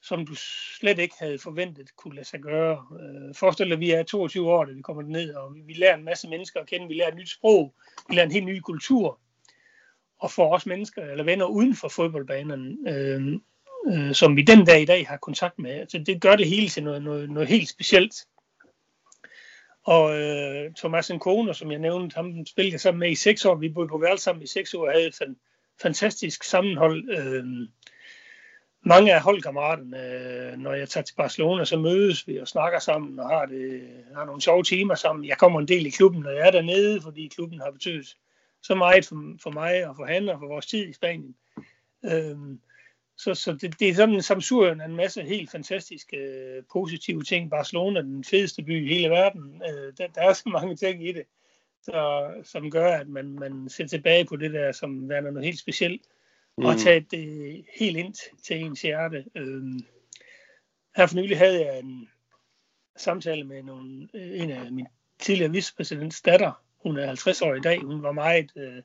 som 0.02 0.26
du 0.26 0.34
slet 0.78 0.98
ikke 0.98 1.14
havde 1.18 1.38
forventet 1.38 1.96
kunne 1.96 2.14
lade 2.14 2.26
sig 2.26 2.40
gøre. 2.40 2.86
Øh, 3.00 3.34
forestil 3.34 3.66
dig, 3.66 3.72
at 3.72 3.80
vi 3.80 3.90
er 3.90 4.02
22 4.02 4.50
år, 4.50 4.64
da 4.64 4.72
vi 4.72 4.82
kommer 4.82 5.02
ned, 5.02 5.34
og 5.34 5.54
vi, 5.54 5.60
vi 5.60 5.72
lærer 5.72 5.94
en 5.94 6.04
masse 6.04 6.28
mennesker 6.28 6.60
at 6.60 6.66
kende, 6.66 6.88
vi 6.88 6.94
lærer 6.94 7.08
et 7.08 7.16
nyt 7.16 7.30
sprog, 7.30 7.74
vi 8.08 8.14
lærer 8.14 8.26
en 8.26 8.32
helt 8.32 8.46
ny 8.46 8.60
kultur, 8.60 9.20
og 10.18 10.30
får 10.30 10.52
også 10.52 10.68
mennesker 10.68 11.02
eller 11.02 11.24
venner 11.24 11.46
uden 11.46 11.76
for 11.76 11.88
fodboldbanen. 11.88 12.88
Øh, 12.88 13.40
øh, 13.86 14.14
som 14.14 14.36
vi 14.36 14.42
den 14.42 14.64
dag 14.64 14.82
i 14.82 14.84
dag 14.84 15.06
har 15.06 15.16
kontakt 15.16 15.58
med. 15.58 15.70
Altså, 15.70 15.98
det 15.98 16.20
gør 16.20 16.36
det 16.36 16.48
hele 16.48 16.68
til 16.68 16.82
noget, 16.82 17.02
noget, 17.02 17.30
noget 17.30 17.48
helt 17.48 17.68
specielt. 17.68 18.14
Og 19.84 20.20
øh, 20.20 20.74
Thomas 20.74 21.10
Nkone, 21.10 21.54
som 21.54 21.70
jeg 21.70 21.78
nævnte, 21.78 22.14
ham 22.14 22.46
spillede 22.46 22.72
jeg 22.72 22.80
sammen 22.80 23.00
med 23.00 23.10
i 23.10 23.14
seks 23.14 23.44
år. 23.44 23.54
Vi 23.54 23.68
boede 23.68 23.88
på 23.88 23.98
værelse 23.98 24.24
sammen 24.24 24.42
i 24.42 24.46
seks 24.46 24.74
år 24.74 24.86
og 24.86 24.92
havde 24.92 25.06
et 25.06 25.36
fantastisk 25.82 26.44
sammenhold. 26.44 27.10
Øh, 27.10 27.44
mange 28.82 29.14
af 29.14 29.20
holdkammeraterne, 29.20 30.52
øh, 30.52 30.58
når 30.58 30.72
jeg 30.72 30.88
tager 30.88 31.04
til 31.04 31.14
Barcelona, 31.14 31.64
så 31.64 31.78
mødes 31.78 32.28
vi 32.28 32.38
og 32.38 32.48
snakker 32.48 32.78
sammen 32.78 33.18
og 33.18 33.28
har, 33.28 33.46
det, 33.46 33.82
har 34.14 34.24
nogle 34.24 34.40
sjove 34.40 34.62
timer 34.62 34.94
sammen. 34.94 35.24
Jeg 35.24 35.38
kommer 35.38 35.60
en 35.60 35.68
del 35.68 35.86
i 35.86 35.90
klubben, 35.90 36.22
når 36.22 36.30
jeg 36.30 36.46
er 36.46 36.50
dernede, 36.50 37.00
fordi 37.02 37.28
klubben 37.34 37.60
har 37.60 37.70
betydet 37.70 38.16
så 38.62 38.74
meget 38.74 39.06
for, 39.06 39.36
for 39.42 39.50
mig 39.50 39.86
og 39.86 39.96
for 39.96 40.04
han 40.04 40.28
og 40.28 40.38
for 40.38 40.46
vores 40.46 40.66
tid 40.66 40.88
i 40.88 40.92
Spanien. 40.92 41.34
Øh, 42.04 42.36
så 43.18 43.34
så 43.34 43.52
det, 43.52 43.80
det 43.80 43.88
er 43.88 43.94
sådan 43.94 44.14
en 44.14 44.22
samsurium 44.22 44.80
af 44.80 44.84
en 44.84 44.96
masse 44.96 45.22
helt 45.22 45.50
fantastiske 45.50 46.16
øh, 46.16 46.62
positive 46.72 47.22
ting. 47.22 47.50
Barcelona, 47.50 48.00
den 48.00 48.24
fedeste 48.24 48.62
by 48.62 48.84
i 48.84 48.94
hele 48.94 49.10
verden. 49.10 49.62
Øh, 49.68 49.92
der, 49.98 50.06
der 50.06 50.22
er 50.22 50.32
så 50.32 50.48
mange 50.48 50.76
ting 50.76 51.08
i 51.08 51.12
det, 51.12 51.24
så, 51.82 52.30
som 52.44 52.70
gør, 52.70 52.96
at 52.96 53.08
man, 53.08 53.26
man 53.26 53.68
ser 53.68 53.86
tilbage 53.86 54.24
på 54.24 54.36
det 54.36 54.52
der, 54.52 54.72
som 54.72 55.08
værende 55.08 55.32
noget 55.32 55.46
helt 55.46 55.58
specielt 55.58 56.02
mm. 56.58 56.64
og 56.64 56.78
tage 56.78 57.00
det 57.10 57.64
helt 57.78 57.96
ind 57.96 58.14
til 58.42 58.56
ens 58.56 58.82
hjerte. 58.82 59.24
Øhm, 59.34 59.80
her 60.96 61.06
for 61.06 61.16
nylig 61.16 61.38
havde 61.38 61.66
jeg 61.66 61.78
en 61.78 62.08
samtale 62.96 63.44
med 63.44 63.62
nogle, 63.62 64.08
en 64.14 64.50
af 64.50 64.72
min 64.72 64.86
tidligere 65.18 65.52
vicepræsidents 65.52 66.22
datter. 66.22 66.52
Hun 66.82 66.98
er 66.98 67.06
50 67.06 67.42
år 67.42 67.54
i 67.54 67.60
dag. 67.60 67.80
Hun 67.80 68.02
var 68.02 68.12
meget 68.12 68.52
øh, 68.56 68.82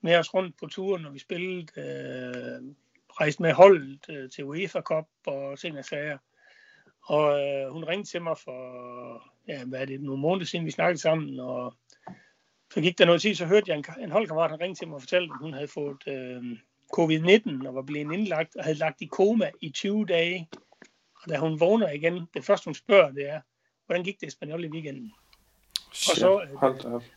med 0.00 0.16
os 0.16 0.34
rundt 0.34 0.58
på 0.58 0.66
turen, 0.66 1.02
når 1.02 1.10
vi 1.10 1.18
spillede. 1.18 1.66
Øh, 1.76 2.74
rejste 3.20 3.42
med 3.42 3.52
holdet 3.52 4.06
øh, 4.08 4.30
til 4.30 4.44
UEFA 4.44 4.80
Cup 4.80 5.06
og 5.26 5.58
ting 5.58 5.78
og 5.78 5.84
sager. 5.84 6.18
Og 7.02 7.40
øh, 7.40 7.72
hun 7.72 7.84
ringte 7.84 8.10
til 8.10 8.22
mig 8.22 8.38
for, 8.38 8.60
ja, 9.48 9.64
hvad 9.64 9.80
er 9.80 9.84
det, 9.84 10.00
nogle 10.00 10.20
måneder 10.20 10.46
siden, 10.46 10.66
vi 10.66 10.70
snakkede 10.70 11.00
sammen, 11.00 11.40
og 11.40 11.74
så 12.74 12.80
gik 12.80 12.98
der 12.98 13.06
noget 13.06 13.22
tid, 13.22 13.34
så 13.34 13.46
hørte 13.46 13.70
jeg 13.70 13.78
en, 13.78 13.84
en 14.04 14.10
holdkammerat, 14.10 14.50
han 14.50 14.60
ringte 14.60 14.80
til 14.80 14.88
mig 14.88 14.94
og 14.94 15.02
fortalte, 15.02 15.32
at 15.34 15.40
hun 15.40 15.52
havde 15.52 15.68
fået 15.68 16.02
øh, 16.06 16.42
covid-19 16.96 17.68
og 17.68 17.74
var 17.74 17.82
blevet 17.82 18.12
indlagt 18.12 18.56
og 18.56 18.64
havde 18.64 18.78
lagt 18.78 19.00
i 19.00 19.06
koma 19.06 19.50
i 19.60 19.70
20 19.70 20.06
dage. 20.06 20.48
Og 21.22 21.30
da 21.30 21.36
hun 21.36 21.60
vågner 21.60 21.90
igen, 21.90 22.26
det 22.34 22.44
første 22.44 22.64
hun 22.64 22.74
spørger, 22.74 23.10
det 23.12 23.28
er, 23.28 23.40
hvordan 23.86 24.04
gik 24.04 24.20
det 24.20 24.26
i 24.26 24.30
Spanjol 24.30 24.64
i 24.64 24.68
weekenden? 24.68 25.12
Shit, 25.92 26.10
og 26.10 26.16
så, 26.16 26.42
øh, 26.42 26.62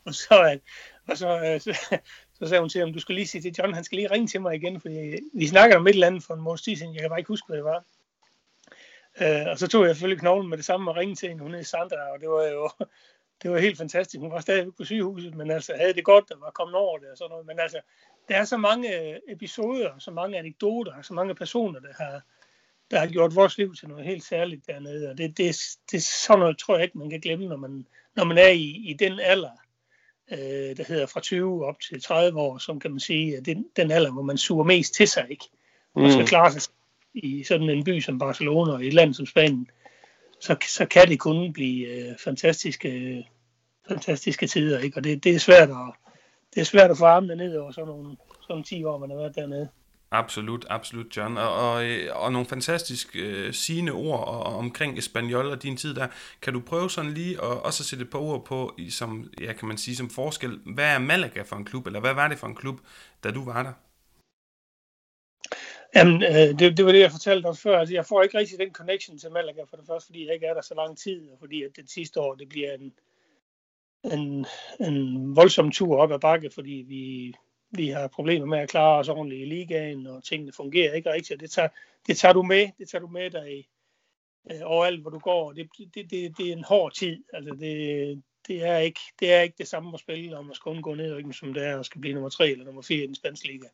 og 0.06 0.14
så, 0.14 0.52
øh, 0.52 0.60
og 1.08 1.18
så, 1.18 1.40
øh, 1.46 1.62
så, 1.62 2.00
så 2.40 2.48
sagde 2.48 2.62
hun 2.62 2.70
til 2.70 2.82
ham, 2.82 2.94
du 2.94 3.00
skal 3.00 3.16
lige 3.16 3.28
sige 3.28 3.42
til 3.42 3.56
John, 3.58 3.74
han 3.74 3.84
skal 3.84 3.96
lige 3.96 4.12
ringe 4.12 4.28
til 4.28 4.42
mig 4.42 4.56
igen, 4.56 4.82
for 4.82 4.90
vi 5.34 5.48
snakker 5.48 5.78
om 5.78 5.88
et 5.88 5.94
eller 5.94 6.08
andet 6.08 6.24
for 6.24 6.34
en 6.34 6.42
måneds 6.42 6.62
tid 6.62 6.76
siden, 6.76 6.94
jeg 6.94 7.02
kan 7.02 7.10
bare 7.10 7.20
ikke 7.20 7.28
huske, 7.28 7.48
hvad 7.48 7.58
det 7.58 7.66
var. 7.66 7.84
Øh, 9.22 9.48
og 9.52 9.60
så 9.60 9.68
tog 9.68 9.86
jeg 9.86 9.96
selvfølgelig 9.96 10.20
knoglen 10.20 10.50
med 10.50 10.58
det 10.58 10.66
samme 10.66 10.92
og 10.92 10.98
ringede 10.98 11.20
til 11.20 11.30
hende, 11.30 11.44
hun 11.44 11.54
hed 11.54 11.64
Sandra, 11.64 12.12
og 12.14 12.20
det 12.20 12.30
var 12.30 12.44
jo 12.44 12.70
det 13.44 13.52
var 13.52 13.60
helt 13.60 13.78
fantastisk. 13.78 14.22
Hun 14.22 14.32
var 14.32 14.40
stadig 14.40 14.76
på 14.76 14.86
sygehuset, 14.86 15.36
men 15.36 15.52
altså 15.52 15.74
havde 15.76 15.94
det 15.94 16.06
godt, 16.06 16.30
der 16.30 16.38
var 16.40 16.52
kommet 16.52 16.76
over 16.76 16.98
det 16.98 17.12
og 17.12 17.18
sådan 17.18 17.30
noget. 17.30 17.46
Men 17.46 17.60
altså, 17.60 17.82
der 18.30 18.36
er 18.36 18.46
så 18.46 18.58
mange 18.58 19.02
øh, 19.02 19.20
episoder, 19.30 20.00
så 20.00 20.12
mange 20.12 20.38
anekdoter, 20.38 21.02
så 21.02 21.14
mange 21.14 21.36
personer, 21.36 21.80
der 21.80 21.94
har, 21.98 22.22
der 22.92 23.00
har 23.00 23.08
gjort 23.08 23.36
vores 23.36 23.58
liv 23.58 23.76
til 23.76 23.88
noget 23.88 24.06
helt 24.06 24.24
særligt 24.24 24.68
dernede. 24.68 25.10
Og 25.10 25.18
det, 25.18 25.38
det, 25.38 25.56
det 25.92 25.98
er 25.98 26.02
sådan 26.26 26.40
noget, 26.40 26.58
tror 26.58 26.76
jeg 26.76 26.84
ikke, 26.84 26.98
man 26.98 27.10
kan 27.10 27.20
glemme, 27.20 27.48
når 27.48 27.58
man, 27.58 27.88
når 28.16 28.24
man 28.24 28.38
er 28.38 28.50
i, 28.50 28.84
i 28.90 28.94
den 28.94 29.20
alder, 29.20 29.52
øh, 30.32 30.78
der 30.78 30.84
hedder 30.84 31.06
fra 31.06 31.20
20 31.20 31.66
op 31.66 31.76
til 31.80 32.02
30 32.02 32.40
år, 32.40 32.58
som 32.58 32.80
kan 32.80 32.92
man 32.92 33.00
sige, 33.00 33.38
at 33.38 33.46
den, 33.46 33.66
den 33.76 33.92
alder, 33.92 34.12
hvor 34.12 34.22
man 34.22 34.38
suger 34.38 34.64
mest 34.64 34.94
til 34.94 35.08
sig, 35.08 35.28
ikke? 35.30 35.46
Og 35.94 36.12
skal 36.12 36.22
mm. 36.22 36.28
klare 36.28 36.52
sig 36.52 36.74
i 37.14 37.44
sådan 37.44 37.70
en 37.70 37.84
by 37.84 38.00
som 38.00 38.20
Barcelona 38.20 38.72
og 38.72 38.86
et 38.86 38.94
land 38.94 39.14
som 39.14 39.26
Spanien 39.26 39.70
så, 40.40 40.56
så 40.68 40.86
kan 40.86 41.08
det 41.08 41.20
kun 41.20 41.54
blive 41.54 41.88
øh, 41.88 42.18
fantastiske, 42.18 43.26
fantastiske 43.88 44.48
tider, 44.48 44.80
ikke? 44.80 44.98
Og 44.98 45.04
det, 45.04 45.24
det 45.24 45.36
er 45.36 45.40
svært 45.40 45.70
at, 45.70 46.14
det 46.56 46.62
er 46.62 46.66
svært 46.66 46.92
at 46.92 46.98
få 46.98 47.06
armene 47.06 47.36
ned 47.36 47.58
over 47.58 47.72
sådan 47.72 47.88
nogle, 47.88 48.18
sådan 48.48 48.64
10 48.64 48.84
år, 48.84 48.98
man 48.98 49.10
har 49.10 49.18
været 49.18 49.36
dernede. 49.36 49.70
Absolut, 50.12 50.66
absolut, 50.70 51.18
John. 51.18 51.38
Og, 51.38 51.54
og, 51.54 51.86
øh, 51.86 52.10
og 52.16 52.32
nogle 52.32 52.48
fantastisk 52.48 53.16
øh, 53.16 53.54
sigende 53.54 53.92
ord 53.92 54.28
og, 54.28 54.44
omkring 54.44 54.98
Espanol 54.98 55.46
og 55.46 55.64
din 55.64 55.78
tid 55.78 55.96
der. 55.96 56.08
Kan 56.42 56.54
du 56.54 56.60
prøve 56.60 56.90
sådan 56.90 57.14
lige 57.14 57.34
at 57.34 57.62
også 57.64 57.84
sætte 57.84 58.04
et 58.04 58.12
par 58.12 58.20
ord 58.20 58.46
på, 58.46 58.74
i, 58.78 58.90
som, 58.90 59.32
ja, 59.42 59.54
kan 59.54 59.68
man 59.68 59.78
sige, 59.78 59.96
som 59.96 60.10
forskel. 60.10 60.60
Hvad 60.66 60.86
er 60.86 61.00
Malaga 61.00 61.42
for 61.42 61.56
en 61.56 61.66
klub, 61.66 61.88
eller 61.88 62.00
hvad 62.00 62.14
var 62.14 62.28
det 62.28 62.38
for 62.38 62.48
en 62.48 62.56
klub, 62.56 62.80
da 63.24 63.32
du 63.32 63.46
var 63.46 63.64
der? 63.64 63.74
Jamen, 65.96 66.24
øh, 66.24 66.60
det, 66.60 66.78
det 66.78 66.86
var 66.86 66.92
det, 66.92 67.00
jeg 67.00 67.12
fortalte 67.12 67.48
dig 67.48 67.58
før. 67.58 67.80
Altså, 67.80 67.96
jeg 67.96 68.06
får 68.06 68.24
ikke 68.24 68.38
rigtig 68.38 68.60
den 68.60 68.74
connection 68.74 69.18
til 69.18 69.32
Malaga, 69.32 69.64
for 69.70 69.78
det 69.78 69.86
første, 69.88 70.06
fordi 70.08 70.26
jeg 70.26 70.34
ikke 70.34 70.46
er 70.46 70.54
der 70.54 70.62
så 70.62 70.74
lang 70.76 70.98
tid, 70.98 71.30
og 71.32 71.40
fordi 71.40 71.64
at 71.64 71.72
det 71.76 71.90
sidste 71.92 72.20
år, 72.22 72.36
det 72.36 72.50
bliver 72.50 72.74
en, 72.74 72.94
en, 74.04 74.46
en 74.80 75.36
voldsom 75.36 75.72
tur 75.72 75.98
op 75.98 76.12
ad 76.12 76.20
bakke, 76.20 76.50
fordi 76.54 76.86
vi, 76.88 77.34
vi 77.72 77.90
har 77.90 78.08
problemer 78.08 78.46
med 78.46 78.60
at 78.60 78.70
klare 78.70 79.00
os 79.00 79.10
ordentligt 79.10 79.42
i 79.42 79.46
ligaen, 79.46 80.08
og 80.08 80.24
tingene 80.24 80.52
fungerer 80.52 80.94
ikke 80.94 81.14
rigtigt, 81.14 81.40
det 81.40 81.52
tager, 81.52 81.70
det 82.08 82.18
tager 82.18 82.34
du 82.34 82.44
med, 82.44 82.70
det 82.78 82.90
tager 82.90 83.02
du 83.02 83.08
med 83.08 83.30
dig 83.30 83.68
øh, 84.52 84.62
overalt, 84.64 85.02
hvor 85.02 85.10
du 85.10 85.20
går. 85.20 85.52
Det, 85.52 85.70
det, 85.78 86.12
det, 86.12 86.38
det 86.38 86.50
er 86.50 86.54
en 86.54 86.64
hård 86.64 86.94
tid. 86.94 87.24
Altså, 87.34 87.56
det, 87.60 88.24
det, 88.48 88.66
er 88.66 88.78
ikke, 88.78 89.00
det 89.20 89.34
er 89.34 89.42
ikke 89.42 89.56
det 89.58 89.68
samme 89.68 89.92
at 89.94 90.00
spille, 90.00 90.38
om 90.38 90.50
at 90.50 90.56
skal 90.56 90.70
undgå 90.70 90.96
nedrykning, 90.96 91.36
som 91.36 91.54
det 91.54 91.66
er 91.66 91.80
at 91.80 91.86
skal 91.86 92.02
blive 92.02 92.14
nummer 92.14 92.30
3 92.30 92.50
eller 92.50 92.66
nummer 92.66 92.82
4 92.82 93.04
i 93.04 93.08
den 93.08 93.16
spanske 93.16 93.48
liga 93.48 93.68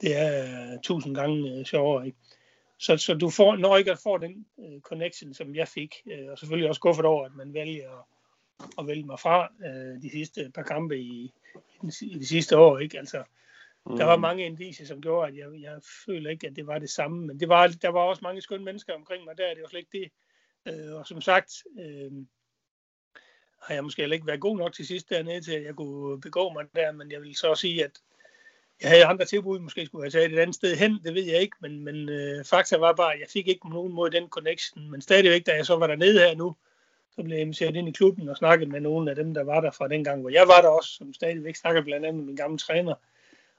det 0.00 0.16
er 0.16 0.42
øh, 0.72 0.78
tusind 0.82 1.14
gange 1.14 1.52
øh, 1.52 1.64
sjovere. 1.64 2.06
Ikke? 2.06 2.18
Så, 2.78 2.96
så 2.96 3.14
du 3.14 3.30
får, 3.30 3.56
når 3.56 3.76
ikke 3.76 3.92
at 3.92 3.98
få 3.98 4.18
den 4.18 4.46
øh, 4.58 4.80
connection, 4.80 5.34
som 5.34 5.54
jeg 5.54 5.68
fik, 5.68 5.94
øh, 6.06 6.30
og 6.30 6.38
selvfølgelig 6.38 6.68
også 6.68 6.78
skuffet 6.78 7.04
over, 7.04 7.26
at 7.26 7.34
man 7.34 7.54
vælger 7.54 7.90
at, 7.90 8.04
at 8.78 8.86
vælge 8.86 9.04
mig 9.04 9.20
fra 9.20 9.52
øh, 9.66 10.02
de 10.02 10.10
sidste 10.10 10.50
par 10.54 10.62
kampe 10.62 10.98
i, 10.98 11.32
i 12.00 12.18
de 12.18 12.26
sidste 12.26 12.58
år. 12.58 12.78
Ikke? 12.78 12.98
Altså, 12.98 13.24
mm. 13.86 13.96
Der 13.96 14.04
var 14.04 14.16
mange 14.16 14.46
indicier, 14.46 14.86
som 14.86 15.02
gjorde, 15.02 15.28
at 15.28 15.36
jeg, 15.36 15.46
jeg 15.60 15.80
føler 16.06 16.30
ikke, 16.30 16.46
at 16.46 16.56
det 16.56 16.66
var 16.66 16.78
det 16.78 16.90
samme, 16.90 17.26
men 17.26 17.40
det 17.40 17.48
var, 17.48 17.66
der 17.66 17.88
var 17.88 18.00
også 18.00 18.20
mange 18.22 18.40
skønne 18.40 18.64
mennesker 18.64 18.94
omkring 18.94 19.24
mig 19.24 19.38
der, 19.38 19.54
det 19.54 19.62
var 19.62 19.68
slet 19.68 19.80
ikke 19.80 19.98
det. 19.98 20.10
Øh, 20.66 20.94
og 20.94 21.06
som 21.06 21.20
sagt, 21.20 21.64
øh, 21.80 22.12
har 23.62 23.74
jeg 23.74 23.84
måske 23.84 24.02
heller 24.02 24.14
ikke 24.14 24.26
været 24.26 24.40
god 24.40 24.58
nok 24.58 24.72
til 24.72 24.86
sidst 24.86 25.10
dernede 25.10 25.40
til, 25.40 25.52
at 25.52 25.64
jeg 25.64 25.74
kunne 25.74 26.20
begå 26.20 26.52
mig 26.52 26.66
der, 26.76 26.92
men 26.92 27.12
jeg 27.12 27.22
vil 27.22 27.36
så 27.36 27.54
sige, 27.54 27.84
at 27.84 28.00
jeg 28.82 28.90
havde 28.90 29.04
andre 29.04 29.24
tilbud, 29.24 29.58
måske 29.58 29.86
skulle 29.86 30.04
jeg 30.04 30.12
tage 30.12 30.32
et 30.32 30.38
andet 30.38 30.54
sted 30.54 30.76
hen, 30.76 31.00
det 31.04 31.14
ved 31.14 31.24
jeg 31.24 31.40
ikke, 31.40 31.56
men, 31.60 31.84
men 31.84 32.08
øh, 32.08 32.44
fakta 32.44 32.76
var 32.76 32.92
bare, 32.92 33.14
at 33.14 33.20
jeg 33.20 33.28
fik 33.28 33.48
ikke 33.48 33.60
på 33.62 33.68
nogen 33.68 33.92
måde 33.92 34.10
den 34.10 34.28
connection, 34.28 34.90
men 34.90 35.00
stadigvæk, 35.00 35.46
da 35.46 35.54
jeg 35.54 35.66
så 35.66 35.76
var 35.76 35.86
dernede 35.86 36.18
her 36.18 36.34
nu, 36.34 36.56
så 37.16 37.22
blev 37.22 37.36
jeg 37.36 37.42
inviteret 37.42 37.76
ind 37.76 37.88
i 37.88 37.92
klubben 37.92 38.28
og 38.28 38.36
snakket 38.36 38.68
med 38.68 38.80
nogle 38.80 39.10
af 39.10 39.16
dem, 39.16 39.34
der 39.34 39.44
var 39.44 39.60
der 39.60 39.70
fra 39.70 39.88
den 39.88 40.04
gang, 40.04 40.20
hvor 40.20 40.30
jeg 40.30 40.48
var 40.48 40.60
der 40.60 40.68
også, 40.68 40.90
som 40.94 41.14
stadigvæk 41.14 41.56
snakker 41.56 41.82
blandt 41.82 42.06
andet 42.06 42.18
med 42.18 42.26
min 42.26 42.36
gamle 42.36 42.58
træner. 42.58 42.94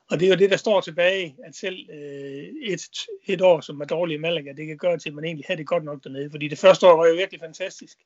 Og 0.09 0.19
det 0.19 0.25
er 0.25 0.29
jo 0.29 0.35
det, 0.35 0.49
der 0.49 0.57
står 0.57 0.81
tilbage, 0.81 1.35
at 1.43 1.55
selv 1.55 1.89
øh, 1.89 2.43
et, 2.63 2.81
et 3.25 3.41
år, 3.41 3.61
som 3.61 3.81
er 3.81 3.85
dårligt 3.85 4.17
i 4.17 4.21
Malaga, 4.21 4.53
det 4.57 4.67
kan 4.67 4.77
gøre 4.77 4.97
til, 4.97 5.09
at 5.09 5.15
man 5.15 5.25
egentlig 5.25 5.45
havde 5.47 5.57
det 5.57 5.67
godt 5.67 5.83
nok 5.83 6.03
dernede. 6.03 6.29
Fordi 6.29 6.47
det 6.47 6.57
første 6.57 6.87
år 6.87 6.97
var 6.97 7.07
jo 7.07 7.15
virkelig 7.15 7.39
fantastisk. 7.39 7.97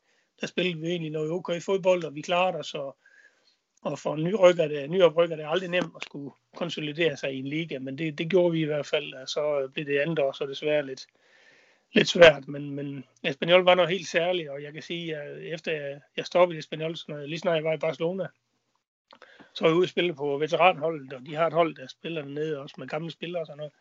Der 0.41 0.47
spillede 0.47 0.79
vi 0.79 0.87
egentlig 0.87 1.11
noget 1.11 1.31
okay 1.31 1.61
fodbold, 1.61 2.03
og 2.03 2.15
vi 2.15 2.21
klarede 2.21 2.57
os, 2.57 2.73
og 2.73 2.97
og 3.81 3.99
for 3.99 4.15
nyrykker 4.15 4.67
det, 4.67 4.89
nyoprykker 4.89 5.35
det 5.35 5.45
er 5.45 5.49
aldrig 5.49 5.69
nemt 5.69 5.93
at 5.95 6.03
skulle 6.03 6.31
konsolidere 6.55 7.17
sig 7.17 7.33
i 7.33 7.39
en 7.39 7.47
liga, 7.47 7.79
men 7.79 7.97
det, 7.97 8.17
det 8.17 8.29
gjorde 8.29 8.51
vi 8.51 8.61
i 8.61 8.65
hvert 8.65 8.85
fald, 8.85 9.13
og 9.13 9.29
så 9.29 9.69
blev 9.73 9.85
det 9.85 9.99
andet 9.99 10.19
så 10.33 10.45
desværre 10.49 10.85
lidt, 10.85 11.07
lidt 11.93 12.07
svært, 12.07 12.47
men, 12.47 12.71
men 12.71 13.05
Espanyol 13.23 13.63
var 13.63 13.75
noget 13.75 13.91
helt 13.91 14.07
særligt, 14.07 14.49
og 14.49 14.63
jeg 14.63 14.73
kan 14.73 14.81
sige, 14.81 15.17
at 15.17 15.53
efter 15.53 15.71
jeg, 15.71 15.99
jeg 16.17 16.25
stoppede 16.25 16.57
i 16.57 16.59
Espanyol, 16.59 16.95
lige 17.25 17.39
snart 17.39 17.55
jeg 17.55 17.63
var 17.63 17.73
i 17.73 17.77
Barcelona, 17.77 18.27
så 19.53 19.63
var 19.63 19.69
jeg 19.69 19.77
ude 19.77 19.85
og 19.85 19.89
spille 19.89 20.15
på 20.15 20.37
veteranholdet, 20.37 21.13
og 21.13 21.25
de 21.25 21.35
har 21.35 21.47
et 21.47 21.53
hold, 21.53 21.75
der 21.75 21.87
spiller 21.87 22.21
dernede, 22.21 22.59
også 22.59 22.75
med 22.77 22.87
gamle 22.87 23.11
spillere 23.11 23.41
og 23.41 23.47
sådan 23.47 23.57
noget. 23.57 23.73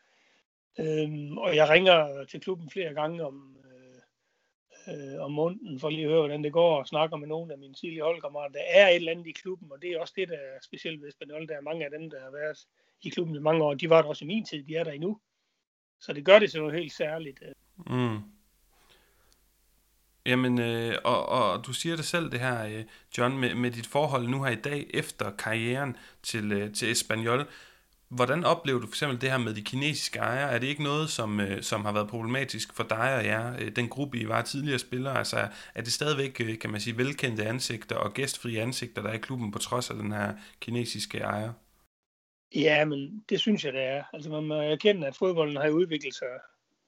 Øhm, 0.78 1.38
og 1.38 1.56
jeg 1.56 1.68
ringer 1.68 2.24
til 2.24 2.40
klubben 2.40 2.70
flere 2.70 2.94
gange 2.94 3.24
om, 3.24 3.56
øh, 3.64 5.12
øh, 5.12 5.20
om 5.24 5.32
måneden, 5.32 5.80
for 5.80 5.90
lige 5.90 6.04
at 6.04 6.10
høre, 6.10 6.20
hvordan 6.20 6.44
det 6.44 6.52
går, 6.52 6.78
og 6.78 6.86
snakker 6.86 7.16
med 7.16 7.28
nogle 7.28 7.52
af 7.52 7.58
mine 7.58 7.74
tidlige 7.74 8.02
holdkammerater. 8.02 8.52
Der 8.52 8.64
er 8.68 8.88
et 8.88 8.96
eller 8.96 9.12
andet 9.12 9.26
i 9.26 9.32
klubben, 9.32 9.72
og 9.72 9.82
det 9.82 9.90
er 9.90 10.00
også 10.00 10.12
det, 10.16 10.28
der 10.28 10.34
er 10.34 10.58
specielt 10.62 11.02
ved 11.02 11.08
Espanol. 11.08 11.48
Der 11.48 11.56
er 11.56 11.60
mange 11.60 11.84
af 11.84 11.90
dem, 11.90 12.10
der 12.10 12.20
har 12.20 12.30
været 12.30 12.66
i 13.02 13.08
klubben 13.08 13.36
i 13.36 13.38
mange 13.38 13.64
år. 13.64 13.74
De 13.74 13.90
var 13.90 14.02
der 14.02 14.08
også 14.08 14.24
i 14.24 14.28
min 14.28 14.44
tid, 14.44 14.64
de 14.64 14.76
er 14.76 14.84
der 14.84 14.92
endnu. 14.92 15.20
Så 16.00 16.12
det 16.12 16.24
gør 16.24 16.38
det 16.38 16.50
til 16.50 16.60
noget 16.60 16.74
helt 16.74 16.92
særligt. 16.92 17.38
Øh. 17.42 17.52
Mm. 17.76 18.18
Jamen, 20.26 20.60
øh, 20.60 20.98
og, 21.04 21.28
og 21.28 21.66
du 21.66 21.72
siger 21.72 21.96
det 21.96 22.04
selv, 22.04 22.30
det 22.30 22.40
her, 22.40 22.66
øh, 22.66 22.84
John, 23.18 23.38
med, 23.38 23.54
med 23.54 23.70
dit 23.70 23.86
forhold 23.86 24.28
nu 24.28 24.42
her 24.42 24.50
i 24.50 24.60
dag, 24.60 24.86
efter 24.94 25.30
karrieren 25.30 25.96
til, 26.22 26.52
øh, 26.52 26.74
til 26.74 26.90
Espanyol. 26.90 27.46
Hvordan 28.08 28.44
oplever 28.44 28.80
du 28.80 28.86
for 28.86 28.92
eksempel 28.92 29.20
det 29.20 29.30
her 29.30 29.38
med 29.38 29.54
de 29.54 29.62
kinesiske 29.62 30.18
ejere? 30.18 30.50
Er 30.50 30.58
det 30.58 30.66
ikke 30.66 30.82
noget, 30.82 31.10
som, 31.10 31.40
øh, 31.40 31.62
som 31.62 31.84
har 31.84 31.92
været 31.92 32.08
problematisk 32.08 32.74
for 32.74 32.84
dig 32.84 33.16
og 33.16 33.24
jer, 33.24 33.56
øh, 33.60 33.76
den 33.76 33.88
gruppe, 33.88 34.18
I 34.18 34.28
var 34.28 34.42
tidligere 34.42 34.78
spillere? 34.78 35.18
Altså, 35.18 35.48
er 35.74 35.82
det 35.82 35.92
stadigvæk, 35.92 36.40
øh, 36.40 36.58
kan 36.58 36.70
man 36.70 36.80
sige, 36.80 36.98
velkendte 36.98 37.46
ansigter 37.46 37.96
og 37.96 38.14
gæstfrie 38.14 38.60
ansigter, 38.60 39.02
der 39.02 39.08
er 39.08 39.14
i 39.14 39.18
klubben 39.18 39.50
på 39.50 39.58
trods 39.58 39.90
af 39.90 39.96
den 39.96 40.12
her 40.12 40.34
kinesiske 40.60 41.18
ejer? 41.18 41.52
Ja, 42.54 42.84
men 42.84 43.24
det 43.28 43.40
synes 43.40 43.64
jeg, 43.64 43.72
det 43.72 43.82
er. 43.82 44.04
Altså, 44.12 44.30
man 44.30 44.44
må 44.44 44.54
erkende, 44.54 45.06
at 45.06 45.16
fodbolden 45.16 45.56
har 45.56 45.68
udviklet 45.68 46.14
sig 46.14 46.28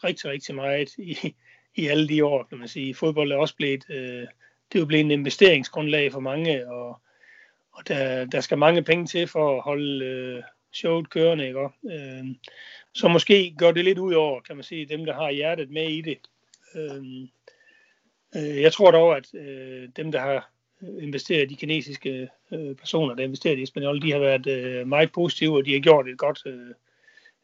rigtig, 0.05 0.30
rigtig 0.30 0.55
meget 0.55 0.88
i, 0.99 1.34
i 1.74 1.86
alle 1.86 2.09
de 2.09 2.24
år, 2.24 2.42
kan 2.42 2.59
man 2.59 2.68
sige. 2.68 2.94
Fodbold 2.94 3.32
er 3.32 3.36
også 3.36 3.57
blevet 3.57 3.84
øh, 3.90 4.26
det 4.72 4.78
er 4.78 4.82
jo 4.82 4.86
blevet 4.86 5.05
en 5.05 5.11
investeringsgrundlag 5.11 6.12
for 6.12 6.20
mange, 6.20 6.70
og, 6.70 7.01
og 7.72 7.88
der, 7.88 8.24
der 8.24 8.40
skal 8.40 8.59
mange 8.59 8.82
penge 8.82 9.07
til 9.07 9.26
for 9.26 9.57
at 9.57 9.62
holde 9.62 10.05
øh, 10.05 10.42
showet 10.72 11.11
kørende, 11.11 11.46
ikke? 11.46 11.61
Øh, 11.90 12.26
så 12.94 13.09
måske 13.09 13.55
går 13.59 13.72
det 13.72 13.84
lidt 13.84 13.99
ud 13.99 14.14
over, 14.14 14.40
kan 14.40 14.57
man 14.57 14.64
sige, 14.64 14.86
dem, 14.86 15.05
der 15.05 15.14
har 15.14 15.30
hjertet 15.30 15.70
med 15.70 15.88
i 15.88 16.01
det. 16.01 16.18
Øh, 16.74 17.05
øh, 18.36 18.62
jeg 18.62 18.72
tror 18.72 18.90
dog, 18.90 19.16
at 19.16 19.34
øh, 19.34 19.88
dem, 19.96 20.12
der 20.12 20.20
har 20.20 20.51
investeret, 21.01 21.51
de 21.51 21.57
kinesiske 21.57 22.28
øh, 22.53 22.76
personer, 22.76 23.14
der 23.14 23.24
investerer 23.24 23.57
i 23.57 23.62
Espanol, 23.62 24.03
de 24.03 24.12
har 24.12 24.18
været 24.18 24.46
øh, 24.46 24.86
meget 24.86 25.12
positive, 25.12 25.57
og 25.57 25.64
de 25.64 25.72
har 25.72 25.80
gjort 25.80 26.09
et 26.09 26.18
godt, 26.18 26.42
øh, 26.46 26.74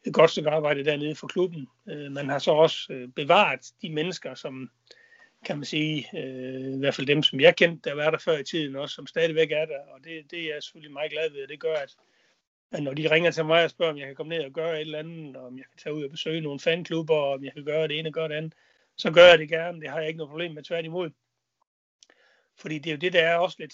et 0.05 0.13
godt 0.13 0.31
stykke 0.31 0.49
arbejde 0.49 0.85
dernede 0.85 1.15
for 1.15 1.27
klubben. 1.27 1.67
Øh, 1.89 2.11
man 2.11 2.29
har 2.29 2.39
så 2.39 2.51
også 2.51 2.93
øh, 2.93 3.07
bevaret 3.07 3.71
de 3.81 3.89
mennesker, 3.89 4.35
som 4.35 4.69
kan 5.45 5.57
man 5.57 5.65
sige, 5.65 6.09
øh, 6.13 6.75
i 6.75 6.79
hvert 6.79 6.95
fald 6.95 7.07
dem, 7.07 7.23
som 7.23 7.39
jeg 7.39 7.55
kendte, 7.55 7.89
der 7.89 7.95
var 7.95 8.11
der 8.11 8.17
før 8.17 8.37
i 8.37 8.43
tiden 8.43 8.75
også, 8.75 8.95
som 8.95 9.07
stadigvæk 9.07 9.51
er 9.51 9.65
der, 9.65 9.79
og 9.93 10.03
det, 10.03 10.31
det 10.31 10.39
er 10.39 10.53
jeg 10.53 10.63
selvfølgelig 10.63 10.93
meget 10.93 11.11
glad 11.11 11.31
ved, 11.31 11.43
og 11.43 11.49
det 11.49 11.59
gør, 11.59 11.75
at, 11.75 11.95
at 12.71 12.83
når 12.83 12.93
de 12.93 13.11
ringer 13.11 13.31
til 13.31 13.45
mig 13.45 13.63
og 13.63 13.69
spørger, 13.69 13.91
om 13.91 13.97
jeg 13.97 14.07
kan 14.07 14.15
komme 14.15 14.37
ned 14.37 14.45
og 14.45 14.51
gøre 14.51 14.75
et 14.75 14.81
eller 14.81 14.99
andet, 14.99 15.35
og 15.35 15.45
om 15.45 15.57
jeg 15.57 15.65
kan 15.65 15.77
tage 15.77 15.95
ud 15.95 16.03
og 16.03 16.11
besøge 16.11 16.41
nogle 16.41 16.59
fanklubber, 16.59 17.15
og 17.15 17.33
om 17.33 17.43
jeg 17.43 17.53
kan 17.53 17.65
gøre 17.65 17.87
det 17.87 17.99
ene 17.99 18.09
og 18.09 18.13
gøre 18.13 18.29
det 18.29 18.35
andet, 18.35 18.53
så 18.95 19.11
gør 19.11 19.25
jeg 19.25 19.39
det 19.39 19.49
gerne. 19.49 19.81
Det 19.81 19.89
har 19.89 19.99
jeg 19.99 20.07
ikke 20.07 20.17
noget 20.17 20.29
problem 20.29 20.51
med, 20.51 20.63
tværtimod. 20.63 21.09
Fordi 22.57 22.79
det 22.79 22.89
er 22.89 22.95
jo 22.95 22.99
det, 22.99 23.13
der 23.13 23.21
er 23.21 23.37
også 23.37 23.57
lidt 23.59 23.73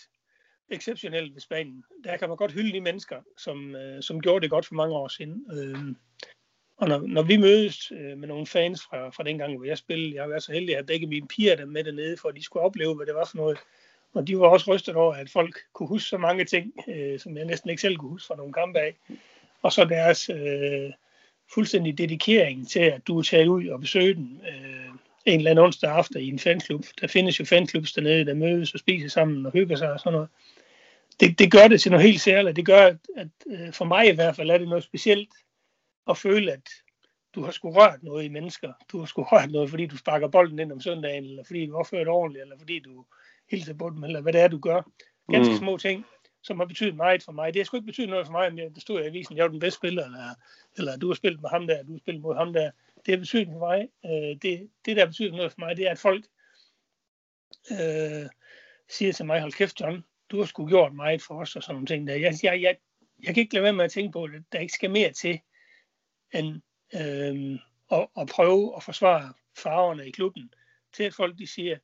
exceptionelt 0.70 1.34
ved 1.34 1.42
Spanien. 1.42 1.84
Der 2.04 2.18
kan 2.18 2.30
man 2.30 2.38
godt 2.38 2.52
hylde 2.52 2.74
de 2.74 2.82
mennesker, 2.82 3.22
som, 3.38 3.76
øh, 3.76 4.04
som 4.04 4.22
gjorde 4.22 4.42
det 4.42 4.50
godt 4.50 4.66
for 4.66 4.76
mange 4.76 4.96
år 4.96 5.08
siden. 5.08 5.46
Øh, 5.54 5.96
og 6.82 6.88
når, 6.88 7.02
når 7.08 7.22
vi 7.22 7.38
mødes 7.38 7.92
øh, 7.92 8.18
med 8.18 8.28
nogle 8.28 8.48
fans 8.48 8.82
fra, 8.82 9.10
fra 9.10 9.24
den 9.24 9.38
gang, 9.38 9.58
hvor 9.58 9.66
jeg 9.66 9.78
spillede, 9.78 10.16
jeg 10.16 10.24
har 10.24 10.28
været 10.28 10.44
så 10.44 10.52
heldig, 10.52 10.78
at 10.78 10.86
begge 10.86 11.08
mine 11.08 11.28
piger 11.28 11.56
der 11.56 11.66
med 11.66 11.84
dernede, 11.84 12.18
for 12.18 12.30
at 12.30 12.36
de 12.36 12.44
skulle 12.44 12.64
opleve, 12.64 12.96
hvad 12.96 13.06
det 13.06 13.16
var 13.16 13.26
for 13.26 13.38
noget. 13.38 13.58
Og 14.14 14.28
de 14.28 14.40
var 14.40 14.48
også 14.48 14.74
rystet 14.74 14.96
over, 14.96 15.14
at 15.14 15.30
folk 15.30 15.60
kunne 15.74 15.88
huske 15.88 16.10
så 16.10 16.18
mange 16.18 16.46
ting, 16.46 16.74
øh, 16.88 17.20
som 17.20 17.38
jeg 17.38 17.46
næsten 17.46 17.70
ikke 17.70 17.82
selv 17.82 17.98
kunne 17.98 18.10
huske 18.10 18.28
fra 18.28 18.36
nogle 18.36 18.54
kampe 18.54 18.80
af. 18.80 18.96
Og 19.62 19.72
så 19.72 19.86
deres 19.86 20.30
øh, 20.30 20.92
fuldstændig 21.54 21.98
dedikering 21.98 22.70
til, 22.70 22.80
at 22.80 23.08
du 23.08 23.20
er 23.20 23.24
taget 23.24 23.48
ud 23.48 23.68
og 23.68 23.80
besøge 23.80 24.14
den 24.14 24.42
øh, 24.48 24.90
en 25.26 25.38
eller 25.40 25.52
anden 25.52 25.66
onsdag 25.66 25.92
aften 25.92 26.22
i 26.22 26.28
en 26.28 26.40
fanklub. 26.40 26.86
Der 27.02 27.08
findes 27.08 27.40
jo 27.40 27.46
fanklubs 27.46 27.94
dernede, 27.94 28.26
der 28.26 28.34
mødes 28.34 28.74
og 28.74 28.80
spiser 28.80 29.10
sammen 29.10 29.46
og 29.46 29.52
hygger 29.52 29.76
sig 29.76 29.92
og 29.92 30.00
sådan 30.00 30.14
noget. 30.14 30.30
Det, 31.20 31.40
det 31.40 31.52
gør 31.52 31.68
det 31.68 31.82
til 31.82 31.92
noget 31.92 32.06
helt 32.06 32.22
særligt. 32.22 32.56
Det 32.56 32.66
gør, 32.66 32.86
at, 32.86 32.98
at 33.18 33.28
øh, 33.48 33.74
for 33.74 33.86
mig 33.86 34.08
i 34.08 34.16
hvert 34.16 34.36
fald 34.36 34.50
er 34.50 34.58
det 34.58 34.68
noget 34.68 34.84
specielt 34.84 35.30
at 36.10 36.18
føle, 36.18 36.52
at 36.52 36.70
du 37.36 37.44
har 37.44 37.52
sgu 37.52 37.72
rørt 37.72 38.04
noget 38.04 38.24
i 38.24 38.30
mennesker. 38.30 38.74
Du 38.92 39.00
har 39.00 39.06
sgu 39.06 39.24
rørt 39.24 39.52
noget, 39.52 39.70
fordi 39.70 39.86
du 39.86 39.98
sparker 39.98 40.28
bolden 40.28 40.60
ind 40.60 40.72
om 40.72 40.82
søndagen, 40.82 41.24
eller 41.24 41.44
fordi 41.44 41.66
du 41.66 41.76
opfører 41.76 42.04
det 42.04 42.14
ordentligt, 42.14 42.42
eller 42.42 42.58
fordi 42.58 42.80
du 42.80 43.06
hilser 43.52 43.74
på 43.74 43.90
dem, 43.90 44.04
eller 44.04 44.22
hvad 44.22 44.34
det 44.34 44.42
er, 44.42 44.48
du 44.48 44.60
gør. 44.60 44.82
Ganske 45.32 45.52
mm. 45.52 45.58
små 45.58 45.78
ting, 45.78 46.06
som 46.44 46.60
har 46.60 46.66
betydet 46.66 46.96
meget 46.96 47.24
for 47.24 47.32
mig. 47.32 47.54
Det 47.54 47.60
har 47.60 47.66
sgu 47.66 47.78
ikke 47.78 47.86
betydet 47.86 48.10
noget 48.10 48.26
for 48.26 48.32
mig, 48.32 48.48
om 48.48 48.56
det 48.56 48.82
stod 48.82 49.02
i 49.02 49.06
avisen, 49.06 49.38
jeg 49.38 49.44
var 49.44 49.50
den 49.50 49.60
bedste 49.60 49.78
spiller, 49.78 50.06
eller, 50.06 50.36
eller 50.78 50.98
du 50.98 51.08
har 51.08 51.14
spillet 51.14 51.42
med 51.42 51.50
ham 51.50 51.68
der, 51.68 51.84
du 51.84 51.92
har 51.92 52.00
spillet 52.00 52.22
mod 52.22 52.36
ham 52.36 52.54
der. 52.54 52.72
Det 53.06 53.12
har 53.14 53.20
betydet 53.20 53.48
for 53.48 53.60
mig. 53.60 53.90
Øh, 54.06 54.42
det, 54.42 54.70
det, 54.86 54.96
der 54.96 55.00
har 55.00 55.08
betydet 55.08 55.34
noget 55.34 55.52
for 55.52 55.60
mig, 55.60 55.78
det 55.78 55.88
er, 55.88 55.92
at 55.92 56.00
folk 56.00 56.26
øh, 57.72 58.30
siger 58.90 59.14
til 59.14 59.26
mig, 59.26 59.42
hold 59.42 59.52
kæft, 59.52 59.82
John, 59.82 60.04
du 60.32 60.38
har 60.38 60.46
sgu 60.46 60.68
gjort 60.68 60.94
meget 60.94 61.22
for 61.22 61.42
os, 61.42 61.56
og 61.56 61.64
sådan 61.64 61.76
nogle 61.76 61.88
ting 61.88 62.08
der. 62.08 62.16
Jeg, 62.16 62.34
jeg, 62.44 62.62
jeg, 62.62 62.78
jeg 63.24 63.34
kan 63.34 63.42
ikke 63.42 63.54
lade 63.54 63.64
være 63.64 63.74
med 63.74 63.86
at 63.86 63.92
tænke 63.92 64.12
på, 64.12 64.24
at 64.24 64.32
der 64.52 64.60
ikke 64.60 64.74
skal 64.74 64.92
mere 64.92 65.12
til, 65.12 65.40
end 66.34 66.62
øh, 66.94 67.60
at, 67.92 68.08
at 68.18 68.28
prøve 68.28 68.76
at 68.76 68.84
forsvare 68.84 69.34
farverne 69.58 70.08
i 70.08 70.12
klubben, 70.12 70.54
til 70.94 71.04
at 71.04 71.14
folk 71.14 71.38
de 71.38 71.48
siger, 71.48 71.78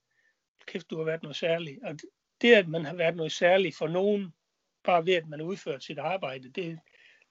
kæft, 0.68 0.90
du 0.90 0.98
har 0.98 1.04
været 1.04 1.24
noget 1.24 1.36
særligt. 1.36 1.84
Og 1.84 1.96
det, 2.42 2.54
at 2.54 2.68
man 2.68 2.86
har 2.86 2.96
været 2.96 3.16
noget 3.16 3.32
særligt 3.32 3.78
for 3.78 3.88
nogen, 3.88 4.34
bare 4.84 5.06
ved, 5.06 5.14
at 5.14 5.28
man 5.28 5.40
har 5.40 5.48
udført 5.48 5.84
sit 5.84 6.00
arbejde, 6.00 6.50
det, 6.50 6.80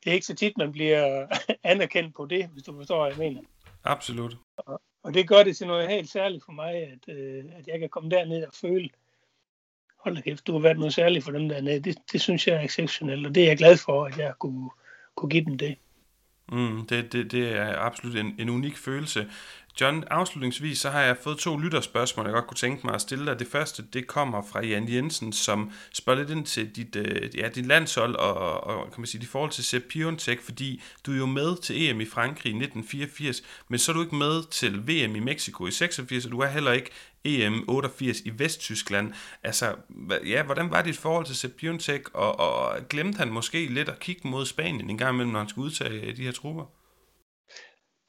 det 0.04 0.10
er 0.10 0.14
ikke 0.14 0.26
så 0.26 0.34
tit, 0.34 0.58
man 0.58 0.72
bliver 0.72 1.26
anerkendt 1.72 2.14
på 2.14 2.26
det, 2.26 2.48
hvis 2.48 2.62
du 2.62 2.76
forstår, 2.76 2.98
hvad 2.98 3.08
jeg 3.08 3.18
mener. 3.18 3.48
Absolut. 3.84 4.36
Og, 4.56 4.82
og 5.02 5.14
det 5.14 5.28
gør 5.28 5.42
det 5.42 5.56
til 5.56 5.66
noget 5.66 5.88
helt 5.88 6.10
særligt 6.10 6.44
for 6.44 6.52
mig, 6.52 6.74
at, 6.74 7.08
øh, 7.08 7.44
at 7.52 7.68
jeg 7.68 7.78
kan 7.78 7.88
komme 7.88 8.10
derned 8.10 8.46
og 8.46 8.52
føle, 8.54 8.88
hold 9.98 10.16
da 10.16 10.20
kæft, 10.20 10.46
du 10.46 10.52
har 10.52 10.58
været 10.58 10.78
noget 10.78 10.94
særligt 10.94 11.24
for 11.24 11.32
dem 11.32 11.48
dernede. 11.48 11.80
Det, 11.80 11.98
det 12.12 12.20
synes 12.20 12.46
jeg 12.46 12.56
er 12.56 12.60
exceptionelt, 12.60 13.26
og 13.26 13.34
det 13.34 13.42
er 13.42 13.46
jeg 13.46 13.56
glad 13.56 13.76
for, 13.76 14.04
at 14.04 14.18
jeg 14.18 14.34
kunne, 14.38 14.70
kunne 15.14 15.30
give 15.30 15.44
dem 15.44 15.58
det. 15.58 15.78
Mm, 16.52 16.86
det, 16.86 17.12
det, 17.12 17.32
det 17.32 17.56
er 17.56 17.78
absolut 17.78 18.16
en, 18.16 18.34
en 18.38 18.48
unik 18.48 18.76
følelse. 18.76 19.30
John, 19.80 20.04
afslutningsvis 20.10 20.78
så 20.78 20.90
har 20.90 21.00
jeg 21.00 21.16
fået 21.22 21.38
to 21.38 21.56
lytterspørgsmål, 21.56 22.26
jeg 22.26 22.34
godt 22.34 22.46
kunne 22.46 22.56
tænke 22.56 22.86
mig 22.86 22.94
at 22.94 23.00
stille 23.00 23.26
dig. 23.26 23.38
Det 23.38 23.46
første, 23.46 23.84
det 23.92 24.06
kommer 24.06 24.42
fra 24.52 24.64
Jan 24.64 24.88
Jensen, 24.88 25.32
som 25.32 25.70
spørger 25.92 26.18
lidt 26.18 26.30
ind 26.30 26.46
til 26.46 26.76
dit, 26.76 26.96
øh, 26.96 27.36
ja, 27.36 27.48
dit 27.48 27.66
landshold 27.66 28.16
og, 28.16 28.64
og 28.64 28.92
kan 28.92 29.00
man 29.00 29.06
sige, 29.06 29.20
dit 29.20 29.28
forhold 29.28 29.50
til 29.50 29.64
Sepp 29.64 29.84
Piontek, 29.88 30.42
fordi 30.42 30.82
du 31.06 31.12
er 31.12 31.16
jo 31.16 31.26
med 31.26 31.62
til 31.62 31.82
EM 31.82 32.00
i 32.00 32.06
Frankrig 32.06 32.50
i 32.50 32.56
1984, 32.56 33.42
men 33.68 33.78
så 33.78 33.92
er 33.92 33.94
du 33.94 34.02
ikke 34.02 34.14
med 34.14 34.42
til 34.50 34.88
VM 34.88 35.16
i 35.16 35.20
Mexico 35.20 35.66
i 35.66 35.70
86, 35.70 36.24
og 36.24 36.30
du 36.30 36.38
er 36.38 36.46
heller 36.46 36.72
ikke 36.72 36.90
EM 37.24 37.64
88 37.68 38.20
i 38.20 38.32
Vesttyskland. 38.38 39.12
Altså, 39.42 39.74
ja, 40.26 40.42
hvordan 40.42 40.70
var 40.70 40.82
dit 40.82 40.98
forhold 40.98 41.26
til 41.26 41.36
Sepp 41.36 41.56
Piontek, 41.56 42.14
og, 42.14 42.40
og 42.40 42.88
glemte 42.88 43.18
han 43.18 43.28
måske 43.28 43.66
lidt 43.66 43.88
at 43.88 44.00
kigge 44.00 44.28
mod 44.28 44.46
Spanien 44.46 44.90
en 44.90 44.98
gang 44.98 45.14
imellem, 45.14 45.32
når 45.32 45.40
han 45.40 45.48
skulle 45.48 45.66
udtage 45.66 46.12
de 46.12 46.22
her 46.22 46.32
trupper? 46.32 46.64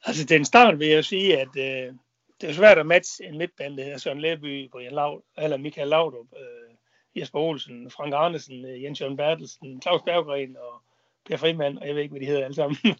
Altså, 0.04 0.24
den 0.24 0.44
start 0.44 0.78
vil 0.78 0.88
jeg 0.88 1.04
sige, 1.04 1.40
at 1.40 1.48
øh, 1.56 1.94
det 2.40 2.48
er 2.48 2.52
svært 2.52 2.78
at 2.78 2.86
matche 2.86 3.24
en 3.24 3.38
midtbane, 3.38 3.76
der 3.76 3.82
hedder 3.82 3.98
Søren 3.98 4.20
Læby, 4.20 4.68
Brian 4.70 4.92
Laud, 4.92 5.20
eller 5.38 5.56
Michael 5.56 5.88
Laudrup, 5.88 6.26
øh, 6.36 6.74
Jesper 7.20 7.40
Olsen, 7.40 7.90
Frank 7.90 8.14
Arnesen, 8.14 8.64
øh, 8.64 8.82
Jens 8.82 9.00
Jørgen 9.00 9.16
Bertelsen, 9.16 9.82
Claus 9.82 10.02
Berggren 10.02 10.56
og 10.56 10.82
Per 11.26 11.36
Frimand, 11.36 11.78
og 11.78 11.86
jeg 11.86 11.94
ved 11.94 12.02
ikke, 12.02 12.12
hvad 12.12 12.20
de 12.20 12.26
hedder 12.26 12.44
alle 12.44 12.54
sammen. 12.54 12.76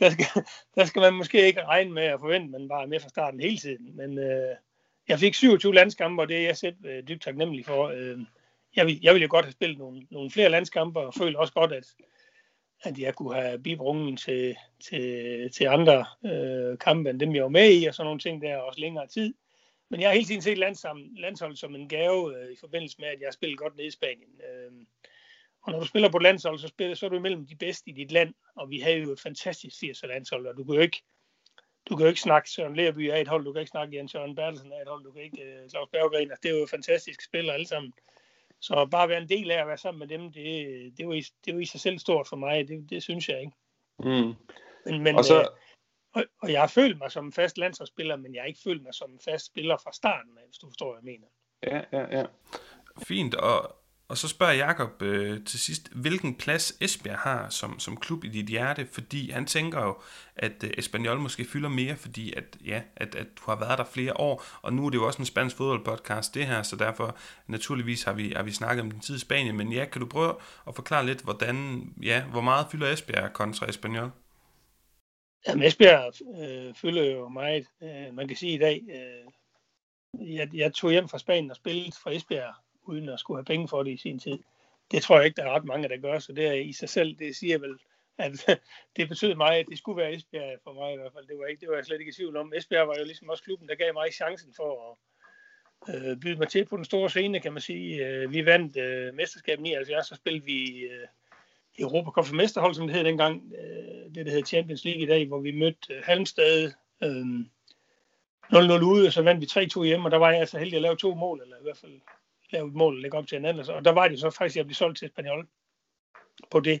der, 0.00 0.10
skal, 0.10 0.26
der 0.74 0.84
skal 0.84 1.00
man 1.00 1.14
måske 1.14 1.46
ikke 1.46 1.64
regne 1.64 1.90
med 1.92 2.02
at 2.02 2.20
forvente, 2.20 2.44
at 2.44 2.60
man 2.60 2.68
bare 2.68 2.82
er 2.82 2.86
med 2.86 3.00
fra 3.00 3.08
starten 3.08 3.40
hele 3.40 3.56
tiden. 3.56 3.96
Men 3.96 4.18
øh, 4.18 4.56
jeg 5.08 5.18
fik 5.18 5.34
27 5.34 5.74
landskampe, 5.74 6.22
og 6.22 6.28
det 6.28 6.36
er 6.36 6.42
jeg 6.42 6.56
selv 6.56 6.76
øh, 6.84 7.08
dybt 7.08 7.22
taknemmelig 7.22 7.66
for. 7.66 7.88
Øh, 7.88 8.18
jeg, 8.76 8.86
vil, 8.86 9.00
jeg 9.02 9.14
ville 9.14 9.22
jo 9.22 9.30
godt 9.30 9.44
have 9.44 9.52
spillet 9.52 9.78
nogle, 9.78 10.06
nogle 10.10 10.30
flere 10.30 10.48
landskampe, 10.48 11.00
og 11.00 11.14
føler 11.14 11.38
også 11.38 11.52
godt, 11.52 11.72
at, 11.72 11.86
at 12.82 12.98
jeg 12.98 13.14
kunne 13.14 13.34
have 13.34 13.58
bibrungen 13.58 14.16
til, 14.16 14.56
til, 14.84 15.50
til 15.52 15.64
andre 15.64 16.04
øh, 16.24 16.78
kampe, 16.78 17.10
end 17.10 17.20
dem 17.20 17.34
jeg 17.34 17.42
var 17.42 17.48
med 17.48 17.72
i, 17.72 17.84
og 17.84 17.94
sådan 17.94 18.06
nogle 18.06 18.20
ting 18.20 18.42
der, 18.42 18.56
også 18.56 18.80
længere 18.80 19.06
tid. 19.06 19.34
Men 19.88 20.00
jeg 20.00 20.08
har 20.08 20.14
hele 20.14 20.26
tiden 20.26 20.42
set 20.42 20.58
landshold 20.58 21.56
som 21.56 21.74
en 21.74 21.88
gave 21.88 22.36
øh, 22.36 22.52
i 22.52 22.56
forbindelse 22.60 22.96
med, 22.98 23.08
at 23.08 23.20
jeg 23.20 23.26
har 23.26 23.32
spillet 23.32 23.58
godt 23.58 23.76
nede 23.76 23.86
i 23.86 23.90
Spanien. 23.90 24.40
Øh, 24.50 24.72
og 25.62 25.72
når 25.72 25.80
du 25.80 25.86
spiller 25.86 26.08
på 26.08 26.18
landshold, 26.18 26.58
så, 26.58 26.68
spiller, 26.68 26.94
så 26.94 27.06
er 27.06 27.10
du 27.10 27.16
imellem 27.16 27.46
de 27.46 27.56
bedste 27.56 27.90
i 27.90 27.92
dit 27.92 28.12
land, 28.12 28.34
og 28.56 28.70
vi 28.70 28.78
havde 28.78 28.98
jo 28.98 29.12
et 29.12 29.20
fantastisk 29.20 29.80
80 29.80 30.02
landshold, 30.02 30.46
og 30.46 30.56
du 30.56 30.64
kan 30.64 30.74
jo 30.74 30.80
ikke, 30.80 31.02
du 31.88 31.96
kan 31.96 32.04
jo 32.04 32.08
ikke 32.08 32.20
snakke 32.20 32.50
Søren 32.50 32.76
Lerby 32.76 33.10
af 33.10 33.20
et 33.20 33.28
hold, 33.28 33.44
du 33.44 33.52
kan 33.52 33.60
ikke 33.60 33.70
snakke 33.70 33.96
Jens 33.96 34.10
Søren 34.10 34.34
Bertelsen 34.34 34.72
af 34.72 34.82
et 34.82 34.88
hold, 34.88 35.04
du 35.04 35.12
kan 35.12 35.22
ikke 35.22 35.62
uh, 35.64 35.70
Claus 35.70 35.88
Berggren, 35.92 36.30
altså, 36.30 36.40
det 36.42 36.50
er 36.50 36.58
jo 36.58 36.66
fantastiske 36.70 37.24
spillere 37.24 37.54
alle 37.54 37.66
sammen. 37.66 37.92
Så 38.60 38.88
bare 38.90 39.08
være 39.08 39.22
en 39.22 39.28
del 39.28 39.50
af 39.50 39.60
at 39.60 39.66
være 39.66 39.78
sammen 39.78 39.98
med 39.98 40.18
dem, 40.18 40.32
det, 40.32 40.98
det, 40.98 41.08
var, 41.08 41.14
i, 41.14 41.24
det 41.44 41.54
var 41.54 41.60
i 41.60 41.64
sig 41.64 41.80
selv 41.80 41.98
stort 41.98 42.28
for 42.28 42.36
mig. 42.36 42.68
Det, 42.68 42.90
det 42.90 43.02
synes 43.02 43.28
jeg 43.28 43.40
ikke. 43.40 43.52
Mm. 43.98 44.34
Men, 44.86 45.02
men, 45.02 45.16
og, 45.16 45.24
så... 45.24 45.40
øh, 45.40 45.46
og, 46.14 46.24
og 46.42 46.52
jeg 46.52 46.60
har 46.60 46.68
følt 46.68 46.98
mig 46.98 47.12
som 47.12 47.26
en 47.26 47.32
fast 47.32 47.58
landsholdsspiller, 47.58 48.16
men 48.16 48.34
jeg 48.34 48.42
har 48.42 48.46
ikke 48.46 48.60
følt 48.64 48.82
mig 48.82 48.94
som 48.94 49.10
en 49.10 49.20
fast 49.24 49.46
spiller 49.46 49.76
fra 49.76 49.92
starten 49.92 50.38
af, 50.38 50.44
hvis 50.46 50.58
du 50.58 50.66
forstår, 50.66 50.92
hvad 50.92 51.02
jeg 51.02 51.04
mener. 51.04 51.26
Ja, 51.62 51.98
ja, 51.98 52.18
ja. 52.18 52.26
Fint, 53.02 53.34
og 53.34 53.76
og 54.10 54.18
så 54.18 54.28
spørger 54.28 54.52
Jakob 54.52 55.02
øh, 55.02 55.44
til 55.44 55.60
sidst, 55.60 55.92
hvilken 55.92 56.34
plads 56.34 56.72
Esbjerg 56.80 57.18
har 57.18 57.48
som, 57.48 57.78
som 57.78 57.96
klub 57.96 58.24
i 58.24 58.28
dit 58.28 58.46
hjerte, 58.46 58.88
fordi 58.92 59.30
han 59.30 59.46
tænker 59.46 59.80
jo, 59.80 59.98
at 60.36 60.64
øh, 60.64 60.70
Espanyol 60.78 61.18
måske 61.18 61.44
fylder 61.44 61.68
mere, 61.68 61.96
fordi 61.96 62.32
at, 62.32 62.44
ja, 62.64 62.82
at, 62.96 63.14
at 63.14 63.26
du 63.36 63.42
har 63.46 63.56
været 63.60 63.78
der 63.78 63.84
flere 63.84 64.20
år, 64.20 64.44
og 64.62 64.72
nu 64.72 64.86
er 64.86 64.90
det 64.90 64.98
jo 64.98 65.06
også 65.06 65.18
en 65.18 65.26
spansk 65.26 65.56
fodboldpodcast 65.56 66.34
det 66.34 66.46
her, 66.46 66.62
så 66.62 66.76
derfor 66.76 67.16
naturligvis 67.46 68.02
har 68.02 68.12
vi, 68.12 68.32
har 68.36 68.42
vi 68.42 68.52
snakket 68.52 68.82
om 68.82 68.90
din 68.90 69.00
tid 69.00 69.16
i 69.16 69.18
Spanien, 69.18 69.56
men 69.56 69.72
ja, 69.72 69.84
kan 69.84 70.00
du 70.00 70.06
prøve 70.06 70.34
at 70.68 70.74
forklare 70.74 71.06
lidt, 71.06 71.20
hvordan, 71.22 71.84
ja, 72.02 72.24
hvor 72.24 72.40
meget 72.40 72.66
fylder 72.72 72.92
Esbjerg 72.92 73.32
kontra 73.32 73.68
Espanyol? 73.68 74.10
Jamen 75.48 75.62
Esbjerg 75.62 76.12
øh, 76.42 76.74
fylder 76.74 77.04
jo 77.04 77.28
meget. 77.28 77.66
Øh, 77.82 78.14
man 78.14 78.28
kan 78.28 78.36
sige 78.36 78.54
i 78.54 78.58
dag, 78.58 78.82
øh, 78.88 80.34
jeg, 80.34 80.48
jeg 80.54 80.74
tog 80.74 80.90
hjem 80.90 81.08
fra 81.08 81.18
Spanien 81.18 81.50
og 81.50 81.56
spillede 81.56 81.92
for 82.02 82.10
Esbjerg 82.10 82.54
uden 82.90 83.08
at 83.08 83.20
skulle 83.20 83.38
have 83.38 83.44
penge 83.44 83.68
for 83.68 83.82
det 83.82 83.90
i 83.90 83.96
sin 83.96 84.18
tid. 84.18 84.38
Det 84.90 85.02
tror 85.02 85.16
jeg 85.16 85.26
ikke, 85.26 85.36
der 85.36 85.46
er 85.48 85.54
ret 85.54 85.64
mange, 85.64 85.88
der 85.88 85.96
gør, 85.96 86.18
så 86.18 86.32
det 86.32 86.46
er 86.46 86.52
i 86.52 86.72
sig 86.72 86.88
selv, 86.88 87.16
det 87.18 87.36
siger 87.36 87.58
vel, 87.58 87.78
at 88.18 88.32
det 88.96 89.08
betød 89.08 89.34
mig, 89.34 89.56
at 89.56 89.66
det 89.68 89.78
skulle 89.78 89.96
være 89.96 90.14
Esbjerg 90.14 90.58
for 90.64 90.72
mig 90.72 90.92
i 90.94 90.96
hvert 90.96 91.12
fald. 91.12 91.26
Det 91.26 91.38
var, 91.38 91.46
ikke, 91.46 91.60
det 91.60 91.68
var 91.68 91.74
jeg 91.74 91.84
slet 91.84 92.00
ikke 92.00 92.10
i 92.10 92.12
tvivl 92.14 92.36
om. 92.36 92.52
Esbjerg 92.56 92.88
var 92.88 92.94
jo 92.98 93.04
ligesom 93.04 93.28
også 93.28 93.44
klubben, 93.44 93.68
der 93.68 93.74
gav 93.74 93.92
mig 93.94 94.12
chancen 94.12 94.54
for 94.56 94.70
at 94.90 94.96
øh, 95.94 96.16
byde 96.16 96.36
mig 96.36 96.48
til 96.48 96.64
på 96.64 96.76
den 96.76 96.84
store 96.84 97.10
scene, 97.10 97.40
kan 97.40 97.52
man 97.52 97.62
sige. 97.62 98.06
Øh, 98.06 98.32
vi 98.32 98.46
vandt 98.46 98.76
øh, 98.76 99.14
mesterskabet 99.14 99.62
79, 99.62 100.06
så 100.06 100.14
spillede 100.14 100.44
vi 100.44 100.78
øh, 100.78 101.06
Europa 101.78 102.10
Cup 102.10 102.26
for 102.26 102.34
mesterhold, 102.34 102.74
som 102.74 102.86
det 102.86 102.96
hed 102.96 103.04
dengang. 103.04 103.52
Øh, 103.58 104.14
det, 104.14 104.26
der 104.26 104.32
hed 104.32 104.46
Champions 104.46 104.84
League 104.84 105.02
i 105.02 105.06
dag, 105.06 105.26
hvor 105.26 105.40
vi 105.40 105.50
mødte 105.50 105.94
øh, 105.94 106.02
Halmstad 106.04 106.72
øh, 107.02 107.24
0-0 108.52 108.84
ude, 108.84 109.06
og 109.06 109.12
så 109.12 109.22
vandt 109.22 109.40
vi 109.40 109.80
3-2 109.80 109.82
hjemme, 109.82 110.06
og 110.06 110.10
der 110.10 110.18
var 110.18 110.30
jeg 110.30 110.40
altså 110.40 110.58
heldig 110.58 110.76
at 110.76 110.82
lave 110.82 110.96
to 110.96 111.14
mål, 111.14 111.40
eller 111.42 111.56
i 111.56 111.62
hvert 111.62 111.78
fald 111.78 112.00
lave 112.52 112.68
et 112.68 112.74
mål 112.74 112.94
og 112.94 113.00
lægge 113.00 113.18
op 113.18 113.26
til 113.26 113.38
en. 113.38 113.44
Altså. 113.44 113.72
Og 113.72 113.84
der 113.84 113.92
var 113.92 114.08
det 114.08 114.20
så 114.20 114.30
faktisk, 114.30 114.56
at 114.56 114.56
jeg 114.56 114.66
blev 114.66 114.74
solgt 114.74 114.98
til 114.98 115.08
Spaniol 115.08 115.48
på 116.50 116.60
det. 116.60 116.80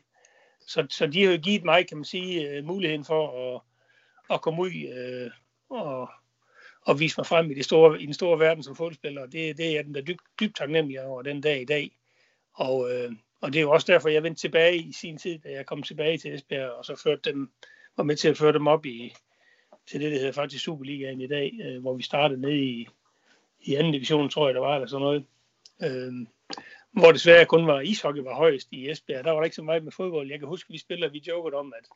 Så, 0.66 0.86
så 0.90 1.06
de 1.06 1.24
har 1.24 1.32
jo 1.32 1.38
givet 1.38 1.64
mig, 1.64 1.88
kan 1.88 1.96
man 1.96 2.04
sige, 2.04 2.48
øh, 2.48 2.64
muligheden 2.64 3.04
for 3.04 3.54
at, 3.54 3.60
at 4.34 4.42
komme 4.42 4.62
ud 4.62 4.70
øh, 4.70 5.30
og, 5.70 6.10
og 6.82 7.00
vise 7.00 7.14
mig 7.18 7.26
frem 7.26 7.50
i, 7.50 7.54
det 7.54 7.64
store, 7.64 8.02
i 8.02 8.06
den 8.06 8.14
store 8.14 8.38
verden 8.38 8.62
som 8.62 8.76
fodboldspiller. 8.76 9.26
Det, 9.26 9.56
det 9.56 9.66
er 9.66 9.72
jeg 9.72 9.84
den 9.84 9.94
der 9.94 10.00
dybt, 10.00 10.22
dyb 10.40 10.54
taknemmelig 10.54 11.04
over 11.04 11.22
den 11.22 11.40
dag 11.40 11.60
i 11.60 11.64
dag. 11.64 11.90
Og, 12.54 12.92
øh, 12.92 13.12
og 13.40 13.52
det 13.52 13.58
er 13.58 13.62
jo 13.62 13.70
også 13.70 13.92
derfor, 13.92 14.08
jeg 14.08 14.22
vendte 14.22 14.40
tilbage 14.40 14.76
i 14.76 14.92
sin 14.92 15.18
tid, 15.18 15.38
da 15.38 15.50
jeg 15.50 15.66
kom 15.66 15.82
tilbage 15.82 16.18
til 16.18 16.34
Esbjerg, 16.34 16.70
og 16.70 16.84
så 16.84 17.00
førte 17.02 17.30
dem, 17.30 17.52
var 17.96 18.04
med 18.04 18.16
til 18.16 18.28
at 18.28 18.38
føre 18.38 18.52
dem 18.52 18.66
op 18.66 18.86
i, 18.86 19.14
til 19.86 20.00
det, 20.00 20.12
der 20.12 20.18
hedder 20.18 20.32
faktisk 20.32 20.64
Superligaen 20.64 21.20
i 21.20 21.26
dag, 21.26 21.52
øh, 21.64 21.80
hvor 21.80 21.94
vi 21.94 22.02
startede 22.02 22.40
ned 22.40 22.54
i, 22.54 22.88
i 23.60 23.74
anden 23.74 23.92
division, 23.92 24.30
tror 24.30 24.48
jeg, 24.48 24.54
der 24.54 24.60
var, 24.60 24.74
eller 24.74 24.88
sådan 24.88 25.02
noget. 25.02 25.26
Øh, 25.82 26.12
hvor 26.92 27.12
desværre 27.12 27.46
kun 27.46 27.66
var 27.66 27.80
ishockey 27.80 28.22
var 28.22 28.34
højst 28.34 28.68
i 28.70 28.90
Esbjerg. 28.90 29.24
Der 29.24 29.30
var 29.30 29.38
der 29.38 29.44
ikke 29.44 29.56
så 29.56 29.62
meget 29.62 29.84
med 29.84 29.92
fodbold. 29.92 30.30
Jeg 30.30 30.38
kan 30.38 30.48
huske, 30.48 30.66
at 30.70 30.72
vi 30.72 30.78
spillede, 30.78 31.12
vi 31.12 31.22
jokede 31.28 31.56
om, 31.56 31.74
at, 31.76 31.88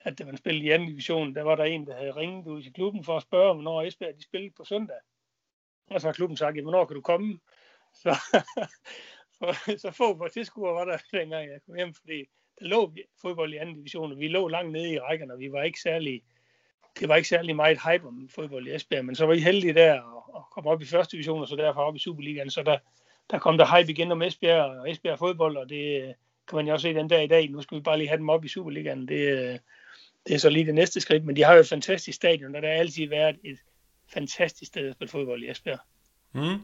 at 0.00 0.18
da 0.18 0.24
man 0.24 0.36
spillede 0.36 0.66
i 0.66 0.70
anden 0.70 0.88
division, 0.88 1.34
der 1.34 1.42
var 1.42 1.54
der 1.54 1.64
en, 1.64 1.86
der 1.86 1.96
havde 1.96 2.16
ringet 2.16 2.46
ud 2.46 2.62
til 2.62 2.72
klubben 2.72 3.04
for 3.04 3.16
at 3.16 3.22
spørge, 3.22 3.54
hvornår 3.54 3.82
Esbjerg 3.82 4.16
de 4.16 4.22
spillede 4.22 4.54
på 4.56 4.64
søndag. 4.64 4.96
Og 5.90 6.00
så 6.00 6.06
har 6.08 6.12
klubben 6.12 6.36
sagt, 6.36 6.62
hvornår 6.62 6.84
kan 6.84 6.94
du 6.94 7.00
komme? 7.02 7.38
Så, 8.02 8.14
så, 9.32 9.76
så 9.78 9.90
få 9.90 10.14
på 10.14 10.28
tilskuere 10.28 10.74
var 10.74 10.84
der 10.84 10.98
dengang 11.12 11.50
jeg 11.50 11.60
kom 11.66 11.74
hjem, 11.74 11.94
fordi 11.94 12.24
der 12.58 12.66
lå 12.66 12.94
fodbold 13.20 13.54
i 13.54 13.56
anden 13.56 13.74
division, 13.74 14.12
og 14.12 14.18
vi 14.18 14.28
lå 14.28 14.48
langt 14.48 14.72
nede 14.72 14.92
i 14.92 14.98
rækkerne, 14.98 15.32
og 15.32 15.38
vi 15.38 15.52
var 15.52 15.62
ikke 15.62 15.80
særlig, 15.80 16.22
det 17.00 17.08
var 17.08 17.16
ikke 17.16 17.28
særlig 17.28 17.56
meget 17.56 17.78
hype 17.90 18.06
om 18.06 18.28
fodbold 18.34 18.66
i 18.66 18.74
Esbjerg, 18.74 19.04
men 19.04 19.16
så 19.16 19.26
var 19.26 19.32
I 19.32 19.40
heldige 19.40 19.74
der 19.74 20.00
og, 20.00 20.34
og 20.34 20.46
kom 20.50 20.66
op 20.66 20.82
i 20.82 20.86
første 20.86 21.12
division, 21.12 21.40
og 21.40 21.48
så 21.48 21.56
derfor 21.56 21.80
op 21.80 21.96
i 21.96 21.98
Superligaen, 21.98 22.50
så 22.50 22.62
der, 22.62 22.78
der 23.30 23.38
kom 23.38 23.58
der 23.58 23.78
hype 23.78 23.92
igen 23.92 24.12
om 24.12 24.22
Esbjerg 24.22 24.80
og 24.80 24.90
Esbjerg 24.90 25.18
fodbold, 25.18 25.56
og 25.56 25.68
det 25.68 26.02
øh, 26.02 26.14
kan 26.48 26.56
man 26.56 26.66
jo 26.66 26.72
også 26.72 26.82
se 26.82 26.94
den 26.94 27.08
dag 27.08 27.24
i 27.24 27.26
dag. 27.26 27.50
Nu 27.50 27.62
skal 27.62 27.78
vi 27.78 27.82
bare 27.82 27.98
lige 27.98 28.08
have 28.08 28.18
dem 28.18 28.28
op 28.28 28.44
i 28.44 28.48
Superligaen. 28.48 29.08
Det, 29.08 29.28
øh, 29.28 29.58
det 30.26 30.34
er 30.34 30.38
så 30.38 30.50
lige 30.50 30.66
det 30.66 30.74
næste 30.74 31.00
skridt, 31.00 31.24
men 31.24 31.36
de 31.36 31.42
har 31.42 31.54
jo 31.54 31.60
et 31.60 31.68
fantastisk 31.68 32.16
stadion, 32.16 32.54
og 32.54 32.62
der 32.62 32.68
har 32.68 32.74
altid 32.76 33.08
været 33.08 33.36
et 33.44 33.58
fantastisk 34.08 34.68
sted 34.68 34.88
at 34.88 34.94
spille 34.94 35.10
fodbold 35.10 35.42
i 35.42 35.50
Esbjerg. 35.50 35.80
Mm. 36.32 36.60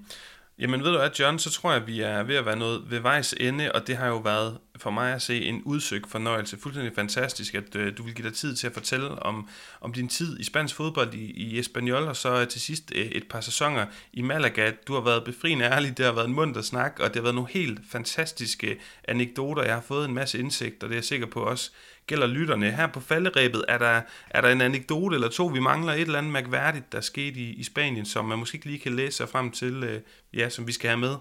Jamen 0.61 0.84
ved 0.84 0.92
du 0.92 0.98
hvad, 0.98 1.11
John, 1.18 1.38
så 1.38 1.50
tror 1.50 1.72
jeg, 1.72 1.80
at 1.82 1.86
vi 1.86 2.00
er 2.00 2.22
ved 2.22 2.36
at 2.36 2.46
være 2.46 2.56
noget 2.56 2.90
ved 2.90 2.98
vejs 2.98 3.34
ende, 3.40 3.72
og 3.72 3.86
det 3.86 3.96
har 3.96 4.06
jo 4.06 4.16
været 4.16 4.58
for 4.76 4.90
mig 4.90 5.14
at 5.14 5.22
se 5.22 5.44
en 5.44 5.62
udsøgt 5.62 6.11
fornøjelse. 6.11 6.58
Fuldstændig 6.58 6.92
fantastisk, 6.94 7.54
at 7.54 7.76
øh, 7.76 7.96
du 7.96 8.02
vil 8.02 8.14
give 8.14 8.28
dig 8.28 8.36
tid 8.36 8.56
til 8.56 8.66
at 8.66 8.72
fortælle 8.72 9.22
om, 9.22 9.48
om 9.80 9.92
din 9.92 10.08
tid 10.08 10.40
i 10.40 10.44
spansk 10.44 10.74
fodbold 10.74 11.14
i, 11.14 11.30
i 11.30 11.58
Espanyol, 11.58 12.02
og 12.02 12.16
så 12.16 12.44
til 12.44 12.61
sidst 12.61 12.92
øh, 12.94 13.06
et 13.06 13.28
par 13.30 13.40
sæsoner 13.40 13.86
i 14.12 14.22
Malaga. 14.22 14.72
Du 14.86 14.94
har 14.94 15.00
været 15.00 15.24
befriende 15.24 15.64
ærlig, 15.64 15.98
det 15.98 16.04
har 16.04 16.12
været 16.12 16.28
en 16.28 16.34
munter 16.34 16.62
snak, 16.62 16.98
og 17.00 17.08
det 17.08 17.16
har 17.16 17.22
været 17.22 17.34
nogle 17.34 17.50
helt 17.50 17.80
fantastiske 17.90 18.80
anekdoter. 19.08 19.62
Jeg 19.62 19.74
har 19.74 19.84
fået 19.88 20.08
en 20.08 20.14
masse 20.14 20.38
indsigt, 20.38 20.82
og 20.82 20.88
det 20.88 20.94
er 20.94 20.98
jeg 20.98 21.04
sikker 21.04 21.26
på 21.26 21.40
også 21.40 21.70
gælder 22.11 22.26
lytterne. 22.26 22.70
Her 22.70 22.86
på 22.86 23.00
falderæbet 23.00 23.64
er 23.68 23.78
der, 23.78 24.02
er 24.30 24.40
der 24.40 24.48
en 24.48 24.61
anekdote 24.61 25.14
eller 25.14 25.28
to, 25.28 25.46
vi 25.46 25.61
mangler 25.61 25.92
et 25.92 26.00
eller 26.00 26.18
andet 26.18 26.32
mærkværdigt, 26.32 26.92
der 26.92 27.00
skete 27.00 27.40
i, 27.40 27.54
i 27.54 27.62
Spanien, 27.62 28.06
som 28.06 28.24
man 28.24 28.38
måske 28.38 28.56
ikke 28.56 28.66
lige 28.66 28.78
kan 28.78 28.96
læse 28.96 29.16
sig 29.16 29.28
frem 29.28 29.50
til, 29.50 29.84
øh, 29.84 30.00
ja, 30.34 30.48
som 30.48 30.66
vi 30.66 30.72
skal 30.72 30.88
have 30.90 31.00
med. 31.00 31.14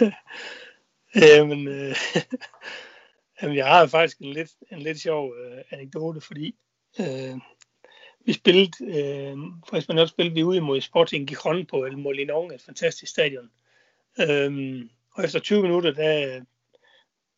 jamen, 1.36 1.68
øh, 1.68 1.96
jamen, 3.42 3.56
jeg 3.56 3.66
har 3.66 3.86
faktisk 3.86 4.18
en 4.18 4.32
lidt, 4.32 4.50
en 4.72 4.78
lidt 4.78 5.00
sjov 5.00 5.34
øh, 5.34 5.58
anekdote, 5.70 6.20
fordi 6.20 6.54
øh, 7.00 7.36
vi 8.26 8.32
spillede, 8.32 8.70
øh, 8.80 9.36
for 9.68 9.76
Espanol 9.76 10.08
spillede 10.08 10.34
vi 10.34 10.42
ude 10.42 10.60
mod 10.60 10.80
Sporting 10.80 11.28
Gijon 11.28 11.66
på 11.66 11.84
El 11.84 11.94
Molinón, 11.94 12.54
et 12.54 12.62
fantastisk 12.66 13.12
stadion. 13.12 13.50
Øh, 14.20 14.80
og 15.14 15.24
efter 15.24 15.38
20 15.38 15.62
minutter, 15.62 15.90
der, 15.90 16.40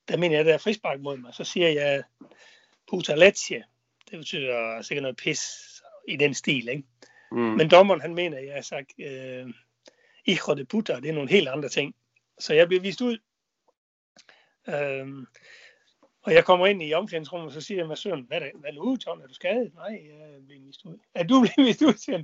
der 0.08 0.16
mener 0.16 0.36
jeg, 0.36 0.44
der 0.44 0.54
er 0.54 0.58
frispark 0.58 1.00
mod 1.00 1.16
mig, 1.16 1.34
så 1.34 1.44
siger 1.44 1.68
jeg 1.68 2.02
puta 2.90 3.14
leche. 3.14 3.64
Det 4.10 4.18
betyder 4.18 4.82
sikkert 4.82 5.02
noget 5.02 5.16
pis 5.16 5.40
i 6.08 6.16
den 6.16 6.34
stil, 6.34 6.68
ikke? 6.68 6.82
Mm. 7.32 7.38
Men 7.38 7.70
dommeren, 7.70 8.00
han 8.00 8.14
mener, 8.14 8.38
jeg 8.38 8.54
har 8.54 8.62
sagt, 8.62 8.92
øh, 8.98 9.46
hijo 10.26 10.54
de 10.56 10.64
puta, 10.64 10.96
det 10.96 11.08
er 11.08 11.12
nogle 11.12 11.30
helt 11.30 11.48
andre 11.48 11.68
ting. 11.68 11.94
Så 12.38 12.54
jeg 12.54 12.68
bliver 12.68 12.80
vist 12.80 13.00
ud. 13.00 13.18
Øhm, 14.68 15.26
og 16.22 16.34
jeg 16.34 16.44
kommer 16.44 16.66
ind 16.66 16.82
i 16.82 16.92
omklædningsrummet, 16.92 17.46
og 17.46 17.52
så 17.52 17.60
siger 17.60 17.78
jeg 17.78 17.88
med 17.88 17.96
søn, 17.96 18.24
hvad, 18.28 18.40
er 18.42 18.50
hvad 18.54 18.72
nu, 18.72 18.96
John? 19.06 19.22
Er 19.22 19.26
du 19.26 19.34
skadet? 19.34 19.74
Nej, 19.74 20.00
jeg 20.08 20.46
bliver 20.46 20.62
vist 20.62 20.84
ud. 20.84 20.98
Er 21.14 21.22
du 21.22 21.40
blevet 21.40 21.68
vist 21.68 21.82
ud, 21.82 21.94
siger 21.94 22.22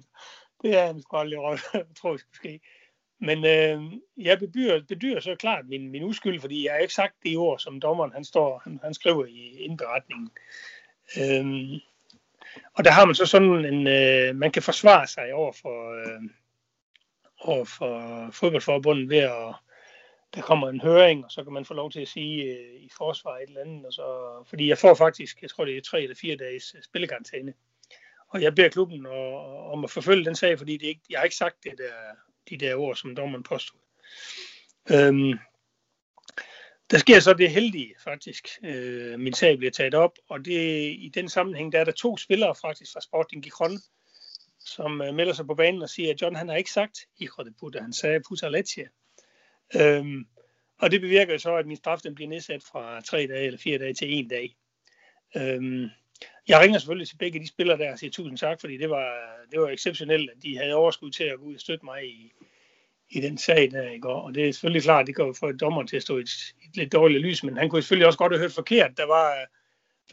Det 0.63 0.79
er 0.79 0.91
en 0.91 1.03
sgu 1.03 1.17
aldrig 1.17 1.39
jeg 1.75 1.85
tror, 1.97 2.13
det 2.13 2.21
skulle 2.21 2.37
ske. 2.37 2.61
Men 3.19 3.45
øh, 3.45 3.93
jeg 4.17 4.39
bedyrer, 4.39 4.83
bedyrer 4.89 5.21
så 5.21 5.35
klart 5.35 5.69
min, 5.69 5.91
min 5.91 6.05
uskyld, 6.05 6.41
fordi 6.41 6.65
jeg 6.65 6.73
har 6.73 6.79
ikke 6.79 6.95
sagt 6.95 7.15
det 7.23 7.37
ord, 7.37 7.59
som 7.59 7.81
dommeren 7.81 8.13
han 8.13 8.25
står, 8.25 8.61
han, 8.65 8.81
han 8.83 8.95
skriver 8.95 9.25
i 9.25 9.57
indberetningen. 9.59 10.31
Øhm, 11.21 11.81
og 12.75 12.85
der 12.85 12.91
har 12.91 13.05
man 13.05 13.15
så 13.15 13.27
sådan 13.27 13.65
en, 13.65 13.87
øh, 13.87 14.37
man 14.37 14.53
kan 14.53 14.63
forsvare 14.63 15.07
sig 15.07 15.35
over 15.35 15.53
for, 15.53 15.93
øh, 15.93 16.23
over 17.41 17.65
for 17.65 18.29
fodboldforbundet 18.33 19.09
ved 19.09 19.19
at, 19.19 19.55
der 20.35 20.43
kommer 20.43 20.69
en 20.69 20.81
høring, 20.81 21.25
og 21.25 21.31
så 21.31 21.45
kan 21.45 21.53
man 21.53 21.65
få 21.65 21.75
lov 21.75 21.91
til 21.91 22.01
at 22.01 22.09
sige 22.09 22.45
øh, 22.45 22.81
i 22.81 22.91
forsvar 22.97 23.37
et 23.37 23.49
eller 23.49 23.61
andet. 23.61 23.87
Og 23.87 23.93
så, 23.93 24.05
fordi 24.49 24.69
jeg 24.69 24.79
får 24.79 24.95
faktisk, 24.95 25.43
jeg 25.43 25.51
tror 25.51 25.65
det 25.65 25.77
er 25.77 25.81
tre 25.81 26.03
eller 26.03 26.17
fire 26.17 26.37
dages 26.37 26.75
øh, 26.77 26.83
spillekarantæne. 26.83 27.55
Og 28.29 28.43
jeg 28.43 28.55
beder 28.55 28.69
klubben 28.69 29.07
og, 29.07 29.71
om 29.73 29.85
at 29.85 29.91
forfølge 29.91 30.25
den 30.25 30.35
sag, 30.35 30.59
fordi 30.59 30.77
det 30.77 30.87
ikke, 30.87 31.01
jeg 31.11 31.19
har 31.19 31.25
ikke 31.25 31.37
sagt 31.37 31.65
det 31.65 31.73
der 31.79 31.95
de 32.51 32.57
der 32.57 32.75
ord, 32.75 32.97
som 32.97 33.17
dommeren 33.17 33.43
påstod. 33.43 33.81
Øhm, 34.91 35.39
der 36.91 36.99
sker 36.99 37.21
så 37.21 37.35
det 37.35 37.51
heldige 37.51 37.95
faktisk. 38.05 38.49
Øh, 38.65 39.21
min 39.21 39.33
sag 39.33 39.59
bliver 39.59 39.71
taget 39.71 39.95
op, 39.95 40.19
og 40.29 40.45
det, 40.45 40.61
i 40.99 41.11
den 41.15 41.29
sammenhæng 41.29 41.73
der 41.73 41.81
er 41.81 41.85
der 41.85 41.93
to 41.93 42.17
spillere 42.17 42.55
faktisk 42.61 42.93
fra 42.93 43.01
Sporting 43.01 43.43
Gijon, 43.43 43.79
som 44.59 45.03
øh, 45.03 45.15
melder 45.15 45.33
sig 45.33 45.47
på 45.47 45.55
banen 45.55 45.83
og 45.83 45.89
siger, 45.89 46.11
at 46.11 46.23
John 46.23 46.37
han 46.37 46.49
har 46.49 46.57
ikke 46.57 46.73
sagt 46.73 46.99
Hijo 47.19 47.45
de 47.45 47.55
puta, 47.61 47.81
han 47.81 47.93
sagde 47.93 48.21
puta 48.29 48.49
Letia. 48.49 48.89
Øhm, 49.77 50.27
og 50.79 50.91
det 50.91 51.01
bevirker 51.01 51.39
så, 51.39 51.57
at 51.57 51.67
min 51.67 51.77
straf 51.77 52.01
den 52.01 52.15
bliver 52.15 52.29
nedsat 52.29 52.63
fra 52.63 53.01
tre 53.01 53.27
dage 53.27 53.47
eller 53.47 53.59
fire 53.59 53.79
dage 53.79 53.95
til 53.95 54.15
en 54.15 54.29
dag. 54.29 54.57
Øhm, 55.37 55.89
jeg 56.49 56.61
ringer 56.61 56.79
selvfølgelig 56.79 57.09
til 57.09 57.17
begge 57.17 57.41
de 57.41 57.49
spillere 57.49 57.79
der 57.79 57.93
og 57.93 57.99
siger 57.99 58.11
tusind 58.11 58.39
tak, 58.39 58.61
fordi 58.61 58.77
det 58.77 58.91
var, 58.91 59.13
det 59.53 59.61
var 59.61 59.69
exceptionelt, 59.69 60.31
at 60.31 60.43
de 60.43 60.59
havde 60.59 60.75
overskud 60.75 61.11
til 61.11 61.25
at 61.25 61.39
gå 61.39 61.45
ud 61.45 61.55
og 61.55 61.61
støtte 61.61 61.85
mig 61.85 62.05
i, 62.05 62.33
i 63.11 63.21
den 63.21 63.39
sag 63.39 63.71
der 63.71 63.91
i 63.91 63.99
går. 63.99 64.21
Og 64.21 64.35
det 64.35 64.49
er 64.49 64.53
selvfølgelig 64.53 64.83
klart, 64.83 65.01
at 65.01 65.07
det 65.07 65.17
kan 65.17 65.35
få 65.35 65.49
et 65.49 65.61
dommer 65.61 65.83
til 65.83 65.97
at 65.97 66.03
stå 66.03 66.19
i 66.19 66.21
et, 66.21 66.55
et 66.69 66.77
lidt 66.77 66.93
dårligt 66.93 67.23
lys, 67.23 67.45
men 67.45 67.57
han 67.57 67.69
kunne 67.69 67.83
selvfølgelig 67.83 68.07
også 68.07 68.19
godt 68.19 68.33
have 68.33 68.41
hørt 68.41 68.53
forkert. 68.53 68.97
Der 68.97 69.07
var 69.07 69.31
øh, 69.31 69.47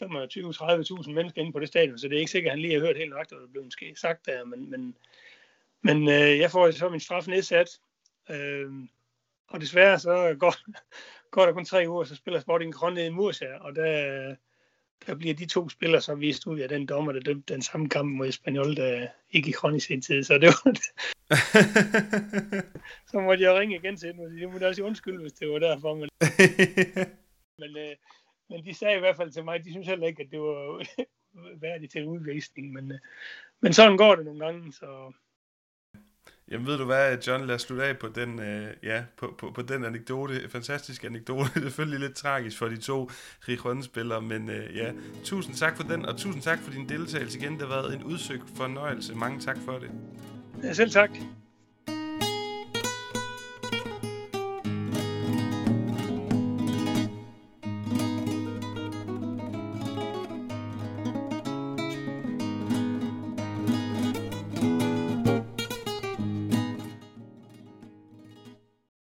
25-30.000 0.02 1.12
mennesker 1.12 1.42
inde 1.42 1.52
på 1.52 1.60
det 1.60 1.68
stadion, 1.68 2.00
så 2.00 2.08
det 2.08 2.16
er 2.16 2.20
ikke 2.20 2.32
sikkert, 2.32 2.52
at 2.52 2.58
han 2.58 2.62
lige 2.62 2.74
har 2.74 2.82
hørt 2.88 2.98
helt 2.98 3.10
nok, 3.10 3.30
hvad 3.30 3.40
der 3.40 3.48
blev 3.48 3.64
måske 3.64 3.96
sagt 3.98 4.26
der. 4.26 4.46
Men, 4.46 4.70
men, 4.70 4.96
men 5.82 6.08
øh, 6.08 6.40
jeg 6.40 6.52
får 6.52 6.72
så 6.72 6.90
min 6.90 7.00
straf 7.00 7.28
nedsat, 7.28 7.80
øh, 8.30 8.72
og 9.48 9.62
desværre 9.62 10.00
så 10.00 10.36
går, 10.40 10.56
går 11.32 11.46
der 11.46 11.54
kun 11.54 11.66
tre 11.66 11.86
uger, 11.88 12.04
så 12.04 12.16
spiller 12.16 12.40
Sporting 12.40 12.74
Kron 12.74 12.94
ned 12.94 13.06
i 13.06 13.10
Mursa, 13.10 13.48
og 13.60 13.76
der, 13.76 14.36
der 15.08 15.16
bliver 15.16 15.34
de 15.34 15.46
to 15.46 15.70
spillere 15.70 16.02
så 16.02 16.16
vist 16.16 16.48
ud 16.48 16.60
af 16.60 16.70
den 16.70 16.86
dommer, 16.86 17.12
der 17.12 17.20
dømte 17.20 17.54
den 17.54 17.62
samme 17.62 17.90
kamp 17.90 18.12
mod 18.12 18.28
Espanyol, 18.28 18.76
der 18.76 19.08
ikke 19.32 19.50
i 19.50 19.52
Kron 19.52 19.76
i 19.76 19.80
sin 19.80 20.02
tid. 20.02 20.24
Så 20.24 20.38
det 20.38 20.48
var 20.48 20.74
så 23.12 23.20
måtte 23.20 23.44
jeg 23.44 23.60
ringe 23.60 23.76
igen 23.76 23.98
til 23.98 24.14
dem, 24.14 24.20
og 24.20 24.32
de 24.32 24.48
måtte 24.48 24.68
også 24.68 24.84
undskylde, 24.84 25.22
hvis 25.22 25.34
det 25.34 25.50
var 25.50 25.60
derfor. 25.60 25.96
Men, 25.96 26.10
men, 27.62 27.78
øh, 27.78 27.96
men 28.50 28.66
de 28.66 28.74
sagde 28.74 28.98
i 28.98 29.00
hvert 29.00 29.16
fald 29.16 29.32
til 29.32 29.44
mig, 29.44 29.64
de 29.64 29.72
synes 29.72 29.88
heller 29.88 30.08
ikke, 30.08 30.24
at 30.24 30.32
det 30.32 30.40
var 30.40 30.86
værdigt 31.56 31.92
til 31.92 32.06
udvisning. 32.06 32.74
Men, 32.74 32.92
øh, 32.92 33.00
men 33.62 33.74
sådan 33.74 33.98
går 33.98 34.16
det 34.16 34.26
nogle 34.26 34.46
gange, 34.46 34.74
så 34.74 35.14
Jamen 36.52 36.68
ved 36.68 36.78
du 36.78 36.86
hvad, 36.86 37.18
John, 37.28 37.46
lad 37.46 37.56
os 37.56 37.62
slutte 37.62 37.84
af 37.84 37.98
på 37.98 38.08
den, 38.08 38.40
øh, 38.40 38.68
ja, 38.84 39.04
på, 39.18 39.36
på, 39.38 39.52
på 39.52 39.62
den 39.62 39.86
anekdote, 39.86 40.50
fantastisk 40.50 41.04
anekdote. 41.04 41.50
Det 41.54 41.56
er 41.58 41.62
selvfølgelig 41.62 42.00
lidt 42.00 42.16
tragisk 42.16 42.58
for 42.58 42.68
de 42.68 42.78
to 42.78 43.10
Rijon-spillere, 43.48 44.22
men 44.22 44.50
øh, 44.50 44.78
ja, 44.78 44.92
tusind 45.24 45.56
tak 45.56 45.78
for 45.78 45.84
den, 45.84 46.06
og 46.06 46.18
tusind 46.18 46.44
tak 46.44 46.60
for 46.60 46.72
din 46.72 46.90
deltagelse 46.90 47.40
igen. 47.40 47.54
Det 47.54 47.62
har 47.62 47.68
været 47.68 47.96
en 47.96 48.04
udsøgt 48.04 48.44
fornøjelse. 48.56 49.16
Mange 49.16 49.40
tak 49.40 49.58
for 49.66 49.78
det. 49.78 49.90
Ja, 50.64 50.74
selv 50.74 50.92
tak. 50.92 51.10